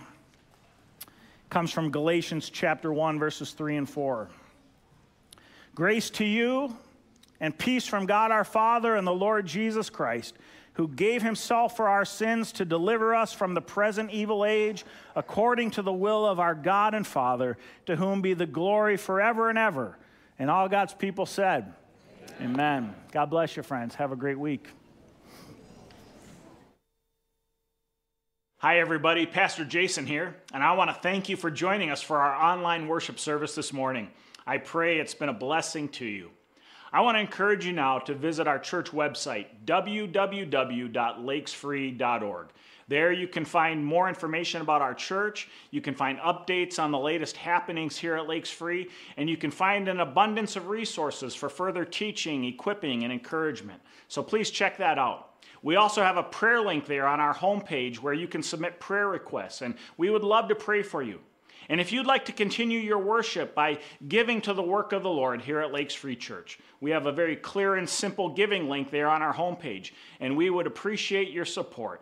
It 1.01 1.49
comes 1.49 1.71
from 1.71 1.89
Galatians 1.89 2.51
chapter 2.51 2.93
1 2.93 3.17
verses 3.17 3.53
3 3.53 3.77
and 3.77 3.89
4. 3.89 4.29
Grace 5.73 6.11
to 6.11 6.23
you 6.23 6.77
and 7.39 7.57
peace 7.57 7.87
from 7.87 8.05
God 8.05 8.29
our 8.29 8.43
Father 8.43 8.95
and 8.95 9.07
the 9.07 9.11
Lord 9.11 9.47
Jesus 9.47 9.89
Christ, 9.89 10.35
who 10.73 10.87
gave 10.87 11.23
himself 11.23 11.75
for 11.75 11.87
our 11.87 12.05
sins 12.05 12.51
to 12.51 12.63
deliver 12.63 13.15
us 13.15 13.33
from 13.33 13.55
the 13.55 13.61
present 13.61 14.11
evil 14.11 14.45
age, 14.45 14.85
according 15.15 15.71
to 15.71 15.81
the 15.81 15.91
will 15.91 16.27
of 16.27 16.39
our 16.39 16.53
God 16.53 16.93
and 16.93 17.07
Father, 17.07 17.57
to 17.87 17.95
whom 17.95 18.21
be 18.21 18.35
the 18.35 18.45
glory 18.45 18.97
forever 18.97 19.49
and 19.49 19.57
ever. 19.57 19.97
And 20.37 20.51
all 20.51 20.69
God's 20.69 20.93
people 20.93 21.25
said, 21.25 21.73
Amen. 22.39 22.51
Amen. 22.51 22.95
God 23.11 23.31
bless 23.31 23.57
you, 23.57 23.63
friends. 23.63 23.95
Have 23.95 24.11
a 24.11 24.15
great 24.15 24.37
week. 24.37 24.67
Hi, 28.61 28.79
everybody. 28.79 29.25
Pastor 29.25 29.65
Jason 29.65 30.05
here, 30.05 30.35
and 30.53 30.61
I 30.61 30.73
want 30.73 30.91
to 30.91 31.01
thank 31.01 31.29
you 31.29 31.35
for 31.35 31.49
joining 31.49 31.89
us 31.89 32.03
for 32.03 32.19
our 32.19 32.35
online 32.35 32.87
worship 32.87 33.17
service 33.17 33.55
this 33.55 33.73
morning. 33.73 34.07
I 34.45 34.59
pray 34.59 34.99
it's 34.99 35.15
been 35.15 35.29
a 35.29 35.33
blessing 35.33 35.89
to 35.89 36.05
you. 36.05 36.29
I 36.93 37.01
want 37.01 37.15
to 37.15 37.21
encourage 37.21 37.65
you 37.65 37.73
now 37.73 37.97
to 37.97 38.13
visit 38.13 38.47
our 38.47 38.59
church 38.59 38.91
website, 38.91 39.47
www.lakesfree.org. 39.65 42.47
There 42.87 43.11
you 43.11 43.27
can 43.27 43.45
find 43.45 43.83
more 43.83 44.07
information 44.07 44.61
about 44.61 44.83
our 44.83 44.93
church, 44.93 45.49
you 45.71 45.81
can 45.81 45.95
find 45.95 46.19
updates 46.19 46.77
on 46.77 46.91
the 46.91 46.99
latest 46.99 47.37
happenings 47.37 47.97
here 47.97 48.13
at 48.13 48.27
Lakes 48.27 48.51
Free, 48.51 48.89
and 49.17 49.27
you 49.27 49.37
can 49.37 49.49
find 49.49 49.87
an 49.87 50.01
abundance 50.01 50.55
of 50.55 50.67
resources 50.67 51.33
for 51.33 51.49
further 51.49 51.83
teaching, 51.83 52.45
equipping, 52.45 53.05
and 53.05 53.11
encouragement. 53.11 53.81
So 54.07 54.21
please 54.21 54.51
check 54.51 54.77
that 54.77 54.99
out. 54.99 55.30
We 55.63 55.75
also 55.75 56.01
have 56.01 56.17
a 56.17 56.23
prayer 56.23 56.61
link 56.61 56.85
there 56.85 57.07
on 57.07 57.19
our 57.19 57.35
homepage 57.35 57.97
where 57.97 58.13
you 58.13 58.27
can 58.27 58.41
submit 58.41 58.79
prayer 58.79 59.07
requests, 59.07 59.61
and 59.61 59.75
we 59.97 60.09
would 60.09 60.23
love 60.23 60.47
to 60.49 60.55
pray 60.55 60.81
for 60.81 61.03
you. 61.03 61.19
And 61.69 61.79
if 61.79 61.91
you'd 61.91 62.07
like 62.07 62.25
to 62.25 62.33
continue 62.33 62.79
your 62.79 62.97
worship 62.97 63.53
by 63.53 63.79
giving 64.07 64.41
to 64.41 64.53
the 64.53 64.63
work 64.63 64.91
of 64.91 65.03
the 65.03 65.09
Lord 65.09 65.41
here 65.41 65.59
at 65.59 65.71
Lakes 65.71 65.93
Free 65.93 66.15
Church, 66.15 66.59
we 66.79 66.91
have 66.91 67.05
a 67.05 67.11
very 67.11 67.35
clear 67.35 67.75
and 67.75 67.87
simple 67.87 68.29
giving 68.29 68.67
link 68.67 68.89
there 68.89 69.07
on 69.07 69.21
our 69.21 69.33
homepage, 69.33 69.91
and 70.19 70.35
we 70.35 70.49
would 70.49 70.67
appreciate 70.67 71.29
your 71.29 71.45
support. 71.45 72.01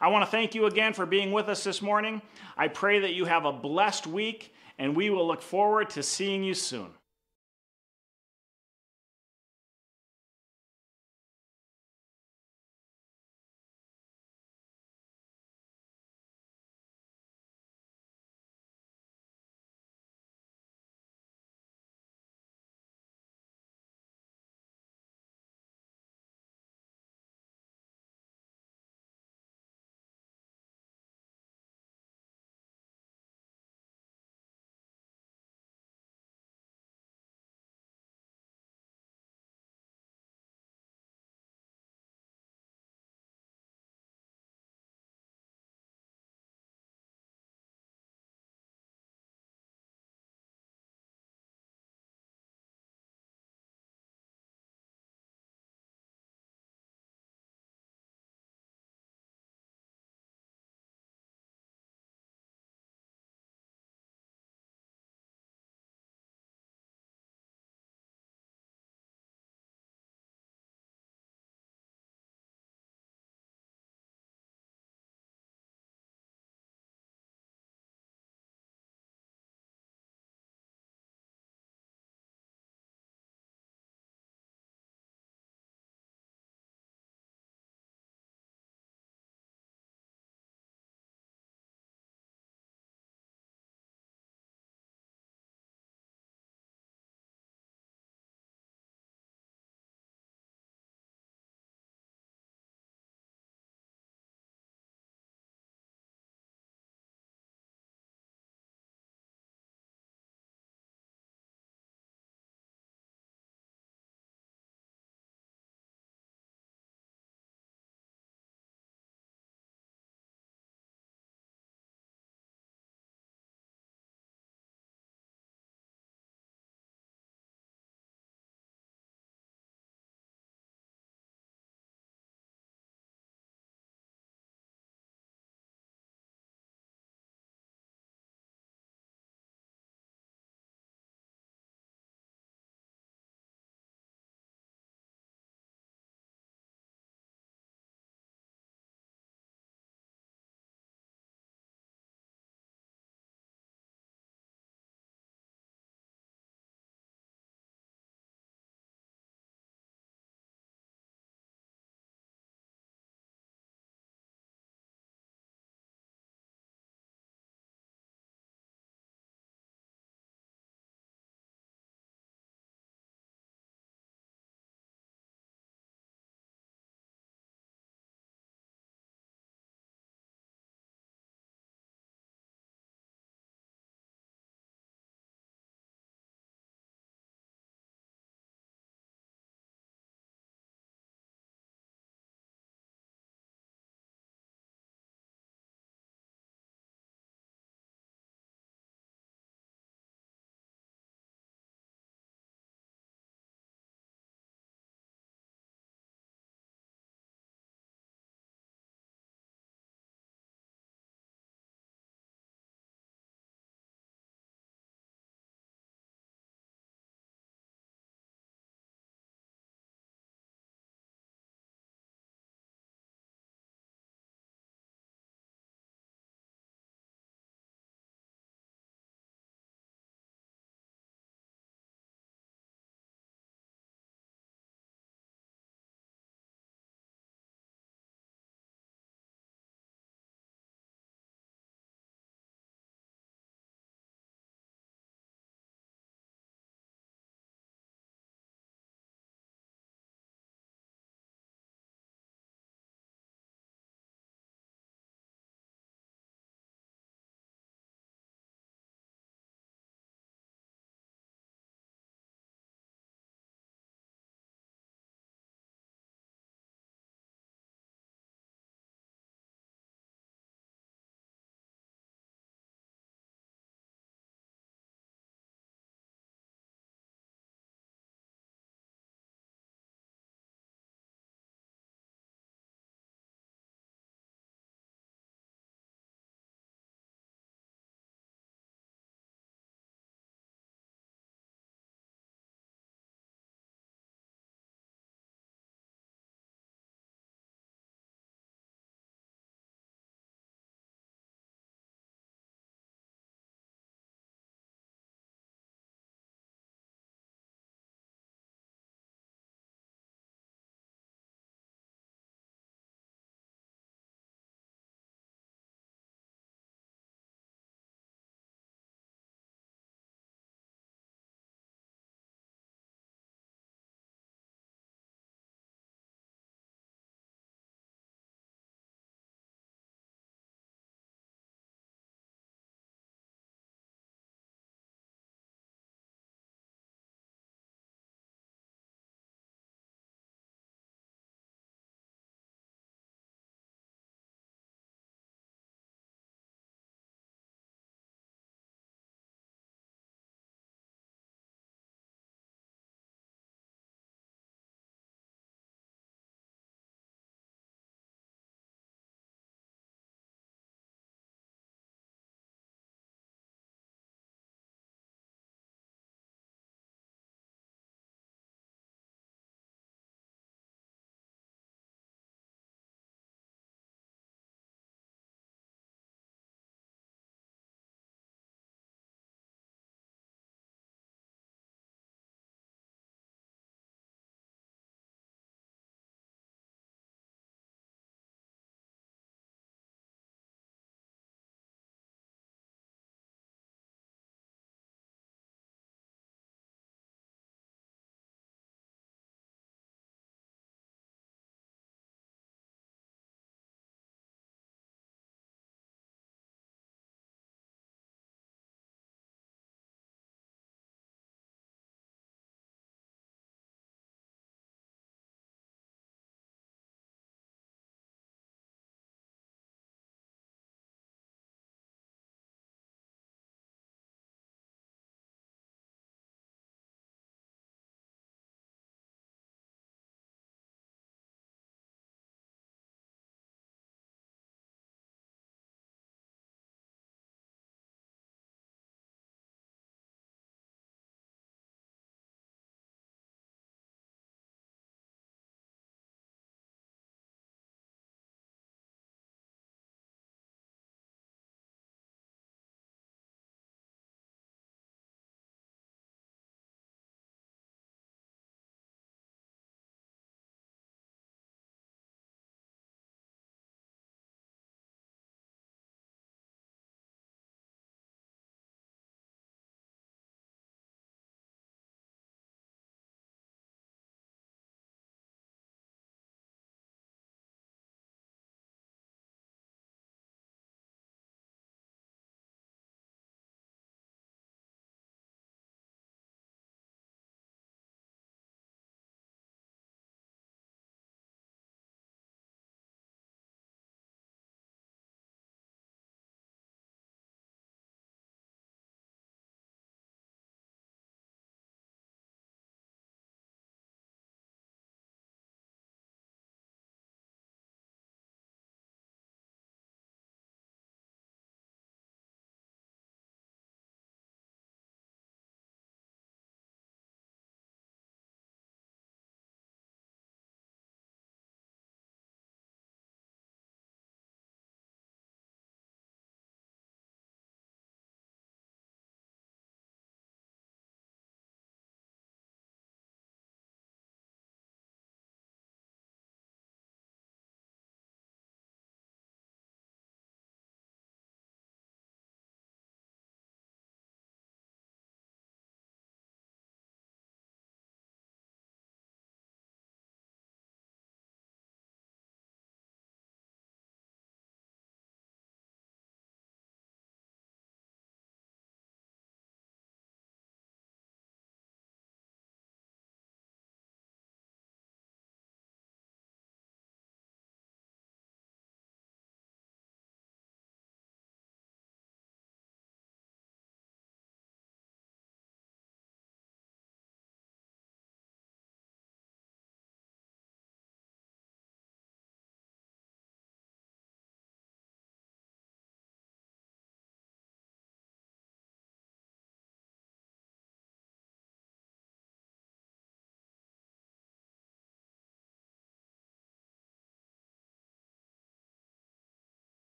I 0.00 0.08
want 0.08 0.24
to 0.24 0.30
thank 0.30 0.54
you 0.54 0.66
again 0.66 0.94
for 0.94 1.06
being 1.06 1.30
with 1.30 1.48
us 1.48 1.62
this 1.62 1.82
morning. 1.82 2.22
I 2.56 2.68
pray 2.68 3.00
that 3.00 3.14
you 3.14 3.26
have 3.26 3.44
a 3.44 3.52
blessed 3.52 4.06
week, 4.06 4.54
and 4.78 4.96
we 4.96 5.10
will 5.10 5.26
look 5.26 5.42
forward 5.42 5.90
to 5.90 6.02
seeing 6.02 6.42
you 6.42 6.54
soon. 6.54 6.88